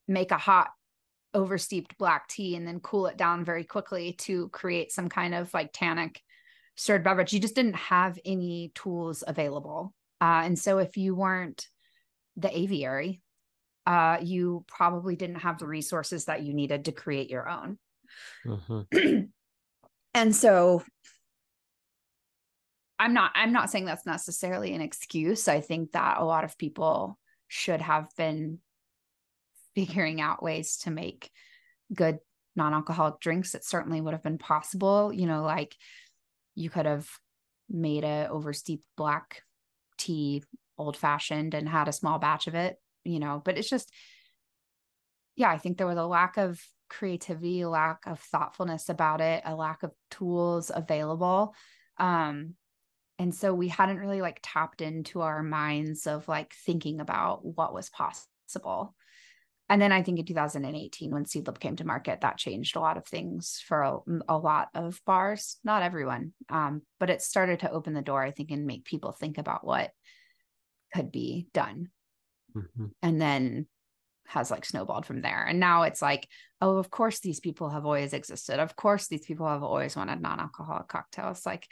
make 0.07 0.31
a 0.31 0.37
hot 0.37 0.69
oversteeped 1.33 1.97
black 1.97 2.27
tea 2.27 2.55
and 2.55 2.67
then 2.67 2.79
cool 2.79 3.07
it 3.07 3.17
down 3.17 3.45
very 3.45 3.63
quickly 3.63 4.13
to 4.13 4.49
create 4.49 4.91
some 4.91 5.09
kind 5.09 5.33
of 5.33 5.53
like 5.53 5.71
tannic 5.73 6.21
stirred 6.75 7.03
beverage. 7.03 7.33
You 7.33 7.39
just 7.39 7.55
didn't 7.55 7.75
have 7.75 8.19
any 8.25 8.71
tools 8.75 9.23
available. 9.25 9.93
Uh, 10.19 10.43
and 10.45 10.59
so 10.59 10.77
if 10.77 10.97
you 10.97 11.15
weren't 11.15 11.67
the 12.37 12.55
aviary, 12.55 13.21
uh, 13.91 14.17
you 14.21 14.63
probably 14.69 15.17
didn't 15.17 15.41
have 15.41 15.59
the 15.59 15.67
resources 15.67 16.25
that 16.25 16.43
you 16.43 16.53
needed 16.53 16.85
to 16.85 16.93
create 16.93 17.29
your 17.29 17.49
own. 17.49 17.77
Mm-hmm. 18.45 19.23
and 20.13 20.33
so 20.33 20.81
I'm 22.97 23.13
not 23.13 23.31
I'm 23.35 23.51
not 23.51 23.69
saying 23.69 23.83
that's 23.83 24.05
necessarily 24.05 24.73
an 24.73 24.79
excuse. 24.79 25.49
I 25.49 25.59
think 25.59 25.91
that 25.91 26.19
a 26.19 26.23
lot 26.23 26.45
of 26.45 26.57
people 26.57 27.19
should 27.49 27.81
have 27.81 28.07
been 28.15 28.59
figuring 29.75 30.21
out 30.21 30.41
ways 30.41 30.77
to 30.83 30.91
make 30.91 31.29
good 31.93 32.19
non-alcoholic 32.55 33.19
drinks 33.21 33.55
it 33.55 33.63
certainly 33.63 34.01
would 34.01 34.13
have 34.13 34.23
been 34.23 34.37
possible 34.37 35.13
you 35.13 35.25
know 35.25 35.43
like 35.43 35.73
you 36.53 36.69
could 36.69 36.85
have 36.85 37.07
made 37.69 38.03
a 38.03 38.27
oversteeped 38.29 38.83
black 38.97 39.43
tea 39.97 40.43
old 40.77 40.97
fashioned 40.97 41.53
and 41.53 41.69
had 41.69 41.87
a 41.87 41.93
small 41.93 42.19
batch 42.19 42.47
of 42.47 42.55
it 42.55 42.80
you 43.03 43.19
know 43.19 43.41
but 43.43 43.57
it's 43.57 43.69
just 43.69 43.91
yeah 45.35 45.49
i 45.49 45.57
think 45.57 45.77
there 45.77 45.87
was 45.87 45.97
a 45.97 46.05
lack 46.05 46.37
of 46.37 46.61
creativity 46.89 47.63
lack 47.63 48.05
of 48.05 48.19
thoughtfulness 48.19 48.89
about 48.89 49.21
it 49.21 49.41
a 49.45 49.55
lack 49.55 49.81
of 49.81 49.91
tools 50.09 50.69
available. 50.73 51.55
Um 51.97 52.55
and 53.17 53.35
so 53.35 53.53
we 53.53 53.67
hadn't 53.67 53.99
really 53.99 54.19
like 54.19 54.39
tapped 54.41 54.81
into 54.81 55.21
our 55.21 55.43
minds 55.43 56.07
of 56.07 56.27
like 56.27 56.53
thinking 56.65 56.99
about 56.99 57.45
what 57.45 57.71
was 57.71 57.91
possible. 57.91 58.95
And 59.69 59.79
then 59.79 59.91
I 59.91 60.01
think 60.01 60.17
in 60.17 60.25
2018, 60.25 61.11
when 61.11 61.25
Seedlip 61.25 61.59
came 61.59 61.75
to 61.75 61.85
market, 61.85 62.21
that 62.21 62.39
changed 62.39 62.75
a 62.75 62.79
lot 62.79 62.97
of 62.97 63.05
things 63.05 63.63
for 63.67 63.83
a, 63.83 63.99
a 64.27 64.37
lot 64.37 64.69
of 64.73 64.99
bars, 65.05 65.57
not 65.63 65.83
everyone, 65.83 66.33
um, 66.49 66.81
but 66.99 67.11
it 67.11 67.21
started 67.21 67.59
to 67.59 67.71
open 67.71 67.93
the 67.93 68.01
door, 68.01 68.23
I 68.23 68.31
think, 68.31 68.49
and 68.49 68.65
make 68.65 68.85
people 68.85 69.11
think 69.11 69.37
about 69.37 69.65
what 69.65 69.91
could 70.95 71.11
be 71.11 71.47
done. 71.53 71.89
Mm-hmm. 72.55 72.85
And 73.01 73.21
then 73.21 73.67
has 74.27 74.49
like 74.49 74.65
snowballed 74.65 75.05
from 75.05 75.21
there. 75.21 75.45
And 75.45 75.59
now 75.59 75.83
it's 75.83 76.01
like, 76.01 76.27
oh, 76.61 76.77
of 76.77 76.89
course, 76.89 77.19
these 77.19 77.39
people 77.39 77.69
have 77.69 77.85
always 77.85 78.13
existed. 78.13 78.59
Of 78.59 78.75
course, 78.75 79.07
these 79.07 79.25
people 79.25 79.47
have 79.47 79.63
always 79.63 79.95
wanted 79.95 80.21
non 80.21 80.39
alcoholic 80.39 80.87
cocktails. 80.87 81.45
Like, 81.45 81.67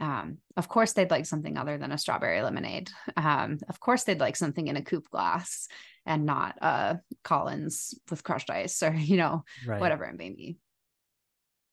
um, 0.00 0.38
of 0.56 0.68
course, 0.68 0.92
they'd 0.92 1.10
like 1.10 1.24
something 1.24 1.56
other 1.56 1.78
than 1.78 1.92
a 1.92 1.98
strawberry 1.98 2.42
lemonade. 2.42 2.90
Um, 3.16 3.58
of 3.68 3.80
course, 3.80 4.04
they'd 4.04 4.20
like 4.20 4.36
something 4.36 4.66
in 4.66 4.76
a 4.76 4.82
coupe 4.82 5.08
glass 5.10 5.68
and 6.06 6.26
not 6.26 6.56
uh 6.60 6.96
Collins 7.22 7.94
with 8.10 8.22
crushed 8.22 8.50
ice 8.50 8.82
or 8.82 8.92
you 8.94 9.16
know 9.16 9.44
right. 9.66 9.80
whatever 9.80 10.04
it 10.04 10.18
may 10.18 10.30
be. 10.30 10.58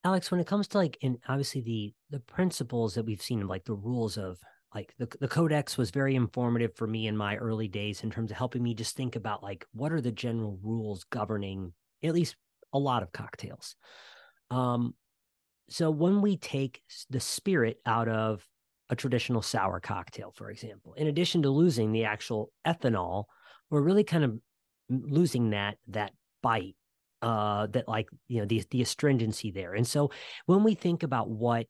Alex, 0.04 0.30
when 0.30 0.40
it 0.40 0.46
comes 0.48 0.66
to 0.68 0.78
like, 0.78 0.98
and 1.02 1.18
obviously 1.28 1.60
the 1.60 1.94
the 2.10 2.20
principles 2.20 2.94
that 2.94 3.04
we've 3.04 3.22
seen, 3.22 3.46
like 3.46 3.64
the 3.64 3.74
rules 3.74 4.16
of 4.16 4.38
like 4.74 4.94
the, 4.98 5.08
the 5.20 5.28
codex 5.28 5.76
was 5.76 5.90
very 5.90 6.14
informative 6.14 6.74
for 6.74 6.86
me 6.86 7.06
in 7.06 7.16
my 7.16 7.36
early 7.36 7.68
days 7.68 8.02
in 8.02 8.10
terms 8.10 8.30
of 8.30 8.36
helping 8.36 8.62
me 8.62 8.74
just 8.74 8.96
think 8.96 9.16
about 9.16 9.42
like 9.42 9.66
what 9.72 9.92
are 9.92 10.00
the 10.00 10.12
general 10.12 10.58
rules 10.62 11.04
governing 11.04 11.72
at 12.02 12.14
least 12.14 12.36
a 12.72 12.78
lot 12.78 13.02
of 13.02 13.12
cocktails. 13.12 13.76
Um 14.50 14.94
so 15.68 15.90
when 15.90 16.20
we 16.20 16.36
take 16.36 16.82
the 17.08 17.20
spirit 17.20 17.78
out 17.86 18.08
of 18.08 18.46
a 18.90 18.96
traditional 18.96 19.40
sour 19.40 19.80
cocktail 19.80 20.32
for 20.34 20.50
example 20.50 20.92
in 20.94 21.06
addition 21.06 21.42
to 21.42 21.50
losing 21.50 21.92
the 21.92 22.04
actual 22.04 22.52
ethanol 22.66 23.24
we're 23.70 23.80
really 23.80 24.04
kind 24.04 24.24
of 24.24 24.38
losing 24.90 25.50
that 25.50 25.78
that 25.88 26.12
bite 26.42 26.76
uh 27.22 27.66
that 27.68 27.88
like 27.88 28.08
you 28.28 28.40
know 28.40 28.46
the 28.46 28.62
the 28.70 28.82
astringency 28.82 29.50
there. 29.50 29.74
And 29.74 29.86
so 29.86 30.10
when 30.46 30.64
we 30.64 30.74
think 30.74 31.02
about 31.02 31.30
what 31.30 31.66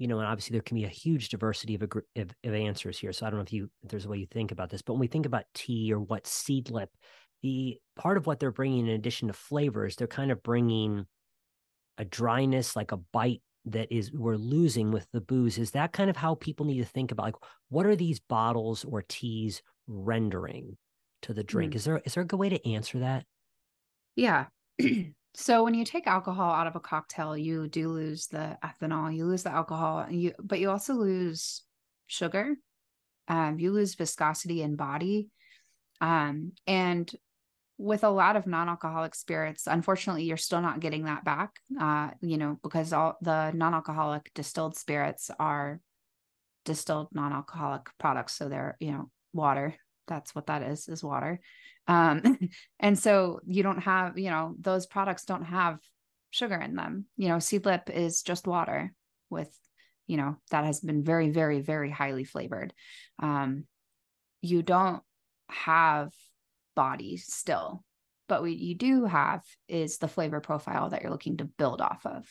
you 0.00 0.08
know, 0.08 0.18
and 0.18 0.26
obviously 0.26 0.54
there 0.54 0.62
can 0.62 0.76
be 0.76 0.84
a 0.84 0.88
huge 0.88 1.28
diversity 1.28 1.74
of, 1.74 1.82
of, 1.82 2.30
of 2.42 2.54
answers 2.54 2.98
here. 2.98 3.12
So 3.12 3.26
I 3.26 3.30
don't 3.30 3.38
know 3.38 3.42
if 3.42 3.52
you 3.52 3.70
if 3.82 3.90
there's 3.90 4.06
a 4.06 4.08
way 4.08 4.16
you 4.16 4.26
think 4.30 4.50
about 4.50 4.70
this, 4.70 4.80
but 4.80 4.94
when 4.94 5.00
we 5.00 5.08
think 5.08 5.26
about 5.26 5.44
tea 5.54 5.92
or 5.92 6.00
what 6.00 6.24
seedlip, 6.24 6.86
the 7.42 7.76
part 7.96 8.16
of 8.16 8.26
what 8.26 8.40
they're 8.40 8.50
bringing 8.50 8.86
in 8.86 8.94
addition 8.94 9.28
to 9.28 9.34
flavors, 9.34 9.96
they're 9.96 10.06
kind 10.06 10.30
of 10.30 10.42
bringing 10.42 11.04
a 11.98 12.06
dryness, 12.06 12.74
like 12.74 12.92
a 12.92 12.96
bite 12.96 13.42
that 13.66 13.94
is 13.94 14.10
we're 14.10 14.36
losing 14.36 14.90
with 14.90 15.06
the 15.12 15.20
booze. 15.20 15.58
Is 15.58 15.72
that 15.72 15.92
kind 15.92 16.08
of 16.08 16.16
how 16.16 16.34
people 16.34 16.64
need 16.64 16.78
to 16.78 16.86
think 16.86 17.12
about 17.12 17.26
like 17.26 17.34
what 17.68 17.84
are 17.84 17.94
these 17.94 18.20
bottles 18.20 18.86
or 18.86 19.04
teas 19.06 19.60
rendering 19.86 20.78
to 21.22 21.34
the 21.34 21.44
drink? 21.44 21.74
Mm. 21.74 21.76
Is 21.76 21.84
there 21.84 22.02
is 22.06 22.14
there 22.14 22.22
a 22.22 22.26
good 22.26 22.40
way 22.40 22.48
to 22.48 22.72
answer 22.72 23.00
that? 23.00 23.26
Yeah. 24.16 24.46
So 25.34 25.62
when 25.62 25.74
you 25.74 25.84
take 25.84 26.06
alcohol 26.06 26.52
out 26.52 26.66
of 26.66 26.76
a 26.76 26.80
cocktail, 26.80 27.36
you 27.36 27.68
do 27.68 27.88
lose 27.88 28.26
the 28.26 28.58
ethanol, 28.64 29.14
you 29.14 29.26
lose 29.26 29.44
the 29.44 29.52
alcohol, 29.52 30.06
you 30.10 30.32
but 30.42 30.58
you 30.58 30.70
also 30.70 30.94
lose 30.94 31.62
sugar. 32.06 32.56
Um, 33.28 33.60
you 33.60 33.70
lose 33.70 33.94
viscosity 33.94 34.60
in 34.60 34.74
body. 34.74 35.28
Um, 36.00 36.52
and 36.66 37.10
with 37.78 38.02
a 38.02 38.10
lot 38.10 38.34
of 38.34 38.46
non-alcoholic 38.46 39.14
spirits, 39.14 39.68
unfortunately, 39.68 40.24
you're 40.24 40.36
still 40.36 40.60
not 40.60 40.80
getting 40.80 41.04
that 41.04 41.24
back. 41.24 41.52
Uh, 41.80 42.10
you 42.20 42.36
know, 42.36 42.58
because 42.62 42.92
all 42.92 43.16
the 43.22 43.52
non-alcoholic 43.52 44.32
distilled 44.34 44.76
spirits 44.76 45.30
are 45.38 45.80
distilled 46.64 47.08
non-alcoholic 47.12 47.86
products. 47.98 48.34
So 48.34 48.48
they're, 48.48 48.76
you 48.80 48.90
know, 48.90 49.10
water. 49.32 49.76
That's 50.10 50.34
what 50.34 50.48
that 50.48 50.62
is, 50.62 50.88
is 50.88 51.02
water. 51.02 51.40
Um, 51.86 52.38
and 52.78 52.98
so 52.98 53.40
you 53.46 53.62
don't 53.62 53.80
have, 53.80 54.18
you 54.18 54.28
know, 54.28 54.54
those 54.60 54.86
products 54.86 55.24
don't 55.24 55.44
have 55.44 55.78
sugar 56.28 56.56
in 56.56 56.76
them. 56.76 57.06
You 57.16 57.28
know, 57.28 57.36
seedlip 57.36 57.88
is 57.88 58.22
just 58.22 58.46
water 58.46 58.92
with, 59.30 59.50
you 60.06 60.18
know, 60.18 60.36
that 60.50 60.64
has 60.64 60.80
been 60.80 61.02
very, 61.02 61.30
very, 61.30 61.60
very 61.62 61.90
highly 61.90 62.24
flavored. 62.24 62.74
Um, 63.18 63.64
you 64.42 64.62
don't 64.62 65.02
have 65.48 66.12
body 66.76 67.16
still, 67.16 67.84
but 68.28 68.42
what 68.42 68.52
you 68.52 68.74
do 68.74 69.04
have 69.04 69.42
is 69.68 69.98
the 69.98 70.08
flavor 70.08 70.40
profile 70.40 70.90
that 70.90 71.02
you're 71.02 71.10
looking 71.10 71.38
to 71.38 71.44
build 71.44 71.80
off 71.80 72.04
of. 72.04 72.26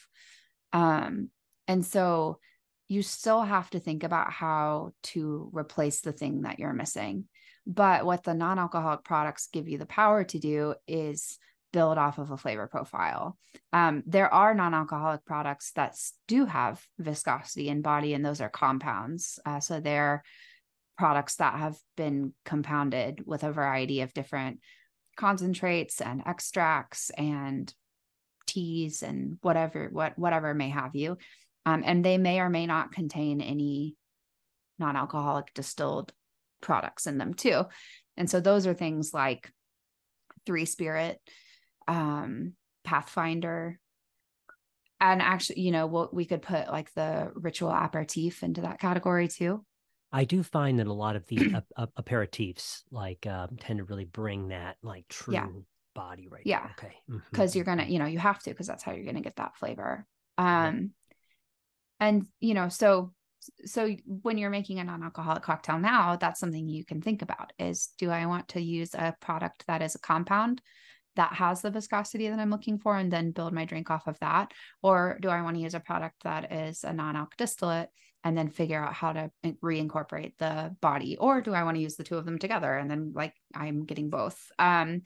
Um, 0.74 1.30
and 1.68 1.86
so 1.86 2.40
you 2.90 3.04
still 3.04 3.42
have 3.42 3.70
to 3.70 3.80
think 3.80 4.04
about 4.04 4.32
how 4.32 4.92
to 5.04 5.50
replace 5.54 6.02
the 6.02 6.12
thing 6.12 6.42
that 6.42 6.58
you're 6.58 6.74
missing. 6.74 7.26
But 7.70 8.04
what 8.04 8.24
the 8.24 8.34
non 8.34 8.58
alcoholic 8.58 9.04
products 9.04 9.48
give 9.54 9.70
you 9.70 9.78
the 9.78 9.86
power 9.86 10.24
to 10.24 10.40
do 10.40 10.74
is 10.88 11.38
build 11.72 12.00
off 12.00 12.18
of 12.18 12.32
a 12.32 12.38
flavor 12.38 12.66
profile. 12.66 13.38
Um, 13.72 14.02
there 14.08 14.34
are 14.34 14.56
non 14.56 14.74
alcoholic 14.74 15.24
products 15.24 15.72
that 15.76 15.96
do 16.28 16.46
have 16.46 16.84
viscosity 16.98 17.70
in 17.70 17.84
body, 17.84 18.16
and 18.16 18.26
those 18.26 18.42
are 18.42 18.50
compounds. 18.50 19.40
Uh, 19.46 19.60
so 19.60 19.80
they're 19.80 20.24
products 20.98 21.36
that 21.36 21.60
have 21.60 21.78
been 21.96 22.34
compounded 22.44 23.22
with 23.24 23.44
a 23.44 23.52
variety 23.52 24.02
of 24.02 24.16
different 24.16 24.60
concentrates 25.16 26.02
and 26.02 26.24
extracts 26.26 27.12
and 27.12 27.72
teas 28.48 29.04
and 29.04 29.38
whatever 29.42 29.90
what 29.92 30.18
whatever 30.18 30.54
may 30.54 30.70
have 30.70 30.96
you 30.96 31.18
um, 31.66 31.84
and 31.86 32.04
they 32.04 32.18
may 32.18 32.40
or 32.40 32.50
may 32.50 32.66
not 32.66 32.92
contain 32.92 33.42
any 33.42 33.96
non-alcoholic 34.80 35.54
distilled 35.54 36.12
products 36.62 37.08
in 37.08 37.18
them 37.18 37.34
too. 37.34 37.64
And 38.18 38.30
so 38.30 38.40
those 38.40 38.68
are 38.68 38.74
things 38.74 39.14
like 39.14 39.52
Three 40.46 40.66
Spirit, 40.66 41.20
um, 41.88 42.54
Pathfinder, 42.84 43.80
and 45.02 45.22
actually, 45.22 45.62
you 45.62 45.72
know, 45.72 45.88
what 45.88 46.14
we 46.14 46.26
could 46.26 46.42
put 46.42 46.68
like 46.68 46.94
the 46.94 47.32
ritual 47.36 47.72
aperitif 47.72 48.44
into 48.44 48.62
that 48.62 48.80
category 48.80 49.28
too. 49.28 49.66
I 50.12 50.26
do 50.26 50.44
find 50.44 50.80
that 50.80 50.88
a 50.88 50.94
lot 50.94 51.16
of 51.16 51.26
the 51.28 51.64
uh, 51.78 51.86
aperitifs 52.00 52.82
like 52.92 53.26
um, 53.28 53.58
tend 53.60 53.80
to 53.80 53.86
really 53.86 54.06
bring 54.06 54.50
that 54.50 54.78
like 54.82 55.08
true 55.08 55.36
yeah. 55.36 55.48
body 55.94 56.28
right. 56.30 56.42
Yeah. 56.46 56.62
There. 56.82 56.90
Okay. 56.90 56.96
Because 57.30 57.52
mm-hmm. 57.52 57.58
you're 57.58 57.66
gonna, 57.66 57.86
you 57.86 58.00
know, 58.00 58.08
you 58.08 58.20
have 58.20 58.42
to 58.44 58.50
because 58.50 58.68
that's 58.68 58.84
how 58.84 58.92
you're 58.92 59.06
gonna 59.06 59.22
get 59.22 59.36
that 59.38 59.56
flavor. 59.56 60.06
Um, 60.38 60.92
and 62.00 62.26
you 62.40 62.54
know, 62.54 62.70
so 62.70 63.14
so 63.66 63.96
when 64.06 64.38
you're 64.38 64.50
making 64.50 64.80
a 64.80 64.84
non-alcoholic 64.84 65.44
cocktail 65.44 65.80
now 65.80 66.16
that's 66.16 66.40
something 66.40 66.68
you 66.68 66.84
can 66.86 67.02
think 67.02 67.22
about 67.22 67.54
is 67.58 67.90
do 67.98 68.10
i 68.10 68.26
want 68.26 68.48
to 68.48 68.62
use 68.62 68.94
a 68.94 69.16
product 69.20 69.66
that 69.68 69.82
is 69.82 69.96
a 69.96 70.00
compound 70.00 70.62
that 71.16 71.34
has 71.34 71.62
the 71.62 71.72
viscosity 71.72 72.30
that 72.30 72.40
i'm 72.40 72.50
looking 72.50 72.78
for 72.78 72.96
and 72.96 73.12
then 73.12 73.32
build 73.32 73.54
my 73.54 73.66
drink 73.66 73.92
off 73.92 74.08
of 74.08 74.18
that? 74.20 74.54
Or 74.82 75.18
do 75.22 75.30
i 75.30 75.42
want 75.42 75.58
to 75.58 75.62
use 75.62 75.74
a 75.74 75.80
product 75.80 76.24
that 76.24 76.52
is 76.52 76.84
a 76.84 76.94
non-alc 76.94 77.36
distillate 77.36 77.90
and 78.24 78.38
then 78.38 78.50
figure 78.50 78.82
out 78.82 78.94
how 78.94 79.14
to 79.14 79.32
reincorporate 79.64 80.34
the 80.38 80.76
body? 80.82 81.18
Or 81.18 81.42
do 81.42 81.54
i 81.54 81.64
want 81.64 81.76
to 81.76 81.82
use 81.82 81.96
the 81.96 82.04
two 82.04 82.18
of 82.18 82.26
them 82.26 82.40
together 82.40 82.74
and 82.74 82.90
then 82.90 83.12
like 83.14 83.34
i'm 83.54 83.86
getting 83.86 84.10
both? 84.10 84.40
Um 84.60 85.02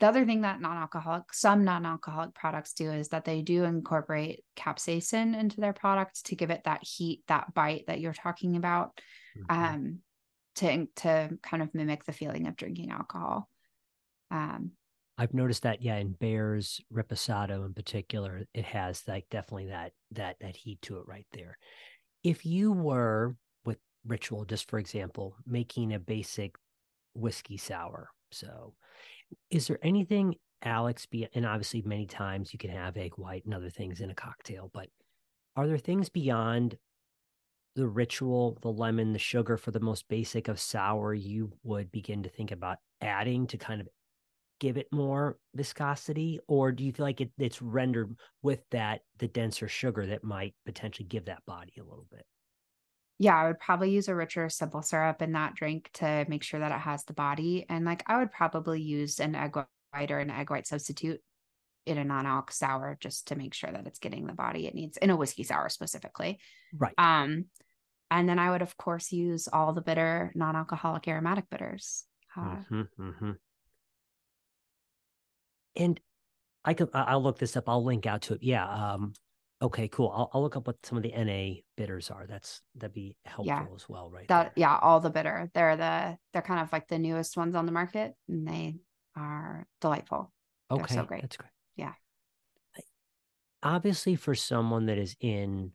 the 0.00 0.06
other 0.06 0.24
thing 0.24 0.42
that 0.42 0.60
non-alcoholic 0.60 1.32
some 1.32 1.64
non-alcoholic 1.64 2.34
products 2.34 2.72
do 2.72 2.90
is 2.90 3.08
that 3.08 3.24
they 3.24 3.42
do 3.42 3.64
incorporate 3.64 4.44
capsaicin 4.56 5.38
into 5.38 5.60
their 5.60 5.72
products 5.72 6.22
to 6.22 6.36
give 6.36 6.50
it 6.50 6.62
that 6.64 6.82
heat 6.82 7.22
that 7.28 7.52
bite 7.54 7.84
that 7.86 8.00
you're 8.00 8.12
talking 8.12 8.56
about 8.56 8.98
mm-hmm. 9.36 9.64
um 9.64 9.98
to 10.56 10.86
to 10.96 11.38
kind 11.42 11.62
of 11.62 11.74
mimic 11.74 12.04
the 12.04 12.12
feeling 12.12 12.46
of 12.46 12.56
drinking 12.56 12.90
alcohol 12.90 13.48
um 14.30 14.72
I've 15.20 15.34
noticed 15.34 15.64
that, 15.64 15.82
yeah, 15.82 15.96
in 15.96 16.12
Bears 16.12 16.80
Reposado 16.94 17.66
in 17.66 17.74
particular, 17.74 18.46
it 18.54 18.64
has 18.64 19.02
like 19.08 19.26
definitely 19.30 19.66
that 19.66 19.90
that 20.12 20.36
that 20.40 20.54
heat 20.54 20.80
to 20.82 20.98
it 20.98 21.08
right 21.08 21.26
there. 21.32 21.58
If 22.22 22.46
you 22.46 22.70
were 22.70 23.34
with 23.64 23.78
Ritual, 24.06 24.44
just 24.44 24.70
for 24.70 24.78
example, 24.78 25.34
making 25.44 25.92
a 25.92 25.98
basic 25.98 26.54
whiskey 27.14 27.56
sour, 27.56 28.10
so 28.30 28.74
is 29.50 29.66
there 29.66 29.78
anything, 29.82 30.34
Alex, 30.62 31.06
be, 31.06 31.28
and 31.34 31.46
obviously 31.46 31.82
many 31.82 32.06
times 32.06 32.52
you 32.52 32.58
can 32.58 32.70
have 32.70 32.96
egg 32.96 33.12
white 33.16 33.44
and 33.44 33.54
other 33.54 33.70
things 33.70 34.00
in 34.00 34.10
a 34.10 34.14
cocktail, 34.14 34.70
but 34.72 34.88
are 35.56 35.66
there 35.66 35.78
things 35.78 36.08
beyond 36.08 36.76
the 37.76 37.86
ritual, 37.86 38.58
the 38.62 38.72
lemon, 38.72 39.12
the 39.12 39.18
sugar 39.18 39.56
for 39.56 39.70
the 39.70 39.80
most 39.80 40.08
basic 40.08 40.48
of 40.48 40.58
sour 40.58 41.14
you 41.14 41.52
would 41.62 41.90
begin 41.92 42.22
to 42.24 42.28
think 42.28 42.50
about 42.50 42.78
adding 43.00 43.46
to 43.46 43.56
kind 43.56 43.80
of 43.80 43.88
give 44.60 44.76
it 44.76 44.88
more 44.92 45.38
viscosity? 45.54 46.40
Or 46.48 46.72
do 46.72 46.84
you 46.84 46.92
feel 46.92 47.06
like 47.06 47.20
it, 47.20 47.30
it's 47.38 47.62
rendered 47.62 48.16
with 48.42 48.60
that, 48.70 49.02
the 49.18 49.28
denser 49.28 49.68
sugar 49.68 50.06
that 50.06 50.24
might 50.24 50.54
potentially 50.66 51.06
give 51.06 51.26
that 51.26 51.44
body 51.46 51.74
a 51.78 51.84
little 51.84 52.06
bit? 52.10 52.26
Yeah, 53.18 53.36
I 53.36 53.48
would 53.48 53.58
probably 53.58 53.90
use 53.90 54.08
a 54.08 54.14
richer 54.14 54.48
simple 54.48 54.82
syrup 54.82 55.20
in 55.22 55.32
that 55.32 55.54
drink 55.54 55.90
to 55.94 56.24
make 56.28 56.44
sure 56.44 56.60
that 56.60 56.70
it 56.70 56.80
has 56.80 57.04
the 57.04 57.12
body. 57.12 57.66
And 57.68 57.84
like 57.84 58.04
I 58.06 58.18
would 58.18 58.30
probably 58.30 58.80
use 58.80 59.18
an 59.18 59.34
egg 59.34 59.56
white 59.92 60.10
or 60.10 60.20
an 60.20 60.30
egg 60.30 60.50
white 60.50 60.68
substitute 60.68 61.20
in 61.84 61.98
a 61.98 62.04
non-alc 62.04 62.52
sour 62.52 62.96
just 63.00 63.28
to 63.28 63.34
make 63.34 63.54
sure 63.54 63.72
that 63.72 63.86
it's 63.86 63.98
getting 63.98 64.26
the 64.26 64.34
body 64.34 64.66
it 64.66 64.74
needs 64.74 64.96
in 64.98 65.10
a 65.10 65.16
whiskey 65.16 65.42
sour 65.42 65.68
specifically. 65.68 66.38
Right. 66.72 66.94
Um, 66.96 67.46
and 68.10 68.28
then 68.28 68.38
I 68.38 68.50
would 68.50 68.62
of 68.62 68.76
course 68.76 69.10
use 69.10 69.48
all 69.52 69.72
the 69.72 69.80
bitter 69.80 70.30
non-alcoholic 70.36 71.08
aromatic 71.08 71.50
bitters. 71.50 72.04
Uh, 72.36 72.40
mm-hmm, 72.70 72.82
mm-hmm. 73.00 73.30
And 75.74 76.00
I 76.64 76.74
could 76.74 76.90
I'll 76.94 77.22
look 77.22 77.38
this 77.38 77.56
up. 77.56 77.68
I'll 77.68 77.84
link 77.84 78.06
out 78.06 78.22
to 78.22 78.34
it. 78.34 78.42
Yeah. 78.42 78.68
Um, 78.68 79.14
Okay, 79.60 79.88
cool. 79.88 80.12
I'll, 80.14 80.30
I'll 80.32 80.42
look 80.42 80.56
up 80.56 80.68
what 80.68 80.76
some 80.84 80.96
of 80.96 81.02
the 81.02 81.12
NA 81.12 81.60
bitters 81.76 82.10
are. 82.10 82.26
That's 82.28 82.60
that'd 82.76 82.94
be 82.94 83.16
helpful 83.24 83.46
yeah. 83.46 83.66
as 83.74 83.88
well, 83.88 84.08
right? 84.08 84.28
That 84.28 84.44
there. 84.44 84.52
yeah, 84.56 84.78
all 84.80 85.00
the 85.00 85.10
bitter. 85.10 85.50
They're 85.52 85.76
the 85.76 86.16
they're 86.32 86.42
kind 86.42 86.60
of 86.60 86.72
like 86.72 86.86
the 86.86 86.98
newest 86.98 87.36
ones 87.36 87.56
on 87.56 87.66
the 87.66 87.72
market, 87.72 88.14
and 88.28 88.46
they 88.46 88.76
are 89.16 89.66
delightful. 89.80 90.32
Okay, 90.70 90.94
so 90.94 91.04
great. 91.04 91.22
That's 91.22 91.36
great. 91.36 91.50
Yeah. 91.76 91.92
Obviously, 93.62 94.14
for 94.14 94.36
someone 94.36 94.86
that 94.86 94.98
is 94.98 95.16
in 95.20 95.72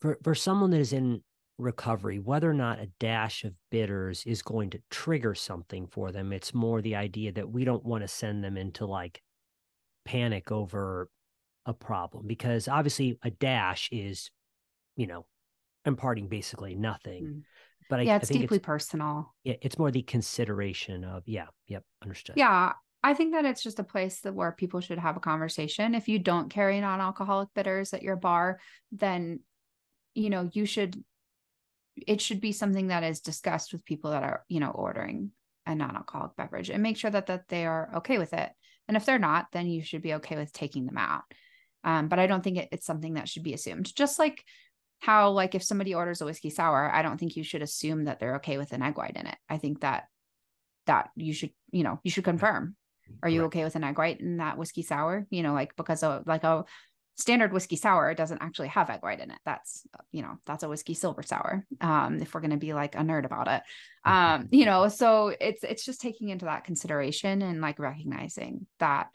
for 0.00 0.18
for 0.22 0.34
someone 0.34 0.70
that 0.70 0.80
is 0.80 0.92
in 0.92 1.22
recovery, 1.56 2.18
whether 2.18 2.50
or 2.50 2.54
not 2.54 2.80
a 2.80 2.88
dash 2.98 3.44
of 3.44 3.54
bitters 3.70 4.24
is 4.26 4.42
going 4.42 4.70
to 4.70 4.80
trigger 4.90 5.34
something 5.34 5.86
for 5.86 6.12
them, 6.12 6.34
it's 6.34 6.52
more 6.52 6.82
the 6.82 6.96
idea 6.96 7.32
that 7.32 7.50
we 7.50 7.64
don't 7.64 7.84
want 7.84 8.02
to 8.02 8.08
send 8.08 8.44
them 8.44 8.58
into 8.58 8.84
like 8.84 9.22
panic 10.04 10.52
over 10.52 11.08
a 11.66 11.72
problem 11.72 12.26
because 12.26 12.68
obviously 12.68 13.18
a 13.22 13.30
dash 13.30 13.88
is, 13.92 14.30
you 14.96 15.06
know, 15.06 15.26
imparting 15.84 16.28
basically 16.28 16.74
nothing. 16.74 17.24
Mm. 17.24 17.42
But 17.88 18.00
I, 18.00 18.02
yeah, 18.02 18.14
I 18.14 18.16
it's 18.16 18.28
think 18.28 18.42
deeply 18.42 18.58
it's, 18.58 18.66
personal. 18.66 19.34
yeah, 19.42 19.54
it's 19.62 19.78
more 19.78 19.90
the 19.90 20.02
consideration 20.02 21.04
of 21.04 21.24
yeah, 21.26 21.46
yep, 21.66 21.82
understood. 22.02 22.36
Yeah, 22.36 22.72
I 23.02 23.14
think 23.14 23.32
that 23.32 23.44
it's 23.44 23.62
just 23.62 23.80
a 23.80 23.84
place 23.84 24.20
that 24.20 24.34
where 24.34 24.52
people 24.52 24.80
should 24.80 24.98
have 24.98 25.16
a 25.16 25.20
conversation. 25.20 25.94
If 25.94 26.08
you 26.08 26.18
don't 26.18 26.50
carry 26.50 26.80
non-alcoholic 26.80 27.48
bitters 27.54 27.92
at 27.92 28.02
your 28.02 28.16
bar, 28.16 28.60
then 28.92 29.40
you 30.14 30.30
know, 30.30 30.48
you 30.52 30.66
should 30.66 31.02
it 32.06 32.20
should 32.20 32.40
be 32.40 32.52
something 32.52 32.88
that 32.88 33.02
is 33.02 33.20
discussed 33.20 33.72
with 33.72 33.84
people 33.84 34.10
that 34.12 34.22
are, 34.22 34.44
you 34.48 34.60
know, 34.60 34.70
ordering 34.70 35.32
a 35.66 35.74
non-alcoholic 35.74 36.36
beverage 36.36 36.70
and 36.70 36.82
make 36.82 36.96
sure 36.96 37.10
that 37.10 37.26
that 37.26 37.48
they 37.48 37.66
are 37.66 37.90
okay 37.96 38.18
with 38.18 38.32
it. 38.32 38.50
And 38.88 38.96
if 38.96 39.04
they're 39.04 39.18
not, 39.18 39.46
then 39.52 39.68
you 39.68 39.82
should 39.82 40.02
be 40.02 40.14
okay 40.14 40.36
with 40.36 40.52
taking 40.52 40.86
them 40.86 40.98
out. 40.98 41.22
Um, 41.84 42.08
but 42.08 42.18
I 42.18 42.26
don't 42.26 42.42
think 42.42 42.58
it, 42.58 42.68
it's 42.72 42.86
something 42.86 43.14
that 43.14 43.28
should 43.28 43.42
be 43.42 43.54
assumed. 43.54 43.94
Just 43.94 44.18
like 44.18 44.44
how, 44.98 45.30
like, 45.30 45.54
if 45.54 45.62
somebody 45.62 45.94
orders 45.94 46.20
a 46.20 46.26
whiskey 46.26 46.50
sour, 46.50 46.90
I 46.92 47.02
don't 47.02 47.18
think 47.18 47.36
you 47.36 47.42
should 47.42 47.62
assume 47.62 48.04
that 48.04 48.20
they're 48.20 48.36
okay 48.36 48.58
with 48.58 48.72
an 48.72 48.82
egg 48.82 48.98
white 48.98 49.16
in 49.16 49.26
it. 49.26 49.36
I 49.48 49.58
think 49.58 49.80
that 49.80 50.04
that 50.86 51.10
you 51.16 51.32
should, 51.32 51.50
you 51.70 51.84
know, 51.84 52.00
you 52.02 52.10
should 52.10 52.24
confirm. 52.24 52.76
Are 53.22 53.28
you 53.28 53.44
okay 53.44 53.64
with 53.64 53.76
an 53.76 53.84
egg 53.84 53.98
white 53.98 54.20
in 54.20 54.38
that 54.38 54.56
whiskey 54.56 54.82
sour? 54.82 55.26
You 55.30 55.42
know, 55.42 55.52
like 55.52 55.76
because 55.76 56.02
of 56.02 56.26
like 56.26 56.44
a 56.44 56.64
standard 57.16 57.52
whiskey 57.52 57.76
sour 57.76 58.14
doesn't 58.14 58.42
actually 58.42 58.68
have 58.68 58.88
egg 58.88 59.02
white 59.02 59.20
in 59.20 59.30
it. 59.30 59.38
That's 59.44 59.86
you 60.10 60.22
know 60.22 60.38
that's 60.46 60.62
a 60.62 60.68
whiskey 60.68 60.94
silver 60.94 61.22
sour. 61.22 61.66
Um, 61.80 62.20
if 62.20 62.34
we're 62.34 62.40
gonna 62.40 62.56
be 62.56 62.72
like 62.72 62.94
a 62.94 62.98
nerd 62.98 63.24
about 63.24 63.48
it, 63.48 63.62
um, 64.04 64.48
you 64.50 64.64
know, 64.64 64.88
so 64.88 65.34
it's 65.40 65.62
it's 65.62 65.84
just 65.84 66.00
taking 66.00 66.30
into 66.30 66.46
that 66.46 66.64
consideration 66.64 67.42
and 67.42 67.60
like 67.60 67.78
recognizing 67.78 68.66
that 68.78 69.14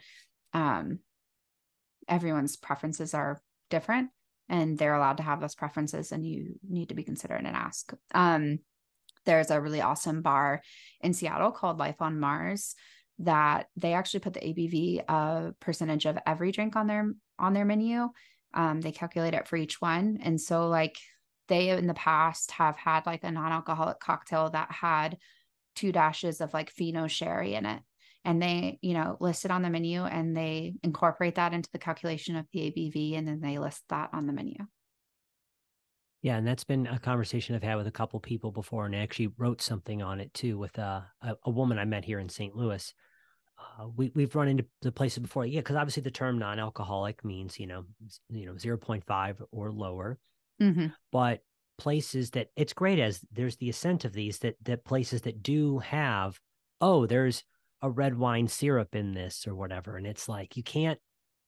um 0.53 0.99
everyone's 2.07 2.55
preferences 2.57 3.13
are 3.13 3.41
different 3.69 4.09
and 4.49 4.77
they're 4.77 4.95
allowed 4.95 5.17
to 5.17 5.23
have 5.23 5.41
those 5.41 5.55
preferences 5.55 6.11
and 6.11 6.25
you 6.25 6.59
need 6.67 6.89
to 6.89 6.95
be 6.95 7.03
considerate 7.03 7.45
and 7.45 7.55
ask. 7.55 7.93
Um 8.13 8.59
there's 9.25 9.49
a 9.49 9.59
really 9.59 9.81
awesome 9.81 10.21
bar 10.21 10.61
in 11.01 11.13
seattle 11.13 11.51
called 11.51 11.79
life 11.79 11.99
on 11.99 12.19
mars 12.19 12.75
that 13.19 13.67
they 13.75 13.93
actually 13.93 14.19
put 14.19 14.33
the 14.33 14.39
abv 14.39 15.03
a 15.07 15.53
percentage 15.59 16.05
of 16.05 16.17
every 16.27 16.51
drink 16.51 16.75
on 16.75 16.87
their 16.87 17.11
on 17.39 17.53
their 17.53 17.65
menu. 17.65 18.09
Um 18.53 18.81
they 18.81 18.91
calculate 18.91 19.33
it 19.33 19.47
for 19.47 19.55
each 19.57 19.81
one. 19.81 20.19
And 20.21 20.39
so 20.39 20.67
like 20.67 20.97
they 21.47 21.69
in 21.69 21.87
the 21.87 21.93
past 21.93 22.51
have 22.51 22.75
had 22.77 23.05
like 23.05 23.23
a 23.23 23.31
non-alcoholic 23.31 23.99
cocktail 23.99 24.49
that 24.51 24.71
had 24.71 25.17
two 25.75 25.91
dashes 25.91 26.41
of 26.41 26.53
like 26.53 26.69
Fino 26.69 27.07
sherry 27.07 27.55
in 27.55 27.65
it 27.65 27.81
and 28.25 28.41
they 28.41 28.77
you 28.81 28.93
know 28.93 29.17
list 29.19 29.45
it 29.45 29.51
on 29.51 29.61
the 29.61 29.69
menu 29.69 30.03
and 30.03 30.35
they 30.35 30.73
incorporate 30.83 31.35
that 31.35 31.53
into 31.53 31.69
the 31.71 31.79
calculation 31.79 32.35
of 32.35 32.45
the 32.51 32.59
abv 32.59 33.17
and 33.17 33.27
then 33.27 33.39
they 33.39 33.57
list 33.57 33.83
that 33.89 34.09
on 34.13 34.27
the 34.27 34.33
menu 34.33 34.57
Yeah, 36.21 36.37
and 36.37 36.47
that's 36.47 36.63
been 36.63 36.87
a 36.87 36.97
conversation 36.97 37.55
I've 37.55 37.61
had 37.61 37.77
with 37.77 37.85
a 37.85 37.91
couple 37.91 38.19
people 38.19 38.51
before, 38.51 38.87
and 38.87 38.95
I 38.95 38.99
actually 38.99 39.29
wrote 39.37 39.61
something 39.61 40.01
on 40.01 40.19
it 40.19 40.33
too 40.33 40.57
with 40.57 40.79
uh, 40.79 41.01
a 41.21 41.35
a 41.43 41.51
woman 41.51 41.77
I 41.77 41.85
met 41.85 42.03
here 42.03 42.19
in 42.19 42.29
St. 42.29 42.55
Louis. 42.55 42.93
Uh, 43.59 43.87
we 43.95 44.11
we've 44.15 44.35
run 44.35 44.47
into 44.47 44.65
the 44.81 44.91
places 44.91 45.19
before, 45.19 45.45
yeah, 45.45 45.59
because 45.59 45.75
obviously 45.75 46.01
the 46.01 46.09
term 46.09 46.39
non-alcoholic 46.39 47.23
means 47.23 47.59
you 47.59 47.67
know 47.67 47.85
you 48.29 48.47
know 48.47 48.57
zero 48.57 48.75
point 48.75 49.05
five 49.05 49.39
or 49.51 49.71
lower, 49.71 50.17
mm-hmm. 50.59 50.87
but 51.11 51.41
places 51.77 52.31
that 52.31 52.47
it's 52.55 52.73
great 52.73 52.99
as 52.99 53.21
there's 53.31 53.57
the 53.57 53.69
ascent 53.69 54.05
of 54.05 54.13
these 54.13 54.39
that 54.39 54.55
that 54.63 54.85
places 54.85 55.21
that 55.21 55.43
do 55.43 55.79
have 55.79 56.39
oh 56.81 57.05
there's 57.05 57.43
a 57.81 57.89
red 57.89 58.17
wine 58.17 58.47
syrup 58.47 58.95
in 58.95 59.13
this 59.13 59.47
or 59.47 59.55
whatever, 59.55 59.97
and 59.97 60.07
it's 60.07 60.27
like 60.29 60.57
you 60.57 60.63
can't 60.63 60.99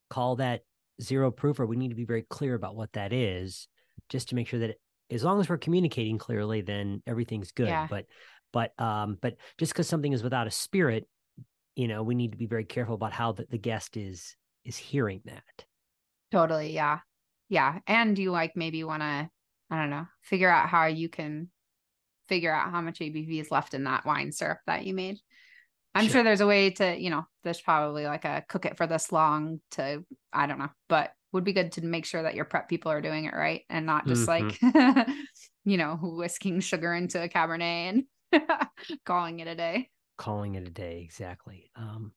call 0.09 0.37
that 0.37 0.61
zero 1.01 1.31
proof, 1.31 1.59
or 1.59 1.65
we 1.65 1.75
need 1.77 1.89
to 1.89 1.95
be 1.95 2.05
very 2.05 2.23
clear 2.29 2.55
about 2.55 2.75
what 2.75 2.93
that 2.93 3.13
is, 3.13 3.67
just 4.09 4.29
to 4.29 4.35
make 4.35 4.47
sure 4.47 4.59
that 4.59 4.71
it, 4.71 4.81
as 5.09 5.23
long 5.23 5.39
as 5.39 5.47
we're 5.49 5.57
communicating 5.57 6.17
clearly, 6.17 6.61
then 6.61 7.01
everything's 7.07 7.51
good. 7.51 7.67
Yeah. 7.67 7.87
But 7.89 8.05
but 8.53 8.79
um 8.79 9.17
but 9.21 9.35
just 9.57 9.73
because 9.73 9.87
something 9.87 10.13
is 10.13 10.23
without 10.23 10.47
a 10.47 10.51
spirit, 10.51 11.07
you 11.75 11.87
know, 11.87 12.03
we 12.03 12.15
need 12.15 12.31
to 12.31 12.37
be 12.37 12.47
very 12.47 12.65
careful 12.65 12.95
about 12.95 13.13
how 13.13 13.31
the, 13.33 13.45
the 13.49 13.57
guest 13.57 13.97
is 13.97 14.35
is 14.65 14.75
hearing 14.77 15.21
that. 15.25 15.65
totally 16.31 16.73
yeah 16.73 16.99
yeah 17.49 17.79
and 17.87 18.19
you 18.19 18.31
like 18.31 18.51
maybe 18.55 18.83
want 18.83 19.01
to 19.01 19.29
i 19.71 19.75
don't 19.77 19.89
know 19.89 20.05
figure 20.21 20.49
out 20.49 20.67
how 20.67 20.85
you 20.87 21.07
can 21.07 21.49
figure 22.27 22.53
out 22.53 22.71
how 22.71 22.81
much 22.81 22.99
abv 22.99 23.39
is 23.39 23.51
left 23.51 23.73
in 23.73 23.85
that 23.85 24.05
wine 24.05 24.31
syrup 24.31 24.59
that 24.67 24.85
you 24.85 24.93
made 24.93 25.17
i'm 25.97 26.05
Sure. 26.05 26.13
sure 26.13 26.23
there's 26.23 26.41
a 26.41 26.47
way 26.47 26.69
to 26.69 26.97
you 26.97 27.09
know 27.09 27.25
there's 27.43 27.61
probably 27.61 28.05
like 28.05 28.25
a 28.25 28.43
cook 28.47 28.65
it 28.65 28.77
for 28.77 28.87
this 28.87 29.11
long 29.11 29.59
to 29.71 30.03
i 30.33 30.47
don't 30.47 30.59
know 30.59 30.69
but 30.89 31.11
would 31.33 31.43
be 31.43 31.53
good 31.53 31.73
to 31.73 31.81
make 31.85 32.05
sure 32.05 32.23
that 32.23 32.35
your 32.35 32.45
prep 32.45 32.69
people 32.69 32.91
are 32.91 33.01
doing 33.01 33.25
it 33.25 33.33
right 33.33 33.63
and 33.69 33.85
not 33.85 34.07
just 34.07 34.27
like 34.27 34.59
you 35.65 35.77
know 35.77 35.97
whisking 36.01 36.59
sugar 36.59 36.93
into 36.93 37.21
a 37.21 37.27
cabernet 37.27 38.03
and 38.31 38.43
calling 39.05 39.39
it 39.39 39.47
a 39.47 39.55
day. 39.55 39.89
Calling 40.17 40.55
it 40.55 40.67
a 40.67 40.71
day 40.71 41.01
exactly. 41.03 41.69
Um 41.75 42.13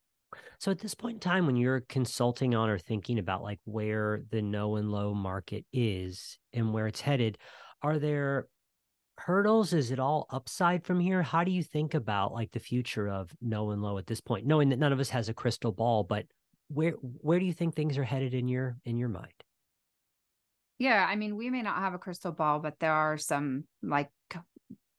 so 0.58 0.70
at 0.70 0.78
this 0.78 0.94
point 0.94 1.14
in 1.16 1.20
time 1.20 1.46
when 1.46 1.56
you're 1.56 1.80
consulting 1.80 2.54
on 2.54 2.68
or 2.70 2.78
thinking 2.78 3.18
about 3.18 3.42
like 3.42 3.58
where 3.64 4.22
the 4.30 4.42
no 4.42 4.76
and 4.76 4.90
low 4.90 5.12
market 5.12 5.64
is 5.72 6.38
and 6.52 6.72
where 6.72 6.86
it's 6.86 7.00
headed 7.00 7.36
are 7.82 7.98
there 7.98 8.46
hurdles? 9.20 9.72
Is 9.72 9.90
it 9.90 9.98
all 9.98 10.26
upside 10.30 10.84
from 10.84 11.00
here? 11.00 11.22
How 11.22 11.44
do 11.44 11.50
you 11.50 11.62
think 11.62 11.94
about 11.94 12.32
like 12.32 12.50
the 12.52 12.60
future 12.60 13.08
of 13.08 13.34
no 13.40 13.70
and 13.70 13.82
low 13.82 13.98
at 13.98 14.06
this 14.06 14.20
point 14.20 14.46
knowing 14.46 14.70
that 14.70 14.78
none 14.78 14.92
of 14.92 15.00
us 15.00 15.10
has 15.10 15.28
a 15.28 15.34
crystal 15.34 15.72
ball 15.72 16.04
but 16.04 16.26
where 16.68 16.92
where 16.92 17.38
do 17.38 17.44
you 17.44 17.52
think 17.52 17.74
things 17.74 17.98
are 17.98 18.04
headed 18.04 18.32
in 18.32 18.48
your 18.48 18.76
in 18.84 18.96
your 18.96 19.08
mind? 19.08 19.32
Yeah, 20.78 21.06
I 21.06 21.16
mean, 21.16 21.36
we 21.36 21.50
may 21.50 21.60
not 21.60 21.76
have 21.76 21.92
a 21.92 21.98
crystal 21.98 22.32
ball, 22.32 22.58
but 22.58 22.78
there 22.80 22.92
are 22.92 23.18
some 23.18 23.64
like, 23.82 24.08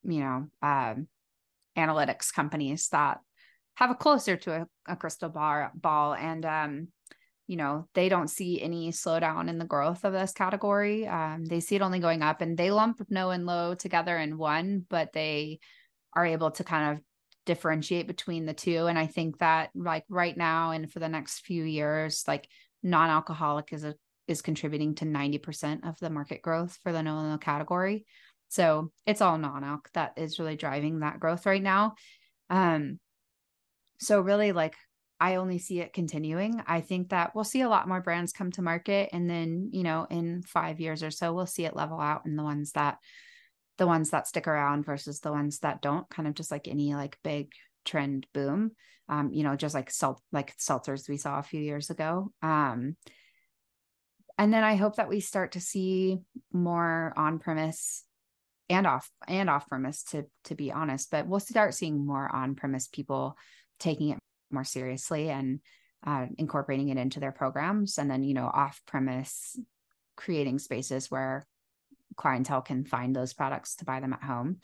you 0.04 0.20
know, 0.20 0.48
um, 0.62 1.08
analytics 1.76 2.32
companies 2.32 2.90
that 2.90 3.20
have 3.76 3.90
a 3.90 3.96
closer 3.96 4.38
to 4.38 4.52
a, 4.52 4.68
a 4.88 4.96
crystal 4.96 5.30
bar, 5.30 5.72
ball, 5.74 6.14
and 6.14 6.46
um, 6.46 6.88
you 7.48 7.58
know, 7.58 7.88
they 7.94 8.10
don't 8.10 8.30
see 8.30 8.62
any 8.62 8.92
slowdown 8.92 9.50
in 9.50 9.58
the 9.58 9.66
growth 9.66 10.04
of 10.04 10.14
this 10.14 10.32
category. 10.32 11.08
Um, 11.08 11.46
they 11.46 11.60
see 11.60 11.76
it 11.76 11.82
only 11.82 12.00
going 12.00 12.22
up, 12.22 12.42
and 12.42 12.58
they 12.58 12.72
lump 12.72 13.02
no 13.10 13.32
and 13.32 13.46
low 13.46 13.76
together 13.76 14.18
in 14.18 14.38
one, 14.38 14.86
but 14.90 15.14
they 15.14 15.60
are 16.14 16.26
able 16.26 16.52
to 16.52 16.64
kind 16.64 16.94
of 16.98 17.04
differentiate 17.46 18.08
between 18.08 18.46
the 18.46 18.54
two. 18.54 18.88
And 18.88 18.98
I 18.98 19.08
think 19.08 19.40
that 19.40 19.72
like 19.74 20.06
right 20.10 20.36
now 20.36 20.72
and 20.72 20.92
for 20.92 21.00
the 21.00 21.10
next 21.10 21.40
few 21.40 21.64
years, 21.64 22.24
like 22.28 22.48
non-alcoholic 22.84 23.74
is 23.74 23.84
a 23.84 23.96
is 24.28 24.42
contributing 24.42 24.96
to 24.96 25.06
90% 25.06 25.88
of 25.88 26.00
the 26.00 26.10
market 26.10 26.42
growth 26.42 26.78
for 26.84 26.92
the 26.92 27.04
no 27.04 27.18
and 27.18 27.32
low 27.32 27.38
category. 27.38 28.06
So 28.50 28.92
it's 29.06 29.22
all 29.22 29.38
non-alc 29.38 29.90
that 29.94 30.14
is 30.18 30.40
really 30.40 30.56
driving 30.56 31.00
that 31.00 31.20
growth 31.20 31.46
right 31.46 31.62
now. 31.62 31.96
Um, 32.50 33.00
so 34.00 34.22
really 34.22 34.52
like 34.52 34.76
I 35.22 35.36
only 35.36 35.60
see 35.60 35.80
it 35.80 35.94
continuing. 35.94 36.64
I 36.66 36.82
think 36.82 37.10
that 37.10 37.36
we'll 37.36 37.44
see 37.44 37.62
a 37.62 37.70
lot 37.70 37.88
more 37.88 38.02
brands 38.02 38.34
come 38.34 38.52
to 38.54 38.64
market 38.64 39.12
and 39.14 39.30
then, 39.30 39.70
you 39.72 39.84
know, 39.84 40.08
in 40.10 40.42
5 40.42 40.80
years 40.80 41.04
or 41.04 41.12
so 41.12 41.32
we'll 41.32 41.46
see 41.46 41.64
it 41.64 41.76
level 41.76 42.00
out 42.00 42.26
and 42.26 42.38
the 42.38 42.44
ones 42.44 42.72
that 42.72 42.98
the 43.78 43.86
ones 43.86 44.10
that 44.10 44.28
stick 44.28 44.48
around 44.48 44.84
versus 44.84 45.20
the 45.20 45.32
ones 45.32 45.60
that 45.60 45.80
don't 45.80 46.10
kind 46.10 46.28
of 46.28 46.34
just 46.34 46.50
like 46.50 46.68
any 46.68 46.96
like 46.96 47.20
big 47.24 47.52
trend 47.86 48.26
boom. 48.34 48.72
Um, 49.10 49.32
you 49.32 49.44
know, 49.44 49.56
just 49.56 49.76
like 49.76 49.92
salt 49.92 50.20
like 50.32 50.58
seltzers 50.58 51.08
we 51.08 51.18
saw 51.18 51.38
a 51.38 51.44
few 51.44 51.62
years 51.62 51.92
ago. 51.92 52.32
Um, 52.42 52.96
and 54.40 54.52
then 54.52 54.64
I 54.64 54.76
hope 54.76 54.96
that 54.96 55.10
we 55.10 55.20
start 55.20 55.52
to 55.52 55.62
see 55.62 56.18
more 56.52 57.14
on 57.16 57.38
premise 57.38 58.06
and 58.72 58.88
off 58.88 59.12
and 59.28 59.52
off 59.52 59.70
premise 59.70 60.02
to 60.06 60.26
to 60.46 60.56
be 60.56 60.72
honest, 60.72 61.12
but 61.12 61.28
we'll 61.28 61.40
start 61.40 61.76
seeing 61.76 62.08
more 62.08 62.28
on 62.34 62.56
premise 62.56 62.88
people 62.88 63.38
taking 63.80 64.10
it 64.10 64.20
more 64.54 64.64
seriously 64.64 65.30
and 65.30 65.60
uh, 66.06 66.26
incorporating 66.38 66.90
it 66.90 66.98
into 66.98 67.20
their 67.20 67.32
programs, 67.32 67.98
and 67.98 68.10
then 68.10 68.24
you 68.24 68.34
know 68.34 68.46
off 68.48 68.82
premise 68.88 69.60
creating 70.16 70.60
spaces 70.60 71.10
where 71.10 71.46
clientele 72.16 72.62
can 72.62 72.86
find 72.86 73.16
those 73.16 73.34
products 73.34 73.76
to 73.78 73.86
buy 73.86 74.00
them 74.00 74.14
at 74.14 74.24
home. 74.24 74.58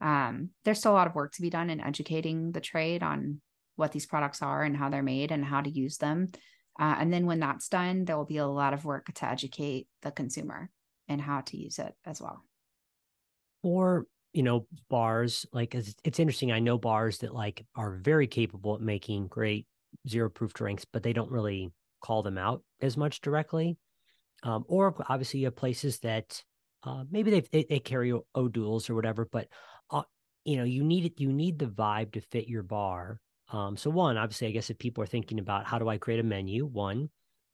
Um, 0.00 0.50
there's 0.64 0.78
still 0.78 0.92
a 0.92 0.94
lot 0.94 1.06
of 1.06 1.14
work 1.14 1.32
to 1.32 1.42
be 1.42 1.50
done 1.50 1.70
in 1.70 1.80
educating 1.80 2.52
the 2.52 2.60
trade 2.60 3.02
on 3.02 3.40
what 3.76 3.92
these 3.92 4.06
products 4.06 4.42
are 4.42 4.62
and 4.62 4.76
how 4.76 4.88
they're 4.88 5.02
made 5.02 5.32
and 5.32 5.44
how 5.44 5.60
to 5.60 5.70
use 5.70 5.98
them. 5.98 6.28
Uh, 6.78 6.94
and 6.98 7.12
then 7.12 7.26
when 7.26 7.40
that's 7.40 7.68
done, 7.68 8.04
there 8.04 8.16
will 8.16 8.26
be 8.26 8.36
a 8.36 8.46
lot 8.46 8.74
of 8.74 8.84
work 8.84 9.06
to 9.14 9.26
educate 9.26 9.88
the 10.02 10.10
consumer 10.10 10.70
and 11.08 11.20
how 11.20 11.40
to 11.40 11.56
use 11.56 11.78
it 11.78 11.94
as 12.04 12.20
well. 12.20 12.42
or 13.62 14.06
you 14.36 14.42
know 14.42 14.66
bars 14.88 15.46
like 15.52 15.74
it's, 15.74 15.94
it's 16.04 16.18
interesting 16.18 16.52
i 16.52 16.58
know 16.58 16.78
bars 16.78 17.18
that 17.18 17.34
like 17.34 17.64
are 17.74 17.98
very 18.02 18.26
capable 18.26 18.74
at 18.74 18.80
making 18.80 19.26
great 19.28 19.66
zero 20.08 20.28
proof 20.28 20.52
drinks 20.52 20.84
but 20.84 21.02
they 21.02 21.12
don't 21.12 21.30
really 21.30 21.72
call 22.00 22.22
them 22.22 22.38
out 22.38 22.62
as 22.80 22.96
much 22.96 23.20
directly 23.20 23.76
um, 24.42 24.64
or 24.68 24.94
obviously 25.08 25.40
you 25.40 25.46
have 25.46 25.56
places 25.56 25.98
that 26.00 26.42
uh, 26.82 27.04
maybe 27.10 27.30
they, 27.30 27.40
they 27.52 27.64
they 27.68 27.78
carry 27.78 28.12
o- 28.12 28.26
O'Doul's 28.34 28.90
or 28.90 28.94
whatever 28.94 29.26
but 29.30 29.48
uh, 29.90 30.02
you 30.44 30.56
know 30.56 30.64
you 30.64 30.84
need 30.84 31.06
it 31.06 31.20
you 31.20 31.32
need 31.32 31.58
the 31.58 31.66
vibe 31.66 32.12
to 32.12 32.20
fit 32.20 32.46
your 32.46 32.62
bar 32.62 33.20
um, 33.52 33.76
so 33.76 33.90
one 33.90 34.18
obviously 34.18 34.48
i 34.48 34.50
guess 34.50 34.70
if 34.70 34.78
people 34.78 35.02
are 35.02 35.08
thinking 35.08 35.38
about 35.38 35.66
how 35.66 35.78
do 35.78 35.88
i 35.88 35.96
create 35.96 36.20
a 36.20 36.22
menu 36.22 36.66
one 36.66 37.08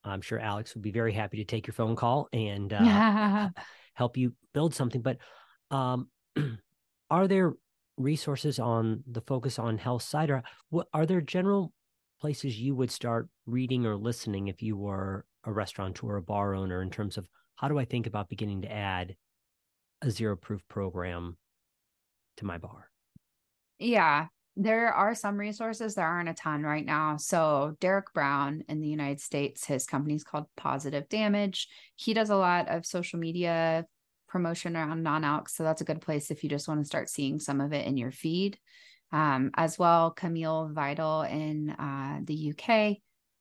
i'm 0.05 0.21
sure 0.21 0.41
alex 0.41 0.75
would 0.75 0.83
be 0.83 0.91
very 0.91 1.13
happy 1.13 1.37
to 1.37 1.45
take 1.45 1.67
your 1.67 1.75
phone 1.75 1.95
call 1.95 2.29
and 2.33 2.73
uh, 2.73 3.49
help 3.95 4.17
you 4.17 4.33
build 4.53 4.75
something. 4.75 5.03
But 5.03 5.19
um, 5.71 6.09
are 7.13 7.29
there 7.29 7.53
resources 7.99 8.59
on 8.59 9.05
the 9.07 9.21
focus 9.21 9.59
on 9.59 9.77
health 9.77 10.03
side, 10.03 10.31
or 10.31 10.43
what 10.71 10.89
are 10.95 11.05
there 11.05 11.21
general 11.21 11.75
places 12.23 12.59
you 12.59 12.75
would 12.75 12.91
start 12.91 13.29
reading 13.45 13.85
or 13.85 13.97
listening 13.97 14.49
if 14.49 14.63
you 14.63 14.79
were 14.79 15.27
a 15.45 15.53
restaurateur 15.53 16.07
or 16.07 16.17
a 16.17 16.23
bar 16.23 16.55
owner 16.55 16.81
in 16.81 16.89
terms 16.89 17.19
of 17.19 17.29
how 17.57 17.69
do 17.69 17.79
I 17.79 17.85
think 17.85 18.07
about 18.07 18.31
beginning 18.31 18.63
to 18.63 18.73
add 18.73 19.15
a 20.01 20.11
zero 20.11 20.37
proof 20.37 20.67
program 20.69 21.37
to 22.39 22.47
my 22.47 22.57
bar? 22.57 22.89
Yeah, 23.79 24.29
there 24.57 24.91
are 24.95 25.15
some 25.15 25.37
resources. 25.37 25.95
There 25.95 26.07
aren't 26.07 26.31
a 26.31 26.35
ton 26.35 26.63
right 26.63 26.87
now. 26.87 27.19
So, 27.19 27.77
Derek 27.79 28.15
Brown 28.15 28.63
in 28.69 28.81
the 28.81 28.89
United 28.89 29.21
States, 29.21 29.67
his 29.67 29.85
company 29.85 30.15
is 30.15 30.25
called 30.25 30.47
Positive 30.57 31.07
Damage. 31.11 31.69
He 31.97 32.15
does 32.15 32.31
a 32.31 32.37
lot 32.37 32.71
of 32.71 32.87
social 32.87 33.19
media 33.19 33.85
promotion 34.33 34.77
around 34.77 35.05
non 35.05 35.23
alc. 35.25 35.49
So, 35.49 35.63
that's 35.63 35.81
a 35.83 35.85
good 35.85 36.01
place 36.01 36.31
if 36.31 36.43
you 36.43 36.51
just 36.51 36.67
want 36.67 36.81
to 36.81 36.87
start 36.87 37.09
seeing 37.09 37.39
some 37.39 37.61
of 37.61 37.73
it 37.73 37.87
in 37.87 37.97
your 37.97 38.11
feed. 38.11 38.59
Um, 39.13 39.51
as 39.55 39.79
well, 39.79 40.11
Camille 40.11 40.71
Vidal 40.73 41.23
in 41.23 41.71
uh, 41.71 42.21
the 42.25 42.53
UK. 42.53 42.97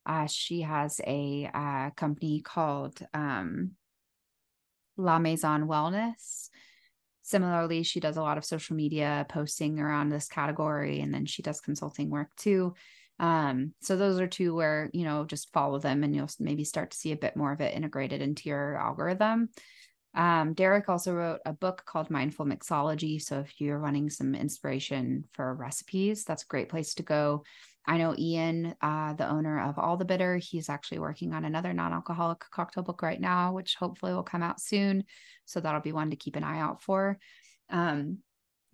Uh, 0.05 0.27
she 0.27 0.61
has 0.61 0.99
a 1.07 1.49
uh, 1.53 1.89
company 1.91 2.41
called 2.41 2.99
um, 3.13 3.71
La 4.97 5.17
Maison 5.17 5.67
Wellness 5.67 6.49
similarly 7.31 7.83
she 7.83 7.99
does 7.99 8.17
a 8.17 8.21
lot 8.21 8.37
of 8.37 8.45
social 8.45 8.75
media 8.75 9.25
posting 9.29 9.79
around 9.79 10.09
this 10.09 10.27
category 10.27 10.99
and 10.99 11.13
then 11.13 11.25
she 11.25 11.41
does 11.41 11.61
consulting 11.61 12.09
work 12.09 12.29
too 12.35 12.73
um, 13.19 13.73
so 13.81 13.95
those 13.95 14.19
are 14.19 14.27
two 14.27 14.55
where 14.55 14.89
you 14.93 15.05
know 15.05 15.25
just 15.25 15.53
follow 15.53 15.79
them 15.79 16.03
and 16.03 16.15
you'll 16.15 16.29
maybe 16.39 16.63
start 16.63 16.91
to 16.91 16.97
see 16.97 17.11
a 17.11 17.17
bit 17.17 17.35
more 17.35 17.51
of 17.51 17.61
it 17.61 17.75
integrated 17.75 18.21
into 18.21 18.49
your 18.49 18.75
algorithm 18.75 19.49
um, 20.13 20.53
derek 20.53 20.89
also 20.89 21.13
wrote 21.13 21.39
a 21.45 21.53
book 21.53 21.83
called 21.85 22.09
mindful 22.09 22.45
mixology 22.45 23.21
so 23.21 23.39
if 23.39 23.59
you're 23.59 23.79
running 23.79 24.09
some 24.09 24.35
inspiration 24.35 25.23
for 25.33 25.53
recipes 25.55 26.23
that's 26.23 26.43
a 26.43 26.47
great 26.47 26.69
place 26.69 26.93
to 26.93 27.03
go 27.03 27.43
I 27.87 27.97
know 27.97 28.15
Ian, 28.17 28.75
uh, 28.81 29.13
the 29.13 29.27
owner 29.27 29.59
of 29.59 29.79
All 29.79 29.97
the 29.97 30.05
Bitter, 30.05 30.37
he's 30.37 30.69
actually 30.69 30.99
working 30.99 31.33
on 31.33 31.45
another 31.45 31.73
non 31.73 31.93
alcoholic 31.93 32.39
cocktail 32.51 32.83
book 32.83 33.01
right 33.01 33.19
now, 33.19 33.53
which 33.53 33.75
hopefully 33.75 34.13
will 34.13 34.23
come 34.23 34.43
out 34.43 34.61
soon. 34.61 35.03
So 35.45 35.59
that'll 35.59 35.81
be 35.81 35.91
one 35.91 36.11
to 36.11 36.15
keep 36.15 36.35
an 36.35 36.43
eye 36.43 36.59
out 36.59 36.83
for. 36.83 37.17
Um, 37.69 38.19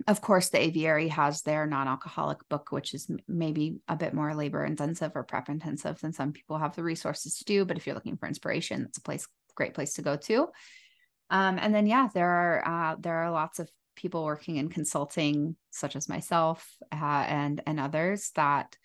of 0.07 0.21
course, 0.21 0.49
the 0.49 0.61
aviary 0.61 1.07
has 1.07 1.41
their 1.41 1.65
non 1.65 1.87
alcoholic 1.87 2.39
book, 2.49 2.71
which 2.71 2.93
is 2.93 3.09
maybe 3.27 3.77
a 3.87 3.95
bit 3.95 4.13
more 4.13 4.35
labor 4.35 4.63
intensive 4.65 5.13
or 5.15 5.23
prep 5.23 5.49
intensive 5.49 5.99
than 6.01 6.13
some 6.13 6.33
people 6.33 6.57
have 6.57 6.75
the 6.75 6.83
resources 6.83 7.37
to 7.37 7.45
do. 7.45 7.65
But 7.65 7.77
if 7.77 7.87
you're 7.87 7.95
looking 7.95 8.17
for 8.17 8.27
inspiration, 8.27 8.83
it's 8.83 8.97
a 8.97 9.01
place, 9.01 9.27
great 9.55 9.73
place 9.73 9.93
to 9.93 10.01
go 10.01 10.17
to. 10.17 10.49
Um, 11.29 11.57
and 11.59 11.73
then, 11.73 11.87
yeah, 11.87 12.07
there 12.13 12.29
are 12.29 12.67
uh, 12.67 12.95
there 12.99 13.15
are 13.15 13.31
lots 13.31 13.59
of 13.59 13.69
people 13.95 14.23
working 14.23 14.57
in 14.57 14.69
consulting, 14.69 15.55
such 15.71 15.95
as 15.95 16.09
myself 16.09 16.67
uh, 16.91 17.25
and 17.27 17.61
and 17.65 17.79
others 17.79 18.31
that 18.35 18.75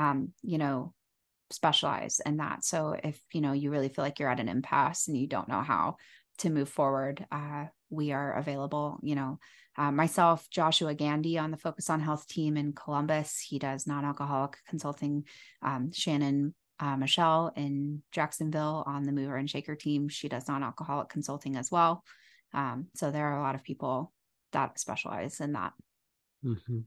um, 0.00 0.32
you 0.42 0.58
know, 0.58 0.94
specialize 1.50 2.20
in 2.24 2.38
that. 2.38 2.64
So 2.64 2.96
if, 3.02 3.20
you 3.32 3.40
know, 3.40 3.52
you 3.52 3.70
really 3.70 3.88
feel 3.88 4.04
like 4.04 4.18
you're 4.18 4.30
at 4.30 4.40
an 4.40 4.48
impasse 4.48 5.08
and 5.08 5.16
you 5.16 5.26
don't 5.26 5.48
know 5.48 5.60
how 5.60 5.96
to 6.38 6.50
move 6.50 6.68
forward, 6.68 7.26
uh, 7.30 7.66
we 7.90 8.12
are 8.12 8.34
available, 8.34 8.98
you 9.02 9.14
know, 9.14 9.38
uh, 9.76 9.90
myself, 9.90 10.48
Joshua 10.50 10.94
Gandy 10.94 11.38
on 11.38 11.50
the 11.50 11.56
Focus 11.56 11.90
on 11.90 12.00
Health 12.00 12.26
team 12.28 12.56
in 12.56 12.72
Columbus. 12.72 13.40
He 13.40 13.58
does 13.58 13.86
non-alcoholic 13.86 14.56
consulting. 14.68 15.24
Um, 15.62 15.90
Shannon 15.92 16.54
uh, 16.80 16.96
Michelle 16.96 17.52
in 17.56 18.02
Jacksonville 18.12 18.84
on 18.86 19.04
the 19.04 19.12
Mover 19.12 19.36
and 19.36 19.48
Shaker 19.48 19.74
team. 19.74 20.08
She 20.08 20.28
does 20.28 20.48
non-alcoholic 20.48 21.08
consulting 21.08 21.56
as 21.56 21.70
well. 21.70 22.04
Um, 22.54 22.86
so 22.94 23.10
there 23.10 23.26
are 23.26 23.38
a 23.38 23.42
lot 23.42 23.54
of 23.54 23.62
people 23.62 24.12
that 24.52 24.78
specialize 24.78 25.40
in 25.40 25.52
that. 25.52 25.72
Mm-hmm 26.44 26.80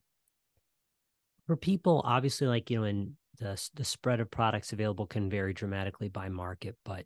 for 1.46 1.56
people 1.56 2.02
obviously 2.06 2.48
like 2.48 2.70
you 2.70 2.80
know 2.80 2.86
in 2.86 3.16
the 3.40 3.70
the 3.76 3.84
spread 3.84 4.20
of 4.20 4.32
products 4.32 4.74
available 4.74 5.06
can 5.06 5.30
vary 5.30 5.54
dramatically 5.54 6.10
by 6.10 6.30
market 6.30 6.76
but 6.86 7.06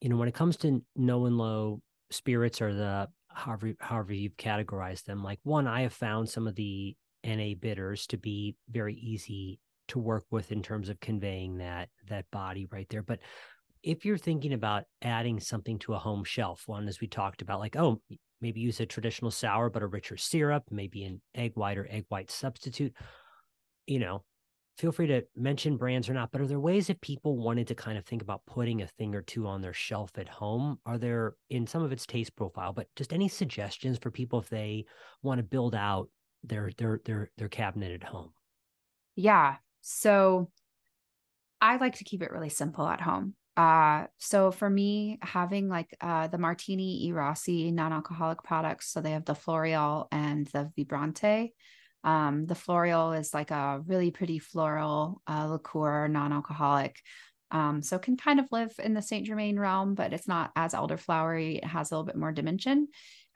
you 0.00 0.08
know 0.08 0.16
when 0.16 0.28
it 0.28 0.34
comes 0.34 0.56
to 0.56 0.82
no 0.96 1.26
and 1.26 1.38
low 1.38 1.80
spirits 2.10 2.60
or 2.60 2.74
the 2.74 3.08
however 3.28 3.74
however 3.80 4.12
you've 4.12 4.36
categorized 4.36 5.04
them 5.04 5.22
like 5.22 5.38
one 5.42 5.66
i 5.66 5.82
have 5.82 5.92
found 5.92 6.28
some 6.28 6.46
of 6.46 6.54
the 6.54 6.96
na 7.24 7.54
bitters 7.58 8.06
to 8.06 8.16
be 8.16 8.56
very 8.70 8.94
easy 8.94 9.58
to 9.88 9.98
work 9.98 10.24
with 10.30 10.52
in 10.52 10.62
terms 10.62 10.88
of 10.88 11.00
conveying 11.00 11.58
that 11.58 11.88
that 12.08 12.24
body 12.30 12.66
right 12.70 12.88
there 12.90 13.02
but 13.02 13.18
if 13.82 14.04
you're 14.04 14.18
thinking 14.18 14.52
about 14.52 14.84
adding 15.02 15.38
something 15.38 15.78
to 15.78 15.94
a 15.94 15.98
home 15.98 16.24
shelf 16.24 16.64
one 16.66 16.88
as 16.88 17.00
we 17.00 17.06
talked 17.06 17.42
about 17.42 17.60
like 17.60 17.76
oh 17.76 18.00
maybe 18.40 18.60
use 18.60 18.80
a 18.80 18.86
traditional 18.86 19.30
sour 19.30 19.68
but 19.70 19.82
a 19.82 19.86
richer 19.86 20.16
syrup 20.16 20.62
maybe 20.70 21.04
an 21.04 21.20
egg 21.34 21.52
white 21.54 21.78
or 21.78 21.88
egg 21.90 22.04
white 22.08 22.30
substitute 22.30 22.94
you 23.88 23.98
know, 23.98 24.22
feel 24.76 24.92
free 24.92 25.08
to 25.08 25.24
mention 25.34 25.76
brands 25.76 26.08
or 26.08 26.14
not, 26.14 26.30
but 26.30 26.40
are 26.40 26.46
there 26.46 26.60
ways 26.60 26.88
if 26.88 27.00
people 27.00 27.36
wanted 27.36 27.66
to 27.66 27.74
kind 27.74 27.98
of 27.98 28.04
think 28.04 28.22
about 28.22 28.46
putting 28.46 28.82
a 28.82 28.86
thing 28.86 29.14
or 29.14 29.22
two 29.22 29.46
on 29.46 29.60
their 29.60 29.72
shelf 29.72 30.10
at 30.16 30.28
home? 30.28 30.78
Are 30.86 30.98
there 30.98 31.34
in 31.50 31.66
some 31.66 31.82
of 31.82 31.90
its 31.90 32.06
taste 32.06 32.36
profile, 32.36 32.72
but 32.72 32.86
just 32.94 33.12
any 33.12 33.28
suggestions 33.28 33.98
for 33.98 34.10
people 34.12 34.38
if 34.38 34.48
they 34.48 34.84
want 35.22 35.38
to 35.38 35.42
build 35.42 35.74
out 35.74 36.08
their 36.44 36.70
their 36.76 37.00
their 37.04 37.30
their 37.38 37.48
cabinet 37.48 37.92
at 37.92 38.08
home? 38.08 38.30
Yeah. 39.16 39.56
So 39.80 40.50
I 41.60 41.76
like 41.76 41.96
to 41.96 42.04
keep 42.04 42.22
it 42.22 42.30
really 42.30 42.48
simple 42.48 42.86
at 42.86 43.00
home. 43.00 43.34
Uh, 43.56 44.06
so 44.18 44.52
for 44.52 44.70
me, 44.70 45.18
having 45.20 45.68
like 45.68 45.92
uh, 46.00 46.28
the 46.28 46.38
Martini 46.38 47.06
E 47.06 47.12
Rossi 47.12 47.72
non-alcoholic 47.72 48.44
products, 48.44 48.92
so 48.92 49.00
they 49.00 49.10
have 49.10 49.24
the 49.24 49.34
Floreal 49.34 50.06
and 50.12 50.46
the 50.48 50.70
Vibrante. 50.78 51.52
Um, 52.04 52.46
the 52.46 52.54
Floreal 52.54 53.18
is 53.18 53.34
like 53.34 53.50
a 53.50 53.82
really 53.84 54.12
pretty 54.12 54.38
floral 54.38 55.20
uh, 55.26 55.48
liqueur, 55.48 56.06
non 56.06 56.32
alcoholic. 56.32 57.00
Um, 57.50 57.82
so 57.82 57.98
can 57.98 58.16
kind 58.16 58.38
of 58.38 58.46
live 58.52 58.72
in 58.78 58.94
the 58.94 59.02
Saint 59.02 59.26
Germain 59.26 59.58
realm, 59.58 59.94
but 59.94 60.12
it's 60.12 60.28
not 60.28 60.52
as 60.54 60.72
elderflowery. 60.74 61.56
It 61.56 61.64
has 61.64 61.90
a 61.90 61.94
little 61.94 62.06
bit 62.06 62.16
more 62.16 62.30
dimension. 62.30 62.88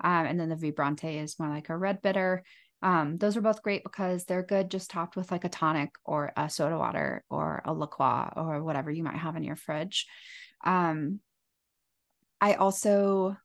Um, 0.05 0.26
and 0.26 0.38
then 0.38 0.49
the 0.49 0.57
Vibrante 0.57 1.22
is 1.22 1.38
more 1.38 1.49
like 1.49 1.68
a 1.68 1.76
red 1.76 2.03
bitter. 2.03 2.45
Um, 2.83 3.16
those 3.16 3.37
are 3.37 3.43
both 3.43 3.62
great 3.62 3.85
because 3.85 4.24
they're 4.24 4.43
good 4.43 4.70
just 4.70 4.91
topped 4.91 5.16
with 5.16 5.30
like 5.30 5.45
a 5.45 5.49
tonic 5.49 5.91
or 6.05 6.33
a 6.37 6.51
soda 6.51 6.76
water 6.76 7.24
or 7.30 7.62
a 7.64 7.72
La 7.72 7.87
Croix 7.87 8.28
or 8.37 8.62
whatever 8.62 8.91
you 8.91 9.05
might 9.05 9.16
have 9.16 9.37
in 9.37 9.45
your 9.45 9.57
fridge. 9.57 10.07
Um, 10.64 11.20
I 12.41 12.55
also 12.55 13.37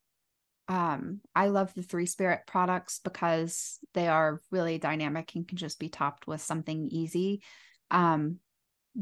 um, 0.69 1.21
I 1.33 1.47
love 1.47 1.73
the 1.73 1.83
three 1.83 2.07
spirit 2.07 2.41
products 2.45 2.99
because 3.03 3.79
they 3.93 4.07
are 4.07 4.41
really 4.51 4.77
dynamic 4.77 5.33
and 5.35 5.47
can 5.47 5.57
just 5.57 5.79
be 5.79 5.87
topped 5.87 6.27
with 6.27 6.41
something 6.41 6.89
easy. 6.91 7.41
Um, 7.89 8.39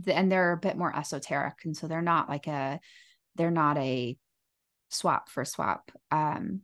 and 0.07 0.31
they're 0.31 0.51
a 0.51 0.57
bit 0.57 0.77
more 0.77 0.95
esoteric. 0.95 1.55
And 1.63 1.75
so 1.75 1.87
they're 1.87 2.01
not 2.01 2.29
like 2.29 2.47
a, 2.47 2.79
they're 3.35 3.49
not 3.49 3.77
a 3.77 4.15
swap 4.89 5.29
for 5.29 5.43
swap. 5.43 5.91
Um, 6.11 6.61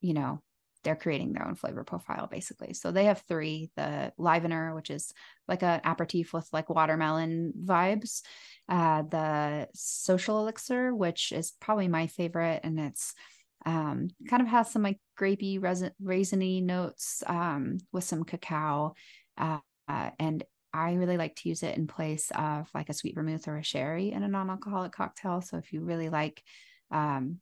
you 0.00 0.14
know, 0.14 0.42
they're 0.84 0.96
creating 0.96 1.32
their 1.32 1.46
own 1.46 1.54
flavor 1.54 1.82
profile 1.84 2.28
basically. 2.30 2.74
So 2.74 2.92
they 2.92 3.04
have 3.06 3.22
three 3.26 3.70
the 3.76 4.12
Livener, 4.18 4.74
which 4.74 4.90
is 4.90 5.12
like 5.48 5.62
an 5.62 5.80
aperitif 5.84 6.32
with 6.32 6.48
like 6.52 6.70
watermelon 6.70 7.52
vibes, 7.64 8.22
uh, 8.68 9.02
the 9.02 9.68
Social 9.74 10.40
Elixir, 10.40 10.94
which 10.94 11.32
is 11.32 11.52
probably 11.60 11.88
my 11.88 12.06
favorite, 12.06 12.60
and 12.62 12.78
it's 12.78 13.14
um, 13.66 14.08
kind 14.28 14.42
of 14.42 14.48
has 14.48 14.70
some 14.70 14.82
like 14.82 15.00
grapey 15.18 15.60
resin- 15.60 15.92
raisiny 16.02 16.62
notes 16.62 17.22
um, 17.26 17.78
with 17.92 18.04
some 18.04 18.24
cacao 18.24 18.94
uh, 19.38 19.58
uh, 19.88 20.10
and 20.18 20.44
i 20.72 20.94
really 20.94 21.16
like 21.16 21.34
to 21.36 21.48
use 21.48 21.62
it 21.62 21.76
in 21.76 21.86
place 21.86 22.30
of 22.34 22.68
like 22.74 22.88
a 22.88 22.92
sweet 22.92 23.14
vermouth 23.14 23.48
or 23.48 23.56
a 23.56 23.62
sherry 23.62 24.12
in 24.12 24.22
a 24.22 24.28
non-alcoholic 24.28 24.92
cocktail 24.92 25.40
so 25.40 25.56
if 25.56 25.72
you 25.72 25.80
really 25.80 26.08
like 26.08 26.42
um, 26.90 27.38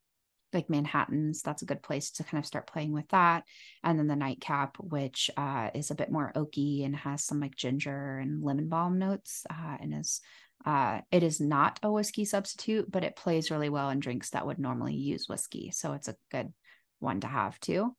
like 0.52 0.70
manhattans 0.70 1.42
that's 1.42 1.62
a 1.62 1.66
good 1.66 1.82
place 1.82 2.10
to 2.10 2.24
kind 2.24 2.38
of 2.38 2.46
start 2.46 2.66
playing 2.66 2.92
with 2.92 3.08
that 3.08 3.44
and 3.82 3.98
then 3.98 4.06
the 4.06 4.16
nightcap 4.16 4.76
which 4.78 5.30
uh, 5.36 5.70
is 5.74 5.90
a 5.90 5.94
bit 5.94 6.10
more 6.10 6.32
oaky 6.34 6.84
and 6.84 6.94
has 6.96 7.24
some 7.24 7.40
like 7.40 7.56
ginger 7.56 8.18
and 8.18 8.42
lemon 8.42 8.68
balm 8.68 8.98
notes 8.98 9.44
uh, 9.50 9.76
and 9.80 9.94
is 9.94 10.20
uh, 10.64 11.00
it 11.10 11.22
is 11.22 11.40
not 11.40 11.80
a 11.82 11.90
whiskey 11.90 12.24
substitute, 12.24 12.90
but 12.90 13.04
it 13.04 13.16
plays 13.16 13.50
really 13.50 13.68
well 13.68 13.90
in 13.90 13.98
drinks 13.98 14.30
that 14.30 14.46
would 14.46 14.58
normally 14.58 14.94
use 14.94 15.28
whiskey. 15.28 15.70
So 15.72 15.92
it's 15.92 16.08
a 16.08 16.16
good 16.30 16.52
one 17.00 17.20
to 17.20 17.26
have 17.26 17.58
too. 17.58 17.96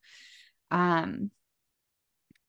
Um, 0.71 1.29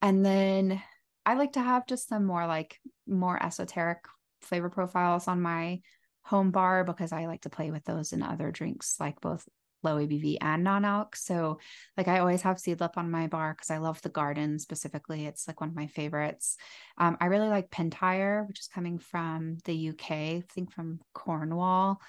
and 0.01 0.25
then 0.25 0.81
I 1.27 1.35
like 1.35 1.53
to 1.55 1.63
have 1.63 1.87
just 1.87 2.09
some 2.09 2.25
more 2.25 2.47
like 2.47 2.79
more 3.07 3.43
esoteric 3.43 4.05
flavor 4.41 4.69
profiles 4.69 5.27
on 5.27 5.43
my 5.43 5.81
home 6.23 6.51
bar 6.51 6.85
because 6.85 7.13
I 7.13 7.27
like 7.27 7.43
to 7.43 7.51
play 7.51 7.71
with 7.71 7.85
those 7.85 8.13
in 8.13 8.23
other 8.23 8.51
drinks, 8.51 8.97
like 9.01 9.21
both 9.21 9.49
low 9.85 9.97
ABV 9.97 10.39
and 10.41 10.65
non 10.65 10.85
alc. 10.85 11.15
So, 11.17 11.59
like, 11.97 12.09
I 12.09 12.19
always 12.19 12.43
have 12.43 12.57
Seedlip 12.57 12.97
on 12.97 13.11
my 13.11 13.27
bar 13.27 13.55
because 13.55 13.71
I 13.71 13.79
love 13.79 14.01
the 14.03 14.09
garden 14.09 14.59
specifically. 14.59 15.27
It's 15.27 15.47
like 15.47 15.61
one 15.61 15.71
of 15.71 15.77
my 15.77 15.87
favorites. 15.87 16.57
Um, 16.99 17.17
I 17.21 17.27
really 17.27 17.49
like 17.49 17.71
Pentire, 17.71 18.47
which 18.49 18.61
is 18.61 18.69
coming 18.69 18.99
from 18.99 19.59
the 19.65 19.91
UK, 19.91 20.11
I 20.11 20.45
think 20.53 20.73
from 20.73 21.01
Cornwall. 21.13 22.01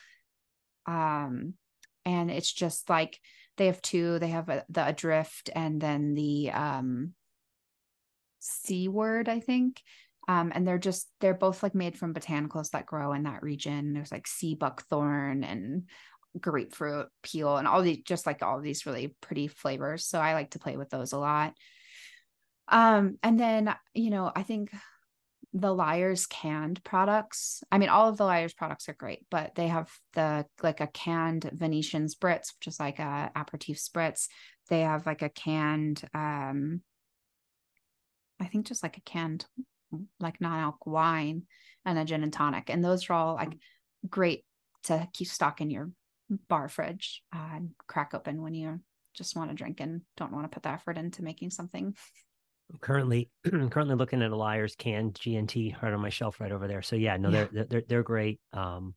Um, 0.86 1.53
and 2.05 2.32
it's 2.32 2.51
just 2.51 2.89
like 2.89 3.19
they 3.57 3.67
have 3.67 3.82
two. 3.82 4.19
They 4.19 4.30
have 4.30 4.49
a, 4.49 4.65
the 4.69 4.88
Adrift 4.88 5.49
and 5.55 5.82
then 5.82 6.13
the 6.13 6.51
um 6.51 7.13
Seaward, 8.39 9.28
I 9.28 9.39
think. 9.39 9.82
Um, 10.28 10.51
and 10.55 10.67
they're 10.67 10.80
just 10.80 11.07
they're 11.21 11.34
both 11.36 11.61
like 11.61 11.76
made 11.76 11.97
from 11.97 12.13
botanicals 12.13 12.71
that 12.71 12.86
grow 12.86 13.13
in 13.13 13.23
that 13.23 13.43
region. 13.43 13.93
There's 13.93 14.11
like 14.11 14.28
sea 14.28 14.55
buckthorn 14.55 15.43
and 15.43 15.84
grapefruit 16.40 17.08
peel 17.24 17.58
and 17.58 17.68
all 17.68 17.82
these 17.82 18.00
just 18.04 18.26
like 18.26 18.44
all 18.44 18.62
these 18.62 18.86
really 18.86 19.16
pretty 19.22 19.48
flavors. 19.48 20.06
So 20.06 20.20
I 20.20 20.34
like 20.34 20.52
to 20.52 20.60
play 20.60 20.78
with 20.78 20.90
those 20.90 21.14
a 21.14 21.20
lot. 21.20 21.54
Um, 22.68 23.18
and 23.24 23.40
then 23.40 23.74
you 23.94 24.10
know, 24.10 24.32
I 24.36 24.44
think 24.44 24.72
the 25.54 25.74
Lyre's 25.74 26.26
canned 26.26 26.84
products. 26.84 27.64
I 27.72 27.78
mean, 27.78 27.90
all 27.90 28.10
of 28.10 28.18
the 28.18 28.26
Lyre's 28.26 28.54
products 28.54 28.90
are 28.90 28.94
great, 28.94 29.26
but 29.32 29.56
they 29.56 29.68
have 29.68 29.90
the 30.14 30.46
like 30.62 30.82
a 30.82 30.88
canned 30.88 31.50
Venetian 31.54 32.08
spritz, 32.08 32.54
which 32.56 32.68
is 32.68 32.80
like 32.80 33.00
a 33.00 33.32
aperitif 33.36 33.78
spritz. 33.78 34.28
They 34.70 34.82
have 34.82 35.06
like 35.06 35.22
a 35.22 35.30
canned 35.30 36.04
um 36.14 36.82
I 38.40 38.46
think 38.46 38.68
just 38.68 38.84
like 38.84 38.98
a 38.98 39.02
canned 39.02 39.46
like 40.20 40.42
non-alc 40.42 40.86
wine 40.86 41.44
and 41.86 41.98
a 41.98 42.06
gin 42.06 42.24
and 42.24 42.34
tonic. 42.34 42.70
And 42.70 42.84
those 42.84 43.10
are 43.10 43.14
all 43.14 43.36
like 43.36 43.58
great 44.10 44.44
to 44.84 45.08
keep 45.14 45.28
stock 45.28 45.62
in 45.62 45.70
your 45.70 45.90
bar 46.49 46.67
fridge 46.67 47.23
uh, 47.34 47.49
and 47.55 47.71
crack 47.88 48.13
open 48.13 48.41
when 48.41 48.53
you 48.53 48.80
just 49.13 49.36
want 49.36 49.49
to 49.49 49.55
drink 49.55 49.80
and 49.80 50.01
don't 50.17 50.32
want 50.32 50.45
to 50.45 50.53
put 50.53 50.63
the 50.63 50.69
effort 50.69 50.97
into 50.97 51.23
making 51.23 51.49
something 51.49 51.95
currently 52.82 53.30
currently 53.69 53.95
looking 53.95 54.21
at 54.21 54.32
a 54.32 54.36
Lyre's 54.36 54.76
canned 54.76 55.13
GNT 55.15 55.82
right 55.82 55.93
on 55.93 56.01
my 56.01 56.09
shelf 56.09 56.39
right 56.39 56.51
over 56.51 56.67
there. 56.67 56.82
So 56.82 56.95
yeah, 56.95 57.17
no, 57.17 57.30
yeah. 57.30 57.45
they're 57.51 57.65
they're 57.65 57.84
they're 57.88 58.03
great. 58.03 58.39
Um, 58.53 58.95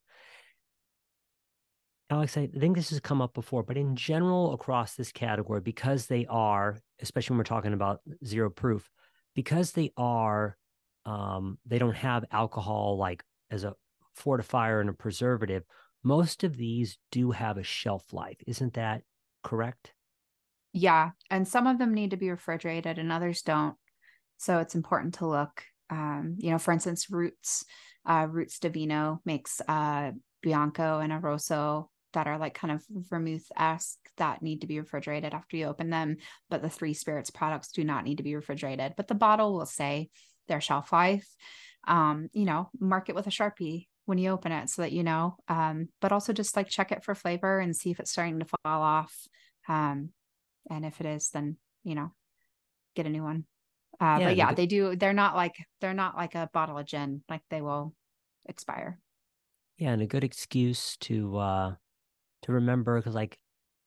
Alex, 2.10 2.38
I 2.38 2.46
think 2.46 2.74
this 2.74 2.88
has 2.90 3.00
come 3.00 3.20
up 3.20 3.34
before, 3.34 3.62
but 3.62 3.76
in 3.76 3.94
general, 3.94 4.54
across 4.54 4.94
this 4.94 5.12
category, 5.12 5.60
because 5.60 6.06
they 6.06 6.24
are, 6.26 6.78
especially 7.02 7.34
when 7.34 7.38
we're 7.38 7.44
talking 7.44 7.74
about 7.74 8.00
zero 8.24 8.48
proof, 8.48 8.88
because 9.34 9.72
they 9.72 9.92
are, 9.94 10.56
um, 11.04 11.58
they 11.66 11.78
don't 11.78 11.96
have 11.96 12.24
alcohol 12.32 12.96
like 12.96 13.22
as 13.50 13.64
a 13.64 13.74
fortifier 14.18 14.80
and 14.80 14.88
a 14.88 14.94
preservative. 14.94 15.64
Most 16.03 16.44
of 16.44 16.57
these 16.57 16.99
do 17.11 17.32
have 17.32 17.59
a 17.59 17.62
shelf 17.62 18.12
life. 18.12 18.38
Isn't 18.46 18.74
that 18.74 19.03
correct? 19.42 19.92
Yeah. 20.72 21.11
And 21.30 21.46
some 21.46 21.66
of 21.66 21.78
them 21.78 21.94
need 21.94 22.11
to 22.11 22.16
be 22.16 22.30
refrigerated 22.30 22.99
and 22.99 23.11
others 23.11 23.42
don't. 23.42 23.76
So 24.36 24.59
it's 24.59 24.74
important 24.74 25.14
to 25.14 25.26
look. 25.26 25.64
Um, 25.90 26.36
you 26.38 26.51
know, 26.51 26.59
for 26.59 26.72
instance, 26.72 27.11
Roots, 27.11 27.64
uh, 28.07 28.26
Roots 28.30 28.59
Divino 28.59 29.20
makes 29.24 29.61
uh, 29.66 30.12
Bianco 30.42 31.01
and 31.01 31.12
a 31.12 31.18
Rosso 31.18 31.90
that 32.12 32.26
are 32.26 32.38
like 32.38 32.55
kind 32.55 32.72
of 32.72 32.84
vermouth 32.88 33.46
esque 33.57 33.99
that 34.16 34.42
need 34.42 34.61
to 34.61 34.66
be 34.66 34.78
refrigerated 34.78 35.34
after 35.34 35.57
you 35.57 35.66
open 35.66 35.90
them. 35.90 36.16
But 36.49 36.62
the 36.62 36.70
three 36.70 36.94
spirits 36.94 37.30
products 37.30 37.72
do 37.72 37.84
not 37.84 38.05
need 38.05 38.16
to 38.18 38.22
be 38.22 38.36
refrigerated. 38.36 38.94
But 38.96 39.09
the 39.09 39.14
bottle 39.14 39.55
will 39.55 39.66
say 39.66 40.11
their 40.46 40.61
shelf 40.61 40.92
life. 40.92 41.26
Um, 41.86 42.28
you 42.32 42.44
know, 42.44 42.70
mark 42.78 43.09
it 43.09 43.14
with 43.14 43.26
a 43.26 43.30
Sharpie 43.30 43.86
when 44.09 44.18
you 44.18 44.30
open 44.30 44.52
it 44.52 44.70
so 44.70 44.82
that 44.82 44.92
you 44.92 45.02
know. 45.02 45.36
Um, 45.48 45.88
but 46.00 46.12
also 46.12 46.32
just 46.32 46.56
like 46.56 46.68
check 46.68 46.92
it 46.92 47.04
for 47.04 47.14
flavor 47.14 47.61
and 47.61 47.76
see 47.76 47.90
if 47.90 48.00
it's 48.00 48.11
starting 48.11 48.38
to 48.40 48.46
fall 48.46 48.82
off. 48.82 49.14
Um, 49.68 50.11
and 50.70 50.84
if 50.84 51.00
it 51.00 51.06
is 51.06 51.30
then 51.30 51.56
you 51.84 51.94
know 51.94 52.12
get 52.94 53.06
a 53.06 53.11
new 53.11 53.22
one 53.22 53.44
uh, 54.00 54.18
yeah, 54.20 54.28
but 54.28 54.36
yeah 54.36 54.54
they 54.54 54.66
do 54.66 54.96
they're 54.96 55.12
not 55.12 55.34
like 55.34 55.54
they're 55.80 55.94
not 55.94 56.16
like 56.16 56.34
a 56.34 56.48
bottle 56.52 56.78
of 56.78 56.86
gin 56.86 57.22
like 57.28 57.42
they 57.50 57.61
will 57.61 57.94
expire 58.46 58.98
yeah 59.76 59.90
and 59.90 60.02
a 60.02 60.06
good 60.06 60.24
excuse 60.24 60.96
to 60.98 61.36
uh 61.36 61.74
to 62.42 62.52
remember 62.52 62.98
because 62.98 63.14
like 63.14 63.38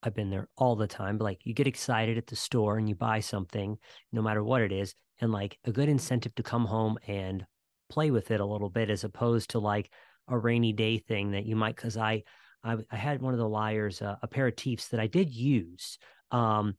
i've 0.04 0.16
been 0.16 0.30
there 0.30 0.48
all 0.58 0.76
the 0.76 0.88
time 0.88 1.18
but 1.18 1.24
like 1.24 1.40
you 1.44 1.54
get 1.54 1.68
excited 1.68 2.18
at 2.18 2.28
the 2.28 2.36
store 2.36 2.78
and 2.78 2.90
you 2.90 2.96
buy 2.96 3.20
something 3.20 3.78
no 4.12 4.22
matter 4.22 4.44
what 4.44 4.62
it 4.62 4.72
is 4.72 4.94
and 5.20 5.32
like 5.32 5.58
a 5.66 5.72
good 5.72 5.90
incentive 5.90 6.34
to 6.36 6.44
come 6.44 6.66
home 6.66 6.98
and 7.08 7.46
play 7.90 8.10
with 8.10 8.32
it 8.32 8.40
a 8.40 8.46
little 8.46 8.70
bit 8.70 8.90
as 8.90 9.04
opposed 9.04 9.52
to 9.52 9.60
like 9.60 9.92
a 10.32 10.38
rainy 10.38 10.74
day 10.74 10.98
thing 10.98 11.32
that 11.32 11.46
you 11.46 11.56
might 11.56 11.76
because 11.76 11.98
I, 11.98 12.24
I 12.64 12.78
I 12.90 12.96
had 12.96 13.22
one 13.22 13.34
of 13.34 13.40
the 13.40 13.48
Lyre's 13.48 14.02
uh, 14.02 14.16
aperitifs 14.26 14.90
that 14.90 15.00
I 15.00 15.08
did 15.08 15.32
use 15.32 16.00
um, 16.32 16.76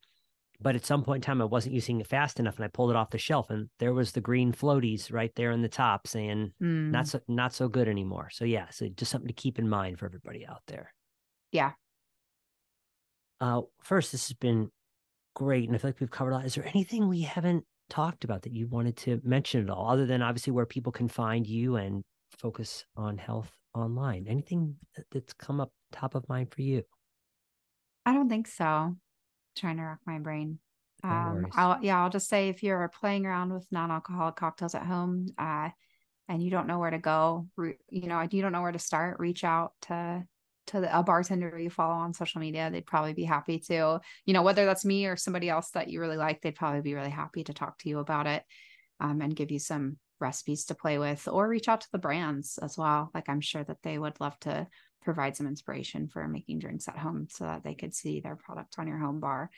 but 0.62 0.76
at 0.76 0.86
some 0.86 1.03
point 1.03 1.18
in 1.18 1.22
time, 1.22 1.42
I 1.42 1.46
wasn't 1.46 1.74
using 1.74 2.00
it 2.00 2.07
fast 2.07 2.38
enough, 2.38 2.57
and 2.57 2.64
I 2.64 2.68
pulled 2.68 2.90
it 2.90 2.96
off 2.96 3.11
the 3.11 3.18
shelf, 3.18 3.50
and 3.50 3.68
there 3.78 3.92
was 3.92 4.12
the 4.12 4.20
green 4.20 4.53
floaties 4.53 5.12
right 5.12 5.32
there 5.34 5.50
in 5.50 5.61
the 5.61 5.68
top, 5.68 6.07
saying 6.07 6.53
mm. 6.62 6.90
not 6.90 7.09
so 7.09 7.20
not 7.28 7.53
so 7.53 7.68
good 7.68 7.88
anymore. 7.88 8.28
So 8.30 8.44
yeah, 8.44 8.66
so 8.70 8.88
just 8.88 9.11
something 9.11 9.28
to 9.28 9.34
keep 9.34 9.59
in 9.59 9.68
mind 9.68 9.98
for 9.98 10.07
everybody 10.07 10.46
out 10.46 10.62
there. 10.68 10.92
Yeah. 11.50 11.72
Uh, 13.40 13.62
first, 13.82 14.12
this 14.12 14.28
has 14.28 14.36
been 14.36 14.70
great, 15.34 15.68
and 15.68 15.74
I 15.74 15.78
feel 15.78 15.88
like 15.88 16.00
we've 16.00 16.11
covered 16.11 16.30
a 16.30 16.34
lot. 16.36 16.44
Is 16.44 16.55
there 16.55 16.66
anything 16.66 17.09
we 17.09 17.22
haven't 17.22 17.64
talked 17.90 18.24
about 18.24 18.42
that 18.42 18.53
you 18.53 18.68
wanted 18.68 18.96
to 18.98 19.20
mention 19.24 19.64
at 19.64 19.70
all, 19.70 19.90
other 19.90 20.07
than 20.07 20.22
obviously 20.22 20.53
where 20.53 20.66
people 20.66 20.92
can 20.92 21.09
find 21.09 21.46
you 21.46 21.76
and 21.76 22.05
focus 22.39 22.85
on 22.97 23.18
health 23.18 23.51
online? 23.74 24.26
Anything 24.28 24.76
that's 25.11 25.33
come 25.33 25.61
up 25.61 25.72
top 25.93 26.14
of 26.14 26.28
mind 26.28 26.53
for 26.53 26.62
you? 26.62 26.83
I 28.05 28.14
don't 28.14 28.28
think 28.28 28.49
so 28.49 28.97
trying 29.57 29.76
to 29.76 29.83
rock 29.83 29.99
my 30.07 30.18
brain. 30.18 30.59
um, 31.05 31.47
I'll, 31.55 31.78
yeah, 31.83 32.03
I'll 32.03 32.11
just 32.11 32.28
say 32.28 32.49
if 32.49 32.62
you're 32.62 32.89
playing 32.89 33.26
around 33.26 33.53
with 33.53 33.66
non-alcoholic 33.70 34.37
cocktails 34.37 34.74
at 34.74 34.87
home, 34.87 35.28
uh, 35.39 35.68
and 36.28 36.43
you 36.43 36.51
don't 36.51 36.66
know 36.66 36.78
where 36.78 36.91
to 36.91 36.99
go, 36.99 37.49
re- 37.57 37.78
you 37.91 38.07
know, 38.07 38.26
you 38.30 38.41
don't 38.41 38.53
know 38.53 38.62
where 38.62 38.72
to 38.72 38.78
start, 38.78 39.18
reach 39.18 39.45
out 39.45 39.72
to 39.83 40.24
to 40.68 40.80
the, 40.80 40.97
a 40.97 41.03
bartender 41.03 41.59
you 41.59 41.68
follow 41.68 41.95
on 41.95 42.14
social 42.14 42.41
media. 42.41 42.70
They'd 42.70 42.87
probably 42.87 43.14
be 43.14 43.24
happy 43.24 43.59
to, 43.59 44.01
you 44.24 44.33
know, 44.33 44.43
whether 44.43 44.64
that's 44.64 44.85
me 44.85 45.07
or 45.07 45.16
somebody 45.16 45.51
else 45.51 45.70
that 45.72 45.89
you 45.89 46.01
really 46.01 46.16
like, 46.16 46.41
they'd 46.41 46.55
probably 46.55 46.83
be 46.83 46.95
really 46.95 47.11
happy 47.11 47.43
to 47.45 47.53
talk 47.53 47.78
to 47.78 47.89
you 47.89 47.99
about 47.99 48.28
it, 48.28 48.45
um, 49.01 49.20
and 49.20 49.35
give 49.35 49.51
you 49.51 49.59
some 49.59 49.97
recipes 50.23 50.64
to 50.66 50.75
play 50.75 50.99
with, 50.99 51.29
or 51.29 51.49
reach 51.49 51.68
out 51.68 51.83
to 51.83 51.93
the 51.93 51.99
brands 51.99 52.59
as 52.62 52.79
well. 52.79 53.11
Like 53.14 53.29
I'm 53.29 53.41
sure 53.41 53.64
that 53.64 53.83
they 53.83 53.99
would 53.99 54.20
love 54.20 54.39
to 54.41 54.66
provide 55.03 55.37
some 55.37 55.47
inspiration 55.47 56.09
for 56.09 56.27
making 56.29 56.61
drinks 56.61 56.89
at 56.89 56.97
home 56.97 57.27
so 57.29 57.45
that 57.45 57.64
they 57.64 57.75
could 57.75 57.95
see 57.95 58.20
their 58.20 58.37
product 58.37 58.77
on 58.79 58.87
your 58.87 58.99
home 58.99 59.20
bar. 59.20 59.51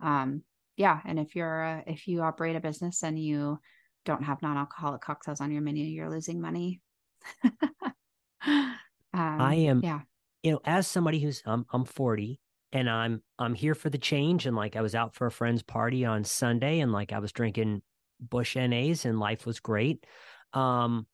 Um, 0.00 0.42
yeah, 0.76 1.00
and 1.04 1.18
if 1.18 1.36
you're 1.36 1.62
a, 1.62 1.84
if 1.86 2.08
you 2.08 2.22
operate 2.22 2.56
a 2.56 2.60
business 2.60 3.02
and 3.02 3.18
you 3.18 3.58
don't 4.04 4.24
have 4.24 4.42
non-alcoholic 4.42 5.02
cocktails 5.02 5.40
on 5.40 5.52
your 5.52 5.62
menu, 5.62 5.84
you're 5.84 6.10
losing 6.10 6.40
money. 6.40 6.80
um, 7.44 8.74
I 9.12 9.54
am, 9.54 9.80
yeah. 9.82 10.00
You 10.42 10.52
know, 10.52 10.60
as 10.64 10.86
somebody 10.88 11.20
who's 11.20 11.42
I'm 11.46 11.66
I'm 11.72 11.84
40 11.84 12.40
and 12.72 12.88
I'm 12.88 13.22
I'm 13.38 13.54
here 13.54 13.74
for 13.74 13.90
the 13.90 13.98
change, 13.98 14.46
and 14.46 14.56
like 14.56 14.76
I 14.76 14.80
was 14.80 14.94
out 14.94 15.14
for 15.14 15.26
a 15.26 15.30
friend's 15.30 15.62
party 15.62 16.04
on 16.04 16.24
Sunday, 16.24 16.80
and 16.80 16.90
like 16.90 17.12
I 17.12 17.18
was 17.18 17.32
drinking 17.32 17.82
Busch 18.28 18.56
NAs, 18.56 19.04
and 19.04 19.18
life 19.18 19.46
was 19.46 19.60
great. 19.60 20.06
Um, 20.52 21.06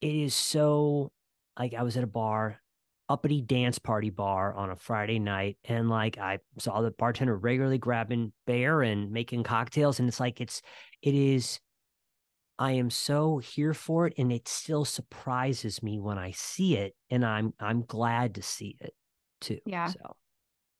it 0.00 0.14
is 0.14 0.34
so 0.34 1.12
like 1.58 1.74
I 1.74 1.82
was 1.82 1.96
at 1.96 2.04
a 2.04 2.08
bar, 2.08 2.60
uppity 3.08 3.42
dance 3.42 3.78
party 3.78 4.10
bar 4.10 4.54
on 4.54 4.70
a 4.70 4.76
Friday 4.76 5.18
night, 5.18 5.58
and 5.64 5.88
like 5.88 6.18
I 6.18 6.38
saw 6.58 6.80
the 6.80 6.90
bartender 6.90 7.36
regularly 7.36 7.78
grabbing 7.78 8.32
beer 8.46 8.82
and 8.82 9.10
making 9.10 9.42
cocktails, 9.42 9.98
and 9.98 10.08
it's 10.08 10.20
like 10.20 10.40
it's 10.40 10.62
it 11.02 11.14
is. 11.14 11.60
I 12.60 12.72
am 12.72 12.90
so 12.90 13.38
here 13.38 13.72
for 13.72 14.08
it, 14.08 14.14
and 14.18 14.32
it 14.32 14.48
still 14.48 14.84
surprises 14.84 15.80
me 15.80 16.00
when 16.00 16.18
I 16.18 16.32
see 16.32 16.76
it, 16.76 16.94
and 17.08 17.24
I'm 17.24 17.54
I'm 17.60 17.84
glad 17.84 18.34
to 18.34 18.42
see 18.42 18.76
it 18.80 18.94
too. 19.40 19.60
Yeah. 19.64 19.86
So, 19.86 20.16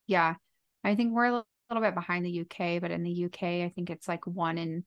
yeah, 0.07 0.35
I 0.83 0.95
think 0.95 1.15
we're 1.15 1.27
a 1.27 1.45
little 1.71 1.83
bit 1.83 1.95
behind 1.95 2.25
the 2.25 2.41
UK, 2.41 2.81
but 2.81 2.91
in 2.91 3.03
the 3.03 3.25
UK, 3.27 3.43
I 3.65 3.73
think 3.75 3.91
it's 3.91 4.09
like 4.09 4.27
one 4.27 4.59
in 4.59 4.85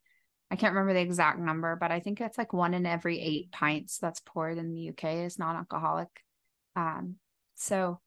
I 0.51 0.57
can't 0.57 0.73
remember 0.73 0.93
the 0.93 0.99
exact 0.99 1.39
number, 1.39 1.77
but 1.77 1.91
I 1.91 2.01
think 2.01 2.19
it's 2.19 2.37
like 2.37 2.51
one 2.51 2.73
in 2.73 2.85
every 2.85 3.19
eight 3.21 3.51
pints 3.53 3.99
that's 3.99 4.19
poured 4.19 4.57
in 4.57 4.73
the 4.73 4.89
UK 4.89 5.25
is 5.25 5.39
non-alcoholic. 5.39 6.09
Um, 6.75 7.15
so 7.55 8.01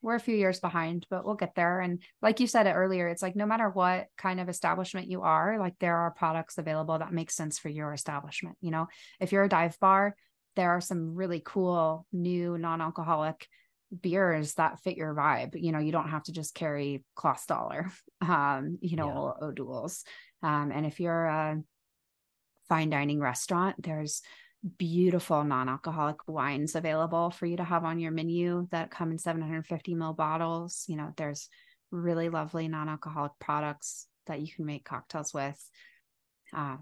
we're 0.00 0.14
a 0.14 0.20
few 0.20 0.36
years 0.36 0.60
behind, 0.60 1.04
but 1.10 1.24
we'll 1.24 1.34
get 1.34 1.56
there. 1.56 1.80
And 1.80 2.00
like 2.22 2.38
you 2.38 2.46
said 2.46 2.68
it 2.68 2.74
earlier, 2.74 3.08
it's 3.08 3.22
like 3.22 3.34
no 3.34 3.44
matter 3.44 3.68
what 3.68 4.06
kind 4.16 4.40
of 4.40 4.48
establishment 4.48 5.10
you 5.10 5.22
are, 5.22 5.58
like 5.58 5.74
there 5.80 5.96
are 5.96 6.12
products 6.12 6.58
available 6.58 6.96
that 6.96 7.12
make 7.12 7.30
sense 7.30 7.58
for 7.58 7.68
your 7.68 7.92
establishment. 7.92 8.56
You 8.60 8.70
know, 8.70 8.86
if 9.18 9.32
you're 9.32 9.44
a 9.44 9.48
dive 9.48 9.78
bar, 9.80 10.14
there 10.54 10.70
are 10.70 10.80
some 10.80 11.16
really 11.16 11.42
cool 11.44 12.06
new 12.12 12.56
non-alcoholic 12.56 13.46
beers 14.00 14.54
that 14.54 14.80
fit 14.80 14.96
your 14.96 15.14
vibe. 15.14 15.60
You 15.60 15.72
know, 15.72 15.80
you 15.80 15.92
don't 15.92 16.10
have 16.10 16.22
to 16.24 16.32
just 16.32 16.54
carry 16.54 17.04
Clausthaler, 17.16 17.90
um, 18.20 18.78
you 18.80 18.96
know, 18.96 19.08
yeah. 19.08 19.18
or 19.18 19.44
O'Doul's. 19.44 20.04
Um, 20.42 20.70
and 20.72 20.86
if 20.86 21.00
you're 21.00 21.26
a 21.26 21.62
fine 22.70 22.88
dining 22.88 23.20
restaurant, 23.20 23.76
there's 23.82 24.22
beautiful 24.78 25.42
non-alcoholic 25.42 26.28
wines 26.28 26.74
available 26.74 27.30
for 27.30 27.46
you 27.46 27.56
to 27.56 27.64
have 27.64 27.84
on 27.84 27.98
your 27.98 28.12
menu 28.12 28.68
that 28.70 28.90
come 28.90 29.10
in 29.10 29.18
750 29.18 29.94
ml 29.94 30.16
bottles. 30.16 30.84
You 30.86 30.96
know, 30.96 31.12
there's 31.16 31.48
really 31.90 32.28
lovely 32.28 32.68
non-alcoholic 32.68 33.32
products 33.40 34.06
that 34.26 34.40
you 34.40 34.48
can 34.48 34.66
make 34.66 34.84
cocktails 34.84 35.34
with. 35.34 35.60
Uh, 36.54 36.76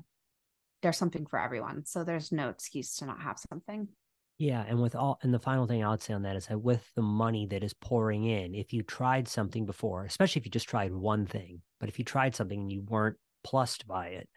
there's 0.83 0.99
something 0.99 1.27
for 1.27 1.41
everyone. 1.41 1.87
So 1.87 2.05
there's 2.05 2.31
no 2.31 2.51
excuse 2.51 2.97
to 2.97 3.07
not 3.07 3.23
have 3.23 3.39
something. 3.51 3.89
Yeah, 4.37 4.65
and 4.69 4.81
with 4.81 4.95
all 4.95 5.19
and 5.23 5.35
the 5.35 5.41
final 5.41 5.67
thing 5.67 5.83
I 5.83 5.91
would 5.91 6.03
say 6.03 6.15
on 6.15 6.23
that 6.23 6.37
is 6.37 6.47
that 6.47 6.61
with 6.61 6.89
the 6.95 7.03
money 7.03 7.47
that 7.47 7.65
is 7.65 7.75
pouring 7.75 8.25
in, 8.25 8.55
if 8.55 8.73
you 8.73 8.85
tried 8.85 9.27
something 9.27 9.67
before, 9.67 10.05
especially 10.05 10.41
if 10.41 10.47
you 10.47 10.53
just 10.53 10.69
tried 10.69 10.93
one 10.93 11.27
thing, 11.27 11.63
but 11.81 11.89
if 11.89 11.99
you 11.99 12.05
tried 12.05 12.37
something 12.37 12.61
and 12.61 12.71
you 12.71 12.83
weren't 12.83 13.17
plussed 13.43 13.89
by 13.89 14.09
it, 14.09 14.29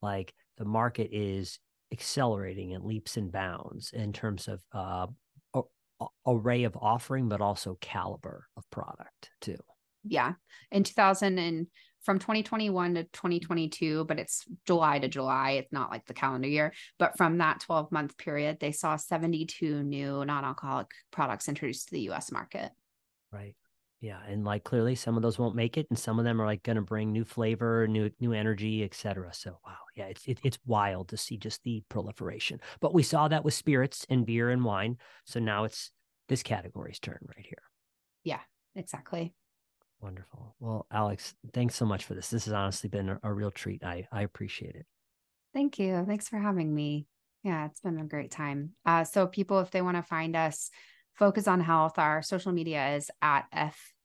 like 0.00 0.32
the 0.58 0.64
market 0.64 1.10
is 1.12 1.58
accelerating 1.92 2.70
in 2.70 2.86
leaps 2.86 3.16
and 3.16 3.32
bounds 3.32 3.92
in 3.92 4.12
terms 4.12 4.48
of 4.48 4.62
uh, 4.72 5.06
a, 5.54 6.06
array 6.26 6.64
of 6.64 6.76
offering, 6.76 7.28
but 7.28 7.40
also 7.40 7.76
caliber 7.80 8.46
of 8.56 8.68
product 8.70 9.30
too. 9.40 9.58
Yeah, 10.04 10.34
in 10.70 10.82
2000 10.84 11.38
and 11.38 11.66
from 12.02 12.18
2021 12.18 12.94
to 12.94 13.04
2022, 13.04 14.04
but 14.04 14.18
it's 14.18 14.44
July 14.66 14.98
to 14.98 15.08
July. 15.08 15.52
It's 15.52 15.72
not 15.72 15.90
like 15.90 16.06
the 16.06 16.14
calendar 16.14 16.48
year. 16.48 16.72
But 16.98 17.16
from 17.18 17.38
that 17.38 17.60
12 17.60 17.92
month 17.92 18.16
period, 18.16 18.58
they 18.58 18.72
saw 18.72 18.96
72 18.96 19.82
new 19.82 20.24
non 20.24 20.44
alcoholic 20.44 20.88
products 21.10 21.48
introduced 21.48 21.88
to 21.88 21.94
the 21.94 22.10
US 22.10 22.32
market. 22.32 22.70
Right. 23.30 23.54
Yeah. 24.00 24.18
And 24.26 24.44
like 24.44 24.64
clearly 24.64 24.94
some 24.94 25.16
of 25.16 25.22
those 25.22 25.38
won't 25.38 25.54
make 25.54 25.76
it. 25.76 25.86
And 25.90 25.98
some 25.98 26.18
of 26.18 26.24
them 26.24 26.40
are 26.40 26.46
like 26.46 26.62
going 26.62 26.76
to 26.76 26.82
bring 26.82 27.12
new 27.12 27.24
flavor, 27.24 27.86
new, 27.86 28.10
new 28.18 28.32
energy, 28.32 28.82
etc. 28.82 29.32
So, 29.32 29.58
wow. 29.66 29.76
Yeah. 29.94 30.06
It's, 30.06 30.26
it, 30.26 30.38
it's 30.42 30.58
wild 30.64 31.08
to 31.08 31.16
see 31.16 31.36
just 31.36 31.62
the 31.64 31.82
proliferation. 31.88 32.60
But 32.80 32.94
we 32.94 33.02
saw 33.02 33.28
that 33.28 33.44
with 33.44 33.54
spirits 33.54 34.06
and 34.08 34.24
beer 34.24 34.50
and 34.50 34.64
wine. 34.64 34.96
So 35.26 35.38
now 35.38 35.64
it's 35.64 35.90
this 36.28 36.42
category's 36.42 36.98
turn 36.98 37.18
right 37.36 37.44
here. 37.44 37.62
Yeah, 38.24 38.40
exactly. 38.74 39.34
Wonderful. 40.00 40.54
Well, 40.60 40.86
Alex, 40.90 41.34
thanks 41.52 41.74
so 41.74 41.84
much 41.84 42.04
for 42.04 42.14
this. 42.14 42.30
This 42.30 42.46
has 42.46 42.54
honestly 42.54 42.88
been 42.88 43.10
a, 43.10 43.20
a 43.22 43.32
real 43.32 43.50
treat. 43.50 43.84
I, 43.84 44.06
I 44.10 44.22
appreciate 44.22 44.76
it. 44.76 44.86
Thank 45.52 45.78
you. 45.78 46.04
Thanks 46.06 46.28
for 46.28 46.38
having 46.38 46.74
me. 46.74 47.06
Yeah, 47.42 47.66
it's 47.66 47.80
been 47.80 47.98
a 47.98 48.04
great 48.04 48.30
time. 48.30 48.70
Uh, 48.86 49.04
so, 49.04 49.26
people, 49.26 49.60
if 49.60 49.70
they 49.70 49.82
want 49.82 49.96
to 49.96 50.02
find 50.02 50.36
us, 50.36 50.70
Focus 51.14 51.46
on 51.46 51.60
Health, 51.60 51.98
our 51.98 52.22
social 52.22 52.52
media 52.52 52.96
is 52.96 53.10
at 53.20 53.46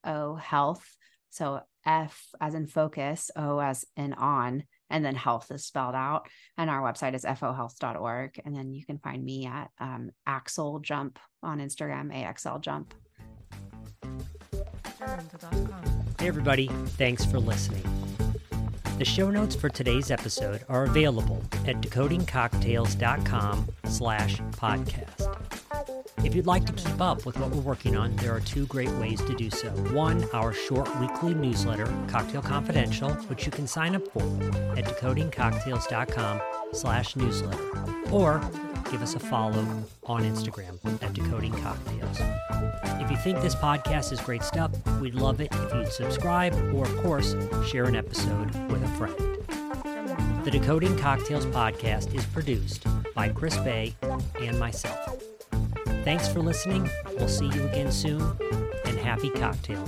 FO 0.03 0.35
Health. 0.35 0.85
So, 1.29 1.61
F 1.85 2.29
as 2.41 2.55
in 2.55 2.65
focus, 2.67 3.29
O 3.35 3.59
as 3.59 3.85
in 3.95 4.13
on, 4.13 4.63
and 4.89 5.03
then 5.03 5.15
health 5.15 5.51
is 5.51 5.65
spelled 5.65 5.95
out. 5.95 6.27
And 6.57 6.69
our 6.69 6.81
website 6.81 7.13
is 7.13 7.25
fohealth.org. 7.25 8.41
And 8.43 8.55
then 8.55 8.73
you 8.73 8.85
can 8.85 8.97
find 8.99 9.23
me 9.23 9.45
at 9.45 9.69
um, 9.79 10.11
Axel 10.25 10.79
Jump 10.79 11.19
on 11.43 11.59
Instagram, 11.59 12.13
AXL 12.13 12.61
Jump. 12.61 12.93
Hey, 16.19 16.27
everybody. 16.27 16.67
Thanks 16.97 17.25
for 17.25 17.39
listening. 17.39 17.83
The 18.97 19.05
show 19.05 19.29
notes 19.29 19.55
for 19.55 19.69
today's 19.69 20.09
episode 20.09 20.63
are 20.69 20.85
available 20.85 21.43
at 21.67 21.81
decodingcocktails.com 21.81 23.67
slash 23.85 24.37
podcast. 24.37 25.44
If 26.23 26.33
you'd 26.33 26.47
like 26.47 26.65
to 26.65 26.73
keep 26.73 26.99
up 26.99 27.25
with 27.25 27.37
what 27.37 27.51
we're 27.51 27.61
working 27.61 27.95
on, 27.95 28.15
there 28.17 28.33
are 28.33 28.39
two 28.39 28.65
great 28.67 28.89
ways 28.91 29.21
to 29.21 29.35
do 29.35 29.49
so. 29.49 29.69
One, 29.93 30.27
our 30.33 30.53
short 30.53 30.89
weekly 30.99 31.33
newsletter, 31.33 31.85
Cocktail 32.07 32.41
Confidential, 32.41 33.11
which 33.29 33.45
you 33.45 33.51
can 33.51 33.67
sign 33.67 33.95
up 33.95 34.07
for 34.11 34.23
at 34.77 34.85
decodingcocktails.com 34.85 36.41
slash 36.73 37.15
newsletter. 37.15 37.63
Or 38.11 38.39
give 38.91 39.01
us 39.01 39.15
a 39.15 39.19
follow 39.19 39.65
on 40.05 40.23
Instagram 40.23 40.79
at 41.03 41.13
Decoding 41.13 41.53
Cocktails. 41.53 42.19
If 43.01 43.11
you 43.11 43.17
think 43.17 43.41
this 43.41 43.55
podcast 43.55 44.11
is 44.11 44.19
great 44.19 44.43
stuff, 44.43 44.71
we'd 44.99 45.15
love 45.15 45.41
it 45.41 45.49
if 45.53 45.73
you'd 45.73 45.91
subscribe 45.91 46.53
or, 46.73 46.85
of 46.85 46.97
course, 46.97 47.35
share 47.67 47.85
an 47.85 47.95
episode 47.95 48.53
with 48.71 48.83
a 48.83 48.87
friend. 48.89 49.15
The 50.45 50.51
Decoding 50.51 50.97
Cocktails 50.97 51.45
podcast 51.47 52.13
is 52.15 52.25
produced 52.27 52.85
by 53.13 53.29
Chris 53.29 53.57
Bay 53.57 53.95
and 54.39 54.59
myself. 54.59 55.24
Thanks 56.05 56.27
for 56.27 56.39
listening. 56.39 56.87
We'll 57.17 57.27
see 57.27 57.47
you 57.47 57.65
again 57.65 57.91
soon, 57.91 58.21
and 58.85 58.99
happy 58.99 59.31
cocktail. 59.31 59.83